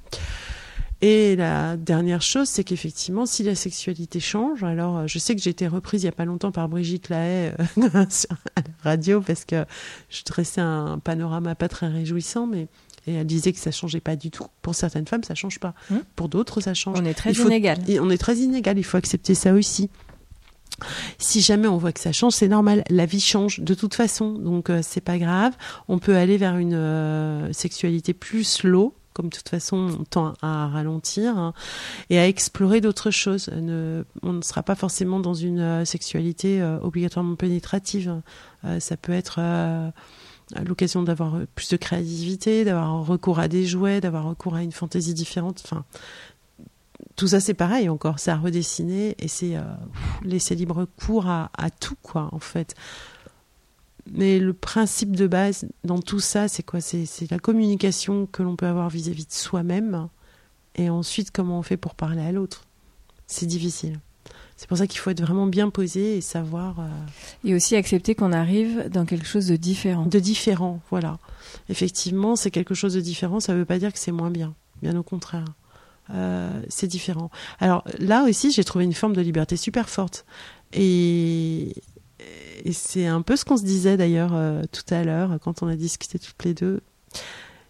Et 1.00 1.36
la 1.36 1.78
dernière 1.78 2.24
chose, 2.24 2.50
c'est 2.50 2.63
qu'effectivement, 2.63 3.28
si 3.28 3.43
la 3.43 3.54
sexualité 3.54 4.20
change, 4.20 4.63
alors 4.63 5.08
je 5.08 5.20
sais 5.20 5.36
que 5.36 5.41
j'ai 5.41 5.52
été 5.52 5.67
reprise 5.67 6.02
il 6.02 6.06
n'y 6.06 6.10
a 6.10 6.13
pas 6.13 6.26
longtemps 6.26 6.52
par 6.52 6.67
Brigitte 6.67 7.10
Lahaye 7.10 7.54
euh, 7.78 7.88
à 7.93 8.62
la 8.62 8.63
radio 8.82 9.22
parce 9.22 9.46
que 9.46 9.63
je 10.10 10.24
dressais 10.24 10.60
un 10.60 10.98
panorama 10.98 11.54
pas 11.54 11.70
très 11.70 11.88
réjouissant, 11.88 12.48
mais 12.48 12.67
et 13.08 13.13
elle 13.13 13.28
disait 13.28 13.54
que 13.54 13.60
ça 13.60 13.72
changeait 13.72 14.02
pas 14.02 14.15
du 14.15 14.30
tout. 14.32 14.46
Pour 14.62 14.76
certaines 14.76 15.08
femmes, 15.08 15.24
ça 15.24 15.34
change 15.34 15.60
pas. 15.60 15.74
Hmm. 15.89 16.00
Pour 16.15 16.30
d'autres, 16.30 16.62
ça 16.62 16.74
change. 16.74 16.98
On 17.00 17.06
est 17.06 17.13
très 17.13 17.32
inégal. 17.32 17.80
on 18.02 18.10
est 18.10 18.17
très 18.17 18.38
inégal. 18.38 18.78
Il 18.78 18.84
faut 18.84 18.98
accepter 18.98 19.34
ça 19.34 19.54
aussi. 19.54 19.89
Si 21.17 21.41
jamais 21.41 21.67
on 21.67 21.78
voit 21.78 21.91
que 21.91 22.00
ça 22.00 22.12
change, 22.12 22.34
c'est 22.34 22.48
normal. 22.48 22.84
La 22.89 23.06
vie 23.06 23.22
change 23.22 23.60
de 23.62 23.74
toute 23.74 23.96
façon, 23.96 24.34
donc 24.34 24.70
euh, 24.70 24.82
c'est 24.84 25.02
pas 25.02 25.17
grave. 25.17 25.54
On 25.88 25.98
peut 25.98 26.15
aller 26.15 26.38
vers 26.38 26.58
une 26.58 26.76
euh, 26.76 27.52
sexualité 27.52 28.13
plus 28.13 28.43
slow, 28.43 28.93
comme 29.13 29.30
de 29.30 29.36
toute 29.36 29.50
façon 29.50 29.89
on 30.00 30.04
tend 30.04 30.34
à 30.43 30.67
ralentir 30.67 31.36
hein, 31.38 31.54
et 32.12 32.20
à 32.20 32.28
explorer 32.28 32.82
d'autres 32.82 33.10
choses. 33.10 33.50
on 33.52 34.34
ne 34.34 34.41
sera 34.41 34.62
pas 34.62 34.76
forcément 34.76 35.20
dans 35.20 35.34
une 35.34 35.60
euh, 35.60 35.86
sexualité 35.86 36.62
obligatoirement 36.84 37.36
pénétrative. 37.36 38.22
ça 38.80 38.98
peut 38.98 39.13
être 39.13 39.39
l'occasion 40.66 41.04
d'avoir 41.04 41.40
plus 41.56 41.70
de 41.70 41.78
créativité, 41.78 42.64
d'avoir 42.64 43.06
recours 43.06 43.40
à 43.40 43.48
des 43.48 43.66
jouets, 43.66 44.02
d'avoir 44.02 44.26
recours 44.26 44.56
à 44.56 44.64
une 44.64 44.72
fantaisie 44.72 45.14
différente. 45.14 45.62
Enfin, 45.66 45.86
tout 47.16 47.28
ça 47.28 47.40
c'est 47.40 47.54
pareil 47.54 47.90
encore, 47.90 48.20
c'est 48.20 48.32
à 48.32 48.38
redessiner 48.38 49.16
et 49.20 49.28
c'est 49.28 49.56
euh, 49.56 49.64
laisser 50.24 50.56
libre 50.56 50.88
cours 51.00 51.28
à, 51.28 51.50
tout 51.80 51.98
quoi 52.02 52.30
en 52.32 52.40
fait. 52.40 52.76
Mais 54.10 54.40
le 54.40 54.54
principe 54.54 55.16
de 55.16 55.28
base 55.28 55.66
dans 55.84 56.00
tout 56.00 56.22
ça, 56.22 56.48
c'est 56.48 56.64
quoi? 56.64 56.80
C'est 56.80 57.30
la 57.30 57.40
communication 57.40 58.26
que 58.26 58.42
l'on 58.42 58.56
peut 58.56 58.68
avoir 58.68 58.90
vis 58.90 59.10
à 59.10 59.12
-vis 59.12 59.28
de 59.28 59.34
soi-même 59.34 60.08
et 60.76 60.90
ensuite 60.90 61.32
comment 61.32 61.60
on 61.60 61.64
fait 61.64 61.78
pour 61.78 61.96
parler 61.96 62.22
à 62.22 62.32
l'autre. 62.32 62.64
C'est 63.26 63.48
difficile. 63.48 64.00
C'est 64.58 64.67
pour 64.67 64.80
ça 64.80 64.88
qu'il 64.88 65.00
faut 65.00 65.12
être 65.12 65.22
vraiment 65.22 65.46
bien 65.46 65.70
posé 65.70 66.17
et 66.17 66.22
savoir. 66.22 66.80
Euh, 66.80 66.88
et 67.46 67.54
aussi 67.54 67.76
accepter 67.76 68.15
qu'on 68.15 68.34
arrive 68.34 68.89
dans 68.89 69.06
quelque 69.06 69.28
chose 69.28 69.46
de 69.46 69.56
différent. 69.56 70.06
De 70.06 70.20
différent, 70.20 70.82
voilà. 70.89 71.20
Effectivement, 71.70 72.36
c'est 72.36 72.50
quelque 72.50 72.74
chose 72.74 72.96
de 72.96 73.02
différent. 73.02 73.39
Ça 73.39 73.54
ne 73.54 73.60
veut 73.60 73.65
pas 73.65 73.78
dire 73.78 73.93
que 73.93 74.00
c'est 74.00 74.12
moins 74.12 74.32
bien. 74.32 74.56
Bien 74.82 74.98
au 74.98 75.04
contraire. 75.04 75.46
Euh, 76.10 76.50
c'est 76.70 76.88
différent. 76.88 77.30
Alors 77.60 77.84
là 78.00 78.24
aussi, 78.24 78.52
j'ai 78.52 78.63
trouvé 78.63 78.86
une 78.86 78.93
forme 78.93 79.13
de 79.13 79.22
liberté 79.22 79.58
super 79.58 79.89
forte. 79.89 80.26
Et, 80.74 81.76
c'est 82.72 83.06
un 83.06 83.22
peu 83.22 83.36
ce 83.38 83.46
qu'on 83.46 83.56
se 83.56 83.63
disait 83.63 83.96
d'ailleurs 83.96 84.32
euh, 84.34 84.63
tout 84.72 84.93
à 84.93 85.04
l'heure 85.04 85.38
quand 85.41 85.62
on 85.62 85.67
a 85.67 85.76
discuté 85.76 86.20
toutes 86.20 86.43
les 86.43 86.54
deux. 86.54 86.82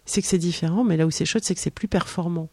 C'est 0.06 0.22
que 0.22 0.26
c'est 0.26 0.38
différent, 0.38 0.82
mais 0.84 0.96
là 0.96 1.06
où 1.06 1.10
c'est 1.10 1.26
chouette, 1.26 1.44
c'est 1.44 1.54
que 1.54 1.60
c'est 1.60 1.70
plus 1.70 1.86
performant. 1.86 2.48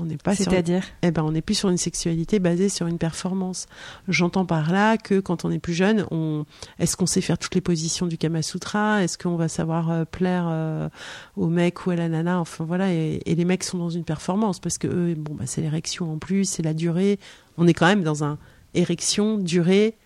On 0.00 0.04
n'est 0.06 0.16
pas 0.16 0.34
C'est-à-dire? 0.34 0.82
Eh 1.02 1.10
ben, 1.10 1.22
on 1.22 1.32
n'est 1.32 1.42
plus 1.42 1.54
sur 1.54 1.68
une 1.68 1.76
sexualité 1.76 2.38
basée 2.38 2.68
sur 2.68 2.86
une 2.86 2.98
performance. 2.98 3.66
J'entends 4.08 4.46
par 4.46 4.72
là 4.72 4.96
que 4.96 5.20
quand 5.20 5.44
on 5.44 5.50
est 5.50 5.58
plus 5.58 5.74
jeune, 5.74 6.06
on... 6.10 6.44
est-ce 6.78 6.96
qu'on 6.96 7.06
sait 7.06 7.20
faire 7.20 7.38
toutes 7.38 7.54
les 7.54 7.60
positions 7.60 8.06
du 8.06 8.16
Kama 8.16 8.42
Sutra? 8.42 9.02
Est-ce 9.02 9.18
qu'on 9.18 9.36
va 9.36 9.48
savoir 9.48 9.90
euh, 9.90 10.04
plaire 10.04 10.46
euh, 10.48 10.88
au 11.36 11.48
mec 11.48 11.86
ou 11.86 11.90
à 11.90 11.96
la 11.96 12.08
nana? 12.08 12.40
Enfin 12.40 12.64
voilà, 12.64 12.92
et, 12.92 13.20
les 13.26 13.44
mecs 13.44 13.64
sont 13.64 13.78
dans 13.78 13.90
une 13.90 14.04
performance 14.04 14.60
parce 14.60 14.78
que 14.78 14.86
eux, 14.86 15.14
bon, 15.16 15.34
bah, 15.34 15.44
c'est 15.46 15.60
l'érection 15.60 16.12
en 16.12 16.18
plus, 16.18 16.44
c'est 16.44 16.62
la 16.62 16.74
durée. 16.74 17.18
On 17.58 17.66
est 17.66 17.74
quand 17.74 17.86
même 17.86 18.02
dans 18.02 18.24
un 18.24 18.38
érection, 18.74 19.36
durée, 19.36 19.96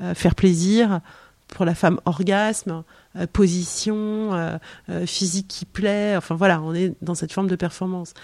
euh, 0.00 0.14
faire 0.14 0.34
plaisir 0.34 1.00
pour 1.48 1.64
la 1.64 1.74
femme 1.74 2.00
orgasme, 2.06 2.82
position, 3.32 4.58
physique 5.06 5.46
qui 5.46 5.66
plaît. 5.66 6.16
Enfin 6.16 6.34
voilà, 6.34 6.60
on 6.62 6.74
est 6.74 6.94
dans 7.02 7.14
cette 7.14 7.32
forme 7.32 7.46
de 7.46 7.54
performance. 7.54 8.14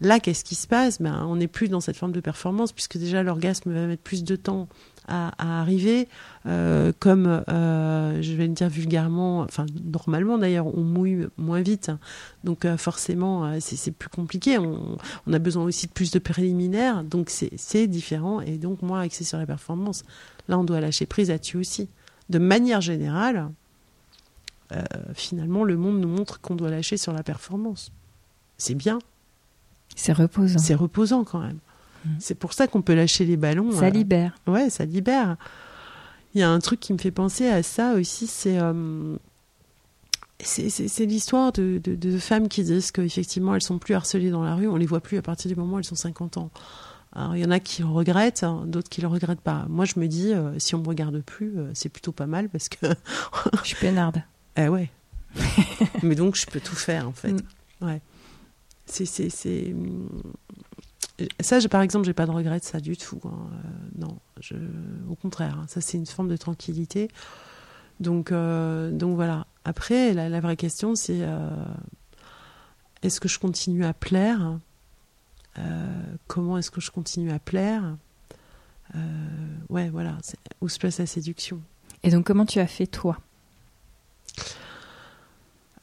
Là, 0.00 0.18
qu'est-ce 0.18 0.44
qui 0.44 0.54
se 0.54 0.66
passe? 0.66 1.00
Ben, 1.00 1.26
On 1.26 1.36
n'est 1.36 1.48
plus 1.48 1.68
dans 1.68 1.80
cette 1.80 1.96
forme 1.96 2.12
de 2.12 2.20
performance, 2.20 2.72
puisque 2.72 2.96
déjà 2.96 3.22
l'orgasme 3.22 3.72
va 3.72 3.86
mettre 3.86 4.02
plus 4.02 4.24
de 4.24 4.34
temps 4.34 4.68
à, 5.08 5.60
arriver. 5.60 6.08
Euh, 6.46 6.92
comme, 6.98 7.42
euh, 7.48 8.22
je 8.22 8.32
vais 8.32 8.46
le 8.46 8.54
dire 8.54 8.68
vulgairement, 8.68 9.40
enfin 9.40 9.66
normalement 9.84 10.38
d'ailleurs, 10.38 10.66
on 10.66 10.82
mouille 10.82 11.28
moins 11.36 11.60
vite. 11.60 11.90
Donc 12.44 12.64
euh, 12.64 12.76
forcément, 12.76 13.60
c'est 13.60 13.90
plus 13.90 14.08
compliqué. 14.08 14.58
On, 14.58 14.96
a 15.32 15.38
besoin 15.38 15.64
aussi 15.64 15.86
de 15.86 15.92
plus 15.92 16.10
de 16.10 16.18
préliminaires. 16.18 17.04
Donc 17.04 17.30
c'est 17.30 17.86
différent. 17.86 18.40
Et 18.40 18.56
donc, 18.56 18.82
moi, 18.82 19.00
axé 19.00 19.24
sur 19.24 19.38
la 19.38 19.46
performance, 19.46 20.04
là, 20.48 20.58
on 20.58 20.64
doit 20.64 20.80
lâcher 20.80 21.06
prise 21.06 21.28
là-dessus 21.28 21.58
aussi. 21.58 21.88
De 22.30 22.38
manière 22.38 22.80
générale, 22.80 23.50
finalement, 25.14 25.64
le 25.64 25.76
monde 25.76 26.00
nous 26.00 26.08
montre 26.08 26.40
qu'on 26.40 26.54
doit 26.54 26.70
lâcher 26.70 26.96
sur 26.96 27.12
la 27.12 27.24
performance. 27.24 27.90
C'est 28.56 28.76
bien, 28.76 29.00
c'est 29.96 30.12
reposant. 30.12 30.58
C'est 30.58 30.74
reposant 30.74 31.24
quand 31.24 31.40
même. 31.40 31.58
Mm. 32.04 32.08
C'est 32.18 32.34
pour 32.34 32.52
ça 32.52 32.66
qu'on 32.66 32.82
peut 32.82 32.94
lâcher 32.94 33.24
les 33.24 33.36
ballons. 33.36 33.72
Ça 33.72 33.86
euh, 33.86 33.90
libère. 33.90 34.34
Ouais, 34.46 34.70
ça 34.70 34.84
libère. 34.84 35.36
Il 36.34 36.40
y 36.40 36.44
a 36.44 36.50
un 36.50 36.60
truc 36.60 36.80
qui 36.80 36.92
me 36.92 36.98
fait 36.98 37.10
penser 37.10 37.48
à 37.48 37.62
ça 37.62 37.94
aussi, 37.94 38.26
c'est 38.28 38.58
euh, 38.58 39.16
c'est 40.42 41.04
l'histoire 41.04 41.52
de, 41.52 41.80
de, 41.84 42.18
femmes 42.18 42.48
qui 42.48 42.62
disent 42.62 42.92
qu'effectivement 42.92 43.54
elles 43.54 43.62
sont 43.62 43.78
plus 43.78 43.94
harcelées 43.94 44.30
dans 44.30 44.44
la 44.44 44.54
rue, 44.54 44.68
on 44.68 44.76
les 44.76 44.86
voit 44.86 45.00
plus 45.00 45.18
à 45.18 45.22
partir 45.22 45.50
du 45.50 45.56
moment 45.56 45.74
où 45.74 45.78
elles 45.78 45.84
sont 45.84 45.96
50 45.96 46.38
ans. 46.38 46.50
Alors 47.12 47.34
il 47.34 47.42
y 47.42 47.44
en 47.44 47.50
a 47.50 47.58
qui 47.58 47.82
le 47.82 47.88
regrettent, 47.88 48.44
hein, 48.44 48.62
d'autres 48.66 48.88
qui 48.88 49.00
le 49.00 49.08
regrettent 49.08 49.40
pas. 49.40 49.66
Moi 49.68 49.84
je 49.84 49.98
me 49.98 50.06
dis, 50.06 50.32
euh, 50.32 50.56
si 50.58 50.76
on 50.76 50.78
me 50.78 50.86
regarde 50.86 51.20
plus, 51.20 51.52
c'est 51.74 51.88
plutôt 51.88 52.12
pas 52.12 52.26
mal 52.26 52.48
parce 52.48 52.68
que. 52.68 52.86
je 53.62 53.66
suis 53.66 53.76
peinarde. 53.76 54.22
Eh 54.56 54.66
ouais. 54.66 54.90
Mais 56.02 56.16
donc 56.16 56.34
je 56.34 56.44
peux 56.44 56.58
tout 56.58 56.74
faire 56.74 57.08
en 57.08 57.12
fait. 57.12 57.32
Mm. 57.32 57.86
Ouais 57.86 58.00
c'est 58.90 59.30
ça 61.40 61.60
par 61.68 61.82
exemple 61.82 62.06
j'ai 62.06 62.12
pas 62.12 62.26
de 62.26 62.30
regret 62.30 62.60
de 62.60 62.64
ça 62.64 62.80
du 62.80 62.96
tout 62.96 63.20
hein. 63.24 63.30
euh, 63.52 63.98
non 63.98 64.18
je, 64.40 64.54
au 65.10 65.14
contraire 65.14 65.58
hein. 65.58 65.66
ça 65.68 65.80
c'est 65.80 65.98
une 65.98 66.06
forme 66.06 66.28
de 66.28 66.36
tranquillité 66.36 67.08
donc 68.00 68.32
euh, 68.32 68.90
donc 68.90 69.14
voilà 69.14 69.46
après 69.64 70.14
la, 70.14 70.40
vraie 70.40 70.56
question 70.56 70.94
c'est 70.94 71.20
euh, 71.20 71.50
est-ce 73.02 73.20
que 73.20 73.28
je 73.28 73.38
continue 73.38 73.84
à 73.84 73.94
plaire? 73.94 74.58
Comment 76.26 76.58
est-ce 76.58 76.70
que 76.70 76.80
je 76.80 76.90
continue 76.90 77.32
à 77.32 77.38
plaire? 77.38 77.96
Ouais 79.68 79.90
voilà 79.90 80.16
où 80.60 80.68
se 80.68 80.78
place 80.78 80.98
la 80.98 81.06
séduction 81.06 81.60
et 82.02 82.10
donc 82.10 82.24
comment 82.24 82.46
tu 82.46 82.58
as 82.60 82.66
fait 82.66 82.86
toi? 82.86 83.18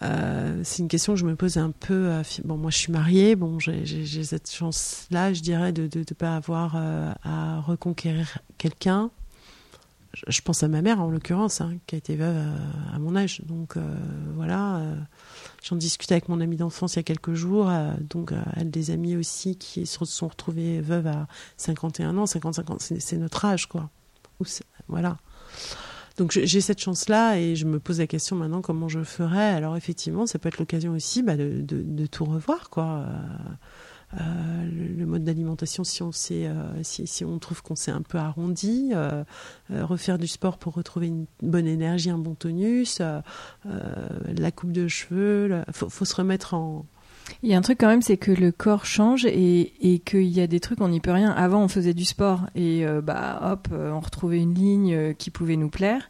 Euh, 0.03 0.61
c'est 0.63 0.79
une 0.79 0.87
question 0.87 1.13
que 1.13 1.19
je 1.19 1.25
me 1.25 1.35
pose 1.35 1.57
un 1.57 1.71
peu. 1.71 2.21
bon, 2.43 2.57
moi, 2.57 2.71
je 2.71 2.77
suis 2.77 2.91
mariée. 2.91 3.35
Bon, 3.35 3.59
j'ai 3.59 4.23
cette 4.23 4.51
chance-là, 4.51 5.33
je 5.33 5.41
dirais, 5.41 5.71
de 5.71 5.89
ne 5.97 6.03
pas 6.13 6.35
avoir 6.35 6.73
euh, 6.75 7.11
à 7.23 7.59
reconquérir 7.61 8.39
quelqu'un. 8.57 9.09
Je, 10.27 10.41
pense 10.41 10.63
à 10.63 10.67
ma 10.67 10.81
mère, 10.81 10.99
en 10.99 11.09
l'occurrence, 11.11 11.61
hein, 11.61 11.75
qui 11.85 11.93
a 11.93 11.97
été 11.97 12.15
veuve 12.15 12.37
à, 12.37 12.95
à 12.95 12.99
mon 12.99 13.15
âge. 13.15 13.41
Donc, 13.45 13.77
euh, 13.77 13.81
voilà. 14.35 14.81
J'en 15.63 15.75
discutais 15.75 16.13
avec 16.13 16.29
mon 16.29 16.41
amie 16.41 16.57
d'enfance 16.57 16.95
il 16.95 16.97
y 16.97 16.99
a 16.99 17.03
quelques 17.03 17.33
jours. 17.33 17.71
donc, 18.09 18.31
elle, 18.55 18.71
des 18.71 18.91
amis 18.91 19.15
aussi 19.15 19.57
qui 19.57 19.85
se 19.85 20.05
sont 20.05 20.27
retrouvés 20.27 20.81
veuves 20.81 21.07
à 21.07 21.27
51 21.57 22.17
ans, 22.17 22.25
55 22.25 22.69
ans. 22.69 22.77
C'est 22.79 23.17
notre 23.17 23.45
âge, 23.45 23.67
quoi. 23.67 23.89
voilà. 24.87 25.17
Donc 26.17 26.31
j'ai 26.31 26.61
cette 26.61 26.79
chance-là 26.79 27.37
et 27.37 27.55
je 27.55 27.65
me 27.65 27.79
pose 27.79 27.99
la 27.99 28.07
question 28.07 28.35
maintenant 28.35 28.61
comment 28.61 28.89
je 28.89 29.03
ferais? 29.03 29.53
Alors 29.53 29.77
effectivement, 29.77 30.25
ça 30.25 30.39
peut 30.39 30.49
être 30.49 30.57
l'occasion 30.57 30.93
aussi 30.93 31.21
bah, 31.21 31.37
de, 31.37 31.61
de, 31.61 32.05
tout 32.07 32.25
revoir, 32.25 32.71
quoi. 32.71 33.05
Euh, 34.13 34.69
le, 34.97 35.05
mode 35.05 35.25
d'alimentation 35.25 35.83
si 35.83 36.01
on 36.01 36.11
euh, 36.31 36.79
si, 36.81 37.07
si, 37.07 37.25
on 37.25 37.39
trouve 37.39 37.61
qu'on 37.61 37.75
s'est 37.75 37.91
un 37.91 38.01
peu 38.01 38.17
arrondi, 38.17 38.91
euh, 38.93 39.23
refaire 39.69 40.17
du 40.17 40.27
sport 40.27 40.57
pour 40.57 40.73
retrouver 40.75 41.07
une 41.07 41.25
bonne 41.41 41.67
énergie, 41.67 42.09
un 42.09 42.17
bon 42.17 42.33
tonus, 42.33 43.01
la 43.65 44.51
coupe 44.51 44.71
de 44.71 44.87
cheveux, 44.87 45.61
il 45.67 45.73
faut, 45.73 45.89
faut, 45.89 46.05
se 46.05 46.15
remettre 46.15 46.53
en, 46.53 46.85
il 47.43 47.49
y 47.49 47.53
a 47.53 47.57
un 47.57 47.61
truc 47.61 47.79
quand 47.79 47.87
même, 47.87 48.01
c'est 48.01 48.17
que 48.17 48.31
le 48.31 48.51
corps 48.51 48.85
change 48.85 49.25
et, 49.25 49.73
et 49.81 49.99
qu'il 49.99 50.27
y 50.27 50.41
a 50.41 50.47
des 50.47 50.59
trucs, 50.59 50.81
on 50.81 50.89
n'y 50.89 50.99
peut 50.99 51.11
rien. 51.11 51.31
Avant, 51.31 51.63
on 51.63 51.67
faisait 51.67 51.93
du 51.93 52.05
sport 52.05 52.41
et 52.55 52.85
bah 53.03 53.51
hop, 53.51 53.67
on 53.71 53.99
retrouvait 53.99 54.39
une 54.39 54.53
ligne 54.53 55.13
qui 55.15 55.29
pouvait 55.29 55.57
nous 55.57 55.69
plaire. 55.69 56.09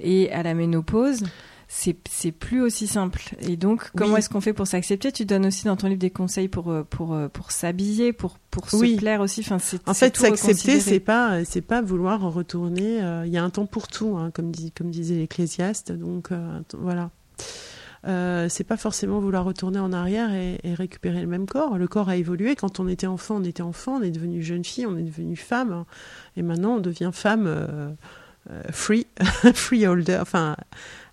Et 0.00 0.32
à 0.32 0.42
la 0.42 0.54
ménopause, 0.54 1.24
c'est 1.68 2.32
plus 2.32 2.60
aussi 2.60 2.86
simple. 2.86 3.34
Et 3.40 3.56
donc, 3.56 3.90
comment 3.96 4.16
est-ce 4.18 4.28
qu'on 4.28 4.42
fait 4.42 4.52
pour 4.52 4.66
s'accepter? 4.66 5.10
Tu 5.10 5.24
donnes 5.24 5.46
aussi 5.46 5.64
dans 5.64 5.76
ton 5.76 5.86
livre 5.86 6.00
des 6.00 6.10
conseils 6.10 6.48
pour 6.48 6.70
euh, 6.70 6.82
pour 6.82 7.14
euh, 7.14 7.28
pour 7.28 7.50
s'habiller, 7.50 8.12
pour 8.12 8.36
pour 8.50 8.68
se 8.68 8.96
plaire 8.96 9.20
aussi. 9.22 9.40
Enfin, 9.40 9.58
c'est 9.58 9.88
en 9.88 9.94
fait 9.94 10.16
s'accepter, 10.16 10.80
c'est 10.80 11.00
pas 11.00 11.44
c'est 11.44 11.62
pas 11.62 11.80
vouloir 11.80 12.20
retourner. 12.20 13.02
Euh, 13.02 13.24
il 13.26 13.32
y 13.32 13.38
a 13.38 13.42
un 13.42 13.50
temps 13.50 13.66
pour 13.66 13.88
tout, 13.88 14.18
hein, 14.18 14.30
comme 14.34 14.50
dit 14.50 14.70
comme 14.72 14.90
disait 14.90 15.14
l'Ecclésiaste. 15.14 15.92
Donc 15.92 16.30
voilà. 16.78 17.10
Euh, 18.06 18.48
c'est 18.48 18.64
pas 18.64 18.76
forcément 18.76 19.20
vouloir 19.20 19.44
retourner 19.44 19.78
en 19.78 19.92
arrière 19.92 20.32
et, 20.32 20.58
récupérer 20.74 21.20
le 21.20 21.26
même 21.26 21.46
corps. 21.46 21.78
Le 21.78 21.86
corps 21.86 22.08
a 22.08 22.16
évolué. 22.16 22.56
Quand 22.56 22.80
on 22.80 22.88
était 22.88 23.06
enfant, 23.06 23.36
on 23.36 23.44
était 23.44 23.62
enfant, 23.62 23.98
on 24.00 24.02
est 24.02 24.10
devenu 24.10 24.42
jeune 24.42 24.64
fille, 24.64 24.86
on 24.86 24.96
est 24.96 25.04
devenu 25.04 25.36
femme, 25.36 25.84
et 26.36 26.42
maintenant 26.42 26.76
on 26.76 26.80
devient 26.80 27.10
femme 27.12 27.96
free, 28.72 29.06
freeholder, 29.54 30.18
enfin 30.20 30.56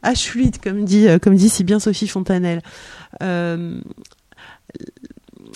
H 0.03 0.59
comme 0.59 0.85
dit, 0.85 1.07
euh, 1.07 1.19
comme 1.19 1.35
dit 1.35 1.49
si 1.49 1.63
bien 1.63 1.79
Sophie 1.79 2.07
Fontanelle. 2.07 2.61
Euh, 3.21 3.81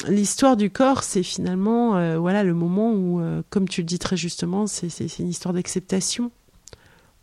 l'histoire 0.08 0.58
du 0.58 0.70
corps, 0.70 1.04
c'est 1.04 1.24
finalement 1.24 1.96
euh, 1.96 2.18
voilà 2.18 2.44
le 2.44 2.54
moment 2.54 2.92
où, 2.92 3.22
comme 3.50 3.68
tu 3.68 3.82
le 3.82 3.86
dis 3.86 4.00
très 4.00 4.18
justement, 4.18 4.68
c'est 4.68 5.20
une 5.20 5.30
histoire 5.30 5.54
d'acceptation. 5.54 6.32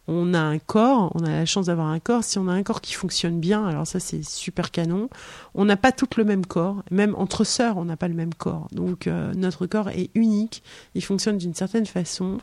On 0.09 0.35
a 0.35 0.41
un 0.41 0.59
corps, 0.59 1.13
on 1.15 1.25
a 1.25 1.31
la 1.31 1.47
chance 1.47 1.67
d'avoir 1.67 1.89
un 1.89 2.01
corps. 2.01 2.25
Si 2.25 2.39
on 2.39 2.49
a 2.49 2.53
un 2.53 2.63
corps 2.63 2.81
qui 2.81 2.95
fonctionne 2.95 3.39
bien, 3.39 3.65
alors 3.67 3.87
ça 3.87 4.01
c'est 4.01 4.25
super 4.25 4.71
canon. 4.71 5.09
On 5.55 5.65
n'a 5.65 5.77
pas 5.77 5.93
tout 5.93 6.09
le 6.17 6.25
même 6.25 6.45
corps, 6.47 6.83
même 6.91 7.15
entre 7.17 7.45
sœurs, 7.45 7.77
on 7.77 7.85
n'a 7.85 7.97
pas 7.97 8.09
le 8.09 8.15
même 8.15 8.35
corps. 8.35 8.67
Donc 8.73 9.07
notre 9.07 9.67
corps 9.67 9.89
est 9.91 10.11
unique, 10.15 10.63
il 10.95 11.05
fonctionne 11.05 11.39
d'une 11.39 11.55
certaine 11.55 11.87
façon. 11.87 12.39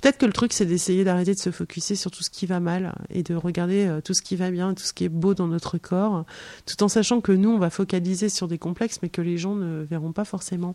Peut-être 0.00 0.16
que 0.16 0.26
le 0.26 0.32
truc, 0.32 0.54
c'est 0.54 0.64
d'essayer 0.64 1.04
d'arrêter 1.04 1.34
de 1.34 1.38
se 1.38 1.50
focuser 1.50 1.94
sur 1.94 2.10
tout 2.10 2.22
ce 2.22 2.30
qui 2.30 2.46
va 2.46 2.58
mal 2.58 2.94
et 3.10 3.22
de 3.22 3.34
regarder 3.34 3.86
euh, 3.86 4.00
tout 4.00 4.14
ce 4.14 4.22
qui 4.22 4.34
va 4.34 4.50
bien, 4.50 4.72
tout 4.72 4.84
ce 4.84 4.94
qui 4.94 5.04
est 5.04 5.10
beau 5.10 5.34
dans 5.34 5.46
notre 5.46 5.76
corps, 5.76 6.24
tout 6.64 6.82
en 6.82 6.88
sachant 6.88 7.20
que 7.20 7.32
nous, 7.32 7.50
on 7.50 7.58
va 7.58 7.68
focaliser 7.68 8.30
sur 8.30 8.48
des 8.48 8.56
complexes, 8.56 9.00
mais 9.02 9.10
que 9.10 9.20
les 9.20 9.36
gens 9.36 9.54
ne 9.54 9.82
verront 9.82 10.12
pas 10.12 10.24
forcément. 10.24 10.74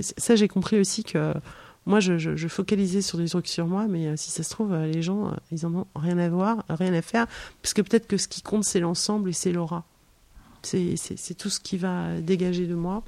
Ça, 0.00 0.34
j'ai 0.34 0.48
compris 0.48 0.80
aussi 0.80 1.04
que 1.04 1.34
moi, 1.90 2.00
je, 2.00 2.48
focalisais 2.48 3.02
sur 3.02 3.18
des 3.18 3.28
trucs 3.28 3.48
sur 3.48 3.66
moi, 3.66 3.86
mais 3.88 4.06
euh, 4.06 4.16
si 4.16 4.30
ça 4.30 4.42
se 4.42 4.50
trouve, 4.50 4.72
euh, 4.72 4.86
les 4.86 5.02
gens, 5.02 5.34
ils 5.52 5.66
en 5.66 5.74
ont 5.74 5.86
rien 5.94 6.18
à 6.18 6.28
voir, 6.28 6.64
rien 6.68 6.94
à 6.94 7.02
faire, 7.02 7.26
parce 7.62 7.74
que 7.74 7.82
peut-être 7.82 8.06
que 8.06 8.16
ce 8.16 8.28
qui 8.28 8.42
compte, 8.42 8.64
c'est 8.64 8.80
l'ensemble 8.80 9.30
et 9.30 9.32
c'est 9.32 9.52
l'aura. 9.52 9.84
C'est 10.62 11.34
tout 11.38 11.48
ce 11.48 11.58
qui 11.60 11.76
va 11.76 12.20
dégager 12.20 12.66
de 12.66 12.74
moi. 12.74 13.02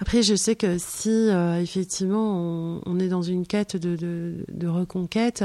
Après, 0.00 0.22
je 0.22 0.34
sais 0.34 0.56
que 0.56 0.78
si 0.78 1.10
euh, 1.10 1.60
effectivement 1.60 2.80
on, 2.84 2.98
est 2.98 3.08
dans 3.08 3.22
une 3.22 3.46
quête 3.46 3.76
de, 3.76 4.66
reconquête, 4.66 5.44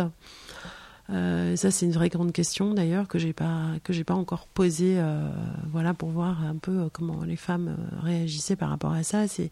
euh, 1.09 1.55
ça 1.55 1.71
c'est 1.71 1.85
une 1.85 1.91
vraie 1.91 2.09
grande 2.09 2.31
question 2.31 2.73
d'ailleurs 2.73 3.07
que 3.07 3.19
j'ai 3.19 3.33
pas 3.33 3.67
pas 4.05 4.13
encore 4.13 4.47
posée, 4.47 4.95
euh, 4.97 5.29
voilà 5.71 5.93
pour 5.93 6.09
voir 6.09 6.43
un 6.43 6.55
peu 6.55 6.89
comment 6.91 7.23
les 7.23 7.35
femmes 7.35 7.75
réagissaient 8.01 8.55
par 8.55 8.69
rapport 8.69 8.93
à 8.93 9.03
ça. 9.03 9.27
C'est 9.27 9.51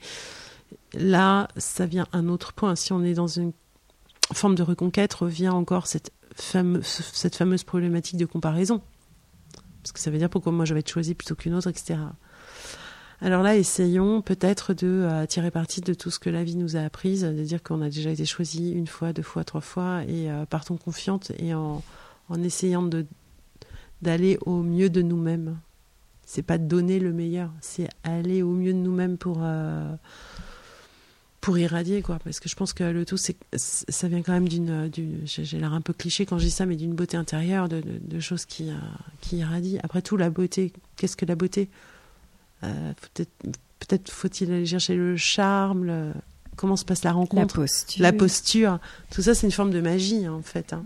là, 0.93 1.47
ça 1.57 1.85
vient 1.85 2.07
un 2.13 2.27
autre 2.27 2.53
point. 2.53 2.75
Si 2.75 2.93
on 2.93 3.03
est 3.03 3.13
dans 3.13 3.27
une 3.27 3.53
forme 4.33 4.55
de 4.55 4.63
reconquête, 4.63 5.13
revient 5.13 5.49
encore 5.49 5.87
cette 5.87 6.11
fameuse 6.35 7.63
problématique 7.63 8.17
de 8.17 8.25
comparaison, 8.25 8.81
parce 9.81 9.91
que 9.91 9.99
ça 9.99 10.11
veut 10.11 10.17
dire 10.17 10.29
pourquoi 10.29 10.51
moi 10.51 10.65
je 10.65 10.73
vais 10.73 10.81
être 10.81 10.89
choisie 10.89 11.15
plutôt 11.15 11.35
qu'une 11.35 11.53
autre, 11.53 11.69
etc. 11.69 11.97
Alors 13.21 13.43
là, 13.43 13.57
essayons 13.57 14.21
peut-être 14.21 14.73
de 14.73 14.87
euh, 14.87 15.25
tirer 15.25 15.51
parti 15.51 15.81
de 15.81 15.93
tout 15.93 16.09
ce 16.09 16.19
que 16.19 16.29
la 16.29 16.45
vie 16.45 16.55
nous 16.55 16.77
a 16.77 16.81
appris, 16.81 17.19
de 17.19 17.43
dire 17.43 17.61
qu'on 17.61 17.81
a 17.81 17.89
déjà 17.89 18.11
été 18.11 18.25
choisi 18.25 18.71
une 18.71 18.87
fois, 18.87 19.11
deux 19.11 19.23
fois, 19.23 19.43
trois 19.43 19.61
fois, 19.61 20.03
et 20.07 20.31
euh, 20.31 20.45
partons 20.45 20.77
confiante 20.77 21.31
et 21.37 21.53
en, 21.53 21.81
essayant 22.43 22.87
d'aller 24.01 24.37
au 24.45 24.61
mieux 24.61 24.89
de 24.89 25.01
nous-mêmes. 25.01 25.57
C'est 26.25 26.43
pas 26.43 26.57
donner 26.57 26.99
le 26.99 27.11
meilleur, 27.11 27.51
c'est 27.59 27.89
aller 28.03 28.41
au 28.41 28.51
mieux 28.51 28.71
de 28.71 28.77
nous-mêmes 28.77 29.17
pour 29.17 29.39
euh, 29.41 29.93
pour 31.41 31.57
irradier 31.57 32.01
quoi. 32.01 32.19
Parce 32.23 32.39
que 32.39 32.49
je 32.49 32.55
pense 32.55 32.73
que 32.73 32.83
le 32.83 33.05
tout, 33.05 33.17
c'est 33.17 33.37
ça 33.55 34.07
vient 34.07 34.21
quand 34.21 34.33
même 34.33 34.49
d'une, 34.49 34.89
j'ai 35.25 35.59
l'air 35.59 35.73
un 35.73 35.81
peu 35.81 35.93
cliché 35.93 36.25
quand 36.25 36.37
je 36.37 36.45
dis 36.45 36.51
ça, 36.51 36.65
mais 36.65 36.75
d'une 36.75 36.93
beauté 36.93 37.17
intérieure, 37.17 37.69
de, 37.69 37.81
de 37.81 38.19
choses 38.19 38.45
qui 38.45 38.71
qui 39.21 39.37
irradient. 39.37 39.79
Après 39.83 40.01
tout, 40.01 40.17
la 40.17 40.29
beauté, 40.29 40.73
qu'est-ce 40.95 41.17
que 41.17 41.25
la 41.25 41.35
beauté? 41.35 41.69
Euh, 42.63 42.93
peut-être 43.79 44.11
faut-il 44.11 44.51
aller 44.51 44.65
chercher 44.65 44.95
le 44.95 45.15
charme, 45.15 46.13
comment 46.57 46.75
se 46.75 46.83
passe 46.83 47.03
la 47.03 47.13
rencontre, 47.13 47.65
la 47.99 48.11
posture. 48.11 48.79
Tout 49.11 49.21
ça, 49.21 49.33
c'est 49.33 49.47
une 49.47 49.53
forme 49.53 49.71
de 49.71 49.79
magie 49.79 50.25
hein, 50.25 50.33
en 50.33 50.41
fait. 50.41 50.73
Hein. 50.73 50.83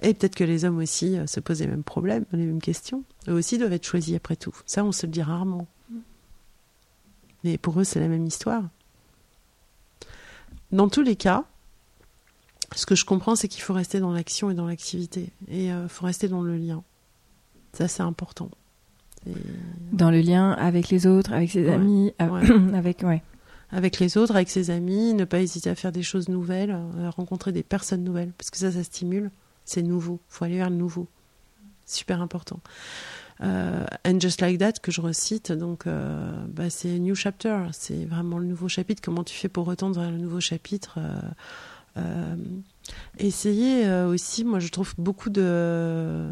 Et 0.00 0.14
peut-être 0.14 0.36
que 0.36 0.44
les 0.44 0.64
hommes 0.64 0.78
aussi 0.78 1.18
euh, 1.18 1.26
se 1.26 1.40
posent 1.40 1.60
les 1.60 1.66
mêmes 1.66 1.82
problèmes, 1.82 2.24
les 2.32 2.46
mêmes 2.46 2.62
questions. 2.62 3.02
Eux 3.26 3.32
aussi 3.32 3.58
doivent 3.58 3.72
être 3.72 3.84
choisis 3.84 4.14
après 4.14 4.36
tout. 4.36 4.54
Ça, 4.64 4.84
on 4.84 4.92
se 4.92 5.06
le 5.06 5.10
dit 5.10 5.22
rarement. 5.22 5.66
Mais 7.42 7.58
pour 7.58 7.80
eux, 7.80 7.84
c'est 7.84 7.98
la 7.98 8.06
même 8.06 8.24
histoire. 8.24 8.62
Dans 10.72 10.88
tous 10.88 11.02
les 11.02 11.16
cas, 11.16 11.44
ce 12.74 12.86
que 12.86 12.94
je 12.94 13.04
comprends, 13.04 13.36
c'est 13.36 13.48
qu'il 13.48 13.62
faut 13.62 13.72
rester 13.72 14.00
dans 14.00 14.12
l'action 14.12 14.50
et 14.50 14.54
dans 14.54 14.66
l'activité. 14.66 15.30
Et 15.48 15.66
il 15.66 15.70
euh, 15.70 15.88
faut 15.88 16.06
rester 16.06 16.28
dans 16.28 16.42
le 16.42 16.56
lien. 16.56 16.82
Ça, 17.72 17.88
c'est 17.88 18.02
important. 18.02 18.50
Dans 19.92 20.10
le 20.10 20.20
lien 20.20 20.52
avec 20.52 20.88
les 20.88 21.06
autres, 21.06 21.32
avec 21.32 21.50
ses 21.50 21.68
amis, 21.68 22.12
avec 22.18 23.02
ouais. 23.02 23.22
Avec 23.70 23.98
les 23.98 24.16
autres, 24.16 24.34
avec 24.34 24.48
ses 24.48 24.70
amis, 24.70 25.12
ne 25.12 25.24
pas 25.24 25.40
hésiter 25.40 25.68
à 25.68 25.74
faire 25.74 25.92
des 25.92 26.02
choses 26.02 26.28
nouvelles, 26.28 26.70
à 26.70 27.10
rencontrer 27.10 27.52
des 27.52 27.62
personnes 27.62 28.02
nouvelles, 28.02 28.32
parce 28.38 28.50
que 28.50 28.56
ça, 28.56 28.72
ça 28.72 28.82
stimule. 28.82 29.30
C'est 29.66 29.82
nouveau. 29.82 30.20
faut 30.28 30.46
aller 30.46 30.56
vers 30.56 30.70
le 30.70 30.76
nouveau. 30.76 31.06
Super 31.84 32.22
important. 32.22 32.60
Euh, 33.40 33.86
and 34.04 34.20
Just 34.20 34.40
Like 34.40 34.58
That, 34.58 34.72
que 34.82 34.90
je 34.90 35.00
recite, 35.00 35.52
donc 35.52 35.86
euh, 35.86 36.32
bah, 36.48 36.70
c'est 36.70 36.98
New 36.98 37.14
Chapter, 37.14 37.66
c'est 37.72 38.04
vraiment 38.04 38.38
le 38.38 38.46
nouveau 38.46 38.68
chapitre. 38.68 39.00
Comment 39.02 39.24
tu 39.24 39.34
fais 39.34 39.48
pour 39.48 39.66
retendre 39.66 40.00
vers 40.00 40.10
le 40.10 40.18
nouveau 40.18 40.40
chapitre 40.40 40.98
euh, 41.96 42.36
Essayer 43.18 43.88
aussi, 44.02 44.44
moi 44.44 44.58
je 44.58 44.68
trouve 44.68 44.94
beaucoup 44.98 45.30
de, 45.30 46.26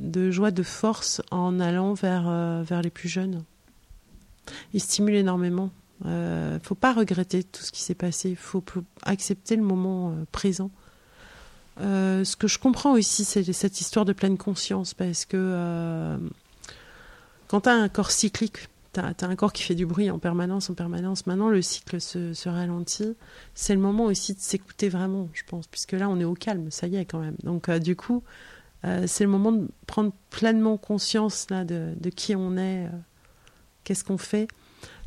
de 0.00 0.30
joie, 0.30 0.50
de 0.50 0.62
force 0.62 1.20
en 1.30 1.60
allant 1.60 1.94
vers, 1.94 2.62
vers 2.62 2.80
les 2.80 2.90
plus 2.90 3.08
jeunes. 3.08 3.42
Il 4.72 4.80
stimule 4.80 5.14
énormément. 5.14 5.70
Il 6.04 6.10
ne 6.10 6.58
faut 6.62 6.74
pas 6.74 6.92
regretter 6.92 7.42
tout 7.42 7.62
ce 7.62 7.72
qui 7.72 7.82
s'est 7.82 7.94
passé. 7.94 8.30
Il 8.30 8.36
faut 8.36 8.62
accepter 9.02 9.56
le 9.56 9.62
moment 9.62 10.14
euh, 11.80 12.24
ce 12.24 12.36
que 12.36 12.48
je 12.48 12.58
comprends 12.58 12.92
aussi, 12.92 13.24
c'est 13.24 13.52
cette 13.52 13.80
histoire 13.80 14.04
de 14.04 14.12
pleine 14.12 14.38
conscience, 14.38 14.94
parce 14.94 15.24
que 15.24 16.18
quand 17.48 17.62
tu 17.62 17.68
as 17.68 17.74
un 17.74 17.88
corps 17.88 18.10
cyclique, 18.10 18.68
tu 18.92 19.00
as, 19.00 19.14
un 19.22 19.36
corps 19.36 19.52
qui 19.52 19.62
fait 19.62 19.74
du 19.74 19.86
bruit 19.86 20.10
en 20.10 20.18
permanence, 20.18 20.70
en 20.70 20.74
permanence, 20.74 21.26
maintenant 21.26 21.48
le 21.48 21.62
cycle 21.62 22.00
se, 22.00 22.48
ralentit, 22.48 23.16
c'est 23.54 23.74
le 23.74 23.80
moment 23.80 24.04
aussi 24.04 24.34
de 24.34 24.40
s'écouter 24.40 24.88
vraiment, 24.88 25.28
je 25.32 25.42
pense, 25.46 25.66
puisque 25.66 25.92
là 25.92 26.08
on 26.08 26.20
est 26.20 26.24
au 26.24 26.34
calme, 26.34 26.70
ça 26.70 26.86
y 26.86 26.96
est 26.96 27.04
quand 27.04 27.20
même. 27.20 27.36
Donc 27.42 27.70
du 27.70 27.96
coup, 27.96 28.22
euh, 28.84 29.04
c'est 29.06 29.24
le 29.24 29.30
moment 29.30 29.52
de 29.52 29.68
prendre 29.86 30.12
pleinement 30.30 30.76
conscience 30.76 31.46
là, 31.50 31.64
de, 31.64 31.94
qui 32.14 32.36
on 32.36 32.56
est, 32.56 32.86
euh, 32.86 32.90
qu'est-ce 33.84 34.04
qu'on 34.04 34.18
fait. 34.18 34.48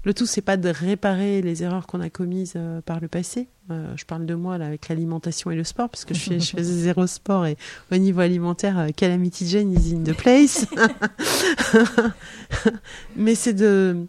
Le 0.08 0.14
tout, 0.14 0.26
c'est 0.26 0.40
pas 0.40 0.56
de 0.56 0.70
réparer 0.70 1.42
les 1.42 1.64
erreurs 1.64 1.86
qu'on 1.86 2.00
a 2.00 2.10
commises 2.10 2.54
euh, 2.56 2.80
par 2.80 3.02
le 3.02 3.10
passé. 3.10 3.50
je 3.70 4.06
parle 4.06 4.26
de 4.26 4.36
moi 4.36 4.58
là, 4.58 4.68
avec 4.68 4.88
l'alimentation 4.88 5.52
et 5.52 5.56
le 5.58 5.66
sport, 5.66 5.90
parce 5.90 6.06
que 6.06 6.14
je, 6.14 6.22
fais, 6.22 6.40
je 6.40 6.52
faisais 6.52 6.74
zéro 6.84 7.08
sport 7.08 7.46
et 7.46 7.58
au 7.92 7.98
niveau 7.98 8.22
alimentaire, 8.22 8.88
Calamity 8.96 9.46
Jane 9.50 9.74
is 9.74 9.94
in 9.94 10.04
the 10.06 10.16
place. 10.16 10.66
Mais 13.18 13.36
c'est 13.36 13.52
de 13.52 14.06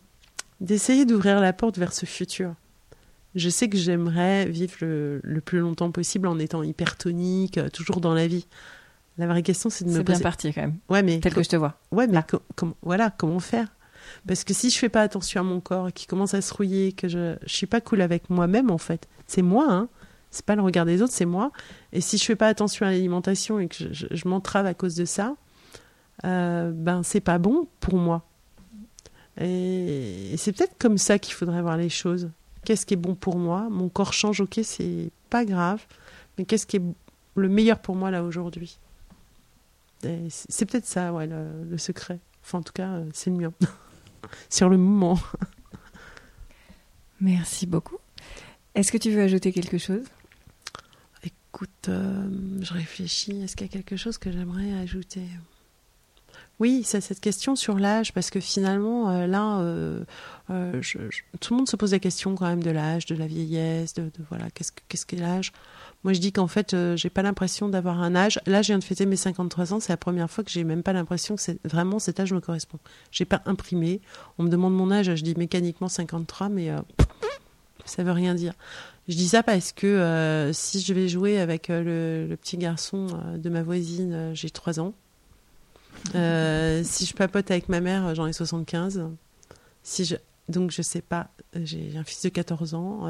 d'essayer 0.61 1.05
d'ouvrir 1.05 1.41
la 1.41 1.53
porte 1.53 1.79
vers 1.79 1.93
ce 1.93 2.07
futur. 2.07 2.55
Je 3.35 3.49
sais 3.49 3.69
que 3.69 3.77
j'aimerais 3.77 4.47
vivre 4.47 4.77
le, 4.81 5.19
le, 5.25 5.41
plus 5.41 5.59
longtemps 5.59 5.91
possible 5.91 6.29
en 6.29 6.39
étant 6.39 6.63
hypertonique, 6.63 7.59
toujours 7.73 8.01
dans 8.01 8.15
la 8.15 8.29
vie. 8.29 8.47
La 9.19 9.27
vraie 9.27 9.43
question, 9.43 9.69
c'est 9.69 9.85
de 9.85 9.91
me 9.91 9.97
C'est 9.97 10.05
bien 10.05 10.21
parti 10.21 10.53
quand 10.53 10.61
même. 10.61 10.77
Ouais, 10.89 11.03
mais 11.03 11.19
tel 11.19 11.35
que 11.35 11.43
je 11.43 11.49
te 11.49 11.57
vois. 11.57 11.81
Ouais, 11.91 12.07
mais 12.07 12.21
voilà, 12.83 13.11
comment 13.11 13.41
faire? 13.41 13.67
Parce 14.27 14.45
que 14.45 14.55
si 14.55 14.71
je 14.71 14.79
fais 14.79 14.89
pas 14.89 15.03
attention 15.03 15.41
à 15.41 15.45
mon 15.45 15.61
corps, 15.61 15.93
qui 15.93 16.07
commence 16.07 16.35
à 16.35 16.41
se 16.41 16.53
rouiller, 16.55 16.93
que 16.93 17.09
je 17.09 17.37
je 17.45 17.55
suis 17.55 17.67
pas 17.67 17.81
cool 17.81 18.01
avec 18.01 18.31
moi-même 18.31 18.71
en 18.71 18.79
fait. 18.79 19.09
C'est 19.27 19.43
moi, 19.43 19.67
hein. 19.71 19.89
C'est 20.31 20.45
pas 20.45 20.57
le 20.57 20.63
regard 20.63 20.85
des 20.85 21.01
autres, 21.03 21.13
c'est 21.13 21.25
moi. 21.25 21.53
Et 21.93 22.01
si 22.01 22.19
je 22.19 22.25
fais 22.25 22.37
pas 22.37 22.49
attention 22.49 22.87
à 22.87 22.91
l'alimentation 22.91 23.61
et 23.61 23.69
que 23.69 23.93
je, 23.93 24.29
m'entrave 24.29 24.67
à 24.67 24.75
cause 24.75 24.95
de 24.95 25.05
ça, 25.05 25.35
euh, 26.25 26.71
ben 26.73 27.03
c'est 27.03 27.21
pas 27.21 27.39
bon 27.39 27.67
pour 27.81 27.97
moi. 27.97 28.25
Et, 29.41 30.35
c'est 30.37 30.53
peut-être 30.53 30.77
comme 30.79 30.99
ça 30.99 31.19
qu'il 31.19 31.35
faudrait 31.35 31.63
voir 31.63 31.77
les 31.77 31.89
choses. 31.89 32.31
Qu'est-ce 32.65 32.85
qui 32.85 32.95
est 32.95 32.99
bon 32.99 33.15
pour 33.15 33.39
moi? 33.39 33.69
Mon 33.71 33.89
corps 33.89 34.13
change, 34.13 34.41
ok, 34.41 34.61
c'est 34.63 35.11
pas 35.31 35.45
grave. 35.45 35.85
Mais 36.37 36.45
qu'est-ce 36.45 36.67
qui 36.67 36.77
est 36.77 36.83
le 37.35 37.49
meilleur 37.49 37.79
pour 37.79 37.95
moi 37.95 38.11
là 38.11 38.23
aujourd'hui? 38.23 38.79
C'est 40.01 40.67
peut-être 40.67 40.87
ça, 40.87 41.13
ouais, 41.13 41.27
le, 41.27 41.79
secret. 41.79 42.19
Enfin, 42.45 42.59
en 42.59 42.63
tout 42.63 42.73
cas, 42.73 42.89
euh, 42.89 43.05
c'est 43.13 43.31
le 43.31 43.37
mien. 43.37 43.53
Sur 44.51 44.69
le 44.69 44.77
moment. 44.77 45.19
Merci 47.21 47.67
beaucoup. 47.67 47.99
Est-ce 48.75 48.93
que 48.93 48.99
tu 48.99 49.11
veux 49.11 49.23
ajouter 49.23 49.53
quelque 49.53 49.79
chose? 49.79 50.05
Écoute, 51.25 51.89
euh, 51.89 52.29
je 52.61 52.73
réfléchis. 52.73 53.43
Est-ce 53.43 53.57
qu'il 53.57 53.67
y 53.67 53.71
a 53.71 53.73
quelque 53.73 53.97
chose 53.97 54.19
que 54.19 54.31
j'aimerais 54.31 54.73
ajouter? 54.75 55.23
Oui, 56.61 56.83
c'est 56.85 57.01
cette 57.01 57.21
question 57.21 57.55
sur 57.55 57.79
l'âge, 57.79 58.13
parce 58.13 58.31
que 58.31 58.41
finalement, 58.41 59.11
euh, 59.11 59.27
là, 59.27 59.61
euh, 59.61 60.05
tout 61.41 61.55
le 61.55 61.57
monde 61.57 61.69
se 61.69 61.77
pose 61.77 61.93
la 61.93 62.01
question 62.01 62.35
quand 62.35 62.47
même 62.47 62.63
de 62.63 62.71
l'âge, 62.71 63.07
de 63.07 63.15
la 63.15 63.27
vieillesse, 63.27 63.95
de, 63.95 64.11
voilà, 64.29 64.51
qu'est-ce 64.51 64.73
que 64.73 64.81
qu'est-ce 64.89 65.07
qu'est 65.07 65.17
l'âge? 65.17 65.53
Moi, 66.09 66.15
je 66.15 66.21
dis 66.21 66.33
qu'en 66.33 66.47
fait, 66.47 66.75
j'ai 66.97 67.11
pas 67.11 67.21
l'impression 67.21 67.69
d'avoir 67.69 68.01
un 68.01 68.17
âge. 68.17 68.41
Là, 68.47 68.63
je 68.63 68.69
viens 68.69 68.79
de 68.79 68.85
fêter 68.85 69.05
mes 69.05 69.17
53 69.17 69.75
ans, 69.75 69.81
c'est 69.81 69.93
la 69.93 69.99
première 69.99 70.31
fois 70.31 70.43
que 70.43 70.51
j'ai 70.51 70.65
même 70.65 70.83
pas 70.83 70.95
l'impression 70.95 71.37
que 71.37 71.43
c'est 71.43 71.59
vraiment 71.69 71.99
cet 71.99 72.19
âge 72.19 72.33
me 72.33 72.41
correspond. 72.41 72.79
J'ai 73.11 73.27
pas 73.27 73.43
imprimé. 73.45 74.01
On 74.39 74.45
me 74.45 74.49
demande 74.49 74.75
mon 74.75 74.91
âge, 74.91 75.15
je 75.15 75.23
dis 75.23 75.35
mécaniquement 75.37 75.89
53, 75.89 76.49
mais 76.49 76.73
ça 77.85 78.03
veut 78.05 78.13
rien 78.13 78.35
dire. 78.35 78.55
Je 79.09 79.17
dis 79.17 79.29
ça 79.29 79.43
parce 79.43 79.73
que 79.73 79.87
euh, 79.87 80.53
si 80.53 80.81
je 80.81 80.93
vais 80.93 81.09
jouer 81.09 81.39
avec 81.41 81.71
euh, 81.71 82.29
le, 82.29 82.37
petit 82.37 82.59
garçon 82.59 83.07
euh, 83.09 83.39
de 83.39 83.49
ma 83.49 83.63
voisine, 83.63 84.33
j'ai 84.35 84.51
3 84.51 84.81
ans. 84.81 84.93
si 86.05 87.07
je 87.07 87.15
papote 87.15 87.51
avec 87.51 87.69
ma 87.69 87.81
mère, 87.81 88.15
j'en 88.15 88.27
ai 88.27 88.33
75. 88.33 89.05
Si 89.83 90.05
je, 90.05 90.17
donc 90.49 90.71
je 90.71 90.83
sais 90.83 91.03
pas, 91.03 91.31
j'ai 91.55 91.97
un 91.97 92.05
fils 92.05 92.23
de 92.23 92.29
14 92.29 92.75
ans, 92.75 93.09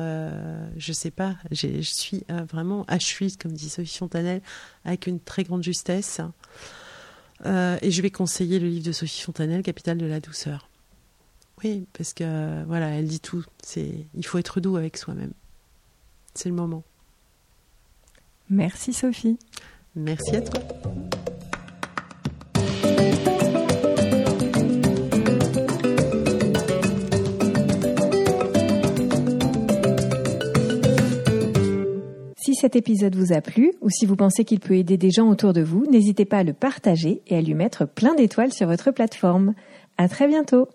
je 0.77 0.93
sais 0.93 1.11
pas, 1.11 1.37
je 1.51 1.81
suis 1.81 2.25
vraiment 2.51 2.85
à 2.89 2.99
comme 3.41 3.53
dit 3.53 3.69
Sophie 3.69 3.99
Fontanelle, 3.99 4.43
avec 4.85 5.07
une 5.07 5.21
très 5.21 5.45
grande 5.45 5.63
justesse. 5.63 6.21
et 7.45 7.91
je 7.91 8.03
vais 8.03 8.11
conseiller 8.11 8.59
le 8.59 8.69
livre 8.69 8.85
de 8.85 8.93
Sophie 8.93 9.23
Fontanelle, 9.23 9.63
Capitale 9.63 9.99
de 9.99 10.07
la 10.07 10.21
douceur. 10.21 10.69
Oui, 11.65 11.87
parce 11.93 12.15
que 12.15 12.65
voilà, 12.65 12.91
elle 12.91 13.09
dit 13.09 13.21
tout. 13.21 13.45
C'est, 13.65 14.07
il 14.15 14.25
faut 14.25 14.39
être 14.39 14.61
doux 14.61 14.77
avec 14.77 14.97
soi-même. 14.97 15.33
C'est 16.35 16.49
le 16.49 16.55
moment. 16.55 16.85
Merci 18.49 18.93
Sophie. 18.93 19.39
Merci 19.97 20.37
à 20.37 20.43
toi. 20.43 20.63
Cet 32.59 32.75
épisode 32.75 33.15
vous 33.15 33.33
a 33.33 33.41
plu 33.41 33.73
ou 33.81 33.89
si 33.89 34.05
vous 34.05 34.17
pensez 34.17 34.45
qu'il 34.45 34.59
peut 34.59 34.75
aider 34.75 34.97
des 34.97 35.11
gens 35.11 35.29
autour 35.29 35.53
de 35.53 35.63
vous, 35.63 35.87
n'hésitez 35.91 36.25
pas 36.25 36.39
à 36.39 36.43
le 36.43 36.53
partager 36.53 37.23
et 37.29 37.37
à 37.37 37.41
lui 37.41 37.55
mettre 37.55 37.87
plein 37.87 38.15
d'étoiles 38.15 38.53
sur 38.53 38.67
votre 38.67 38.91
plateforme. 38.91 39.55
À 39.97 40.09
très 40.09 40.27
bientôt! 40.27 40.69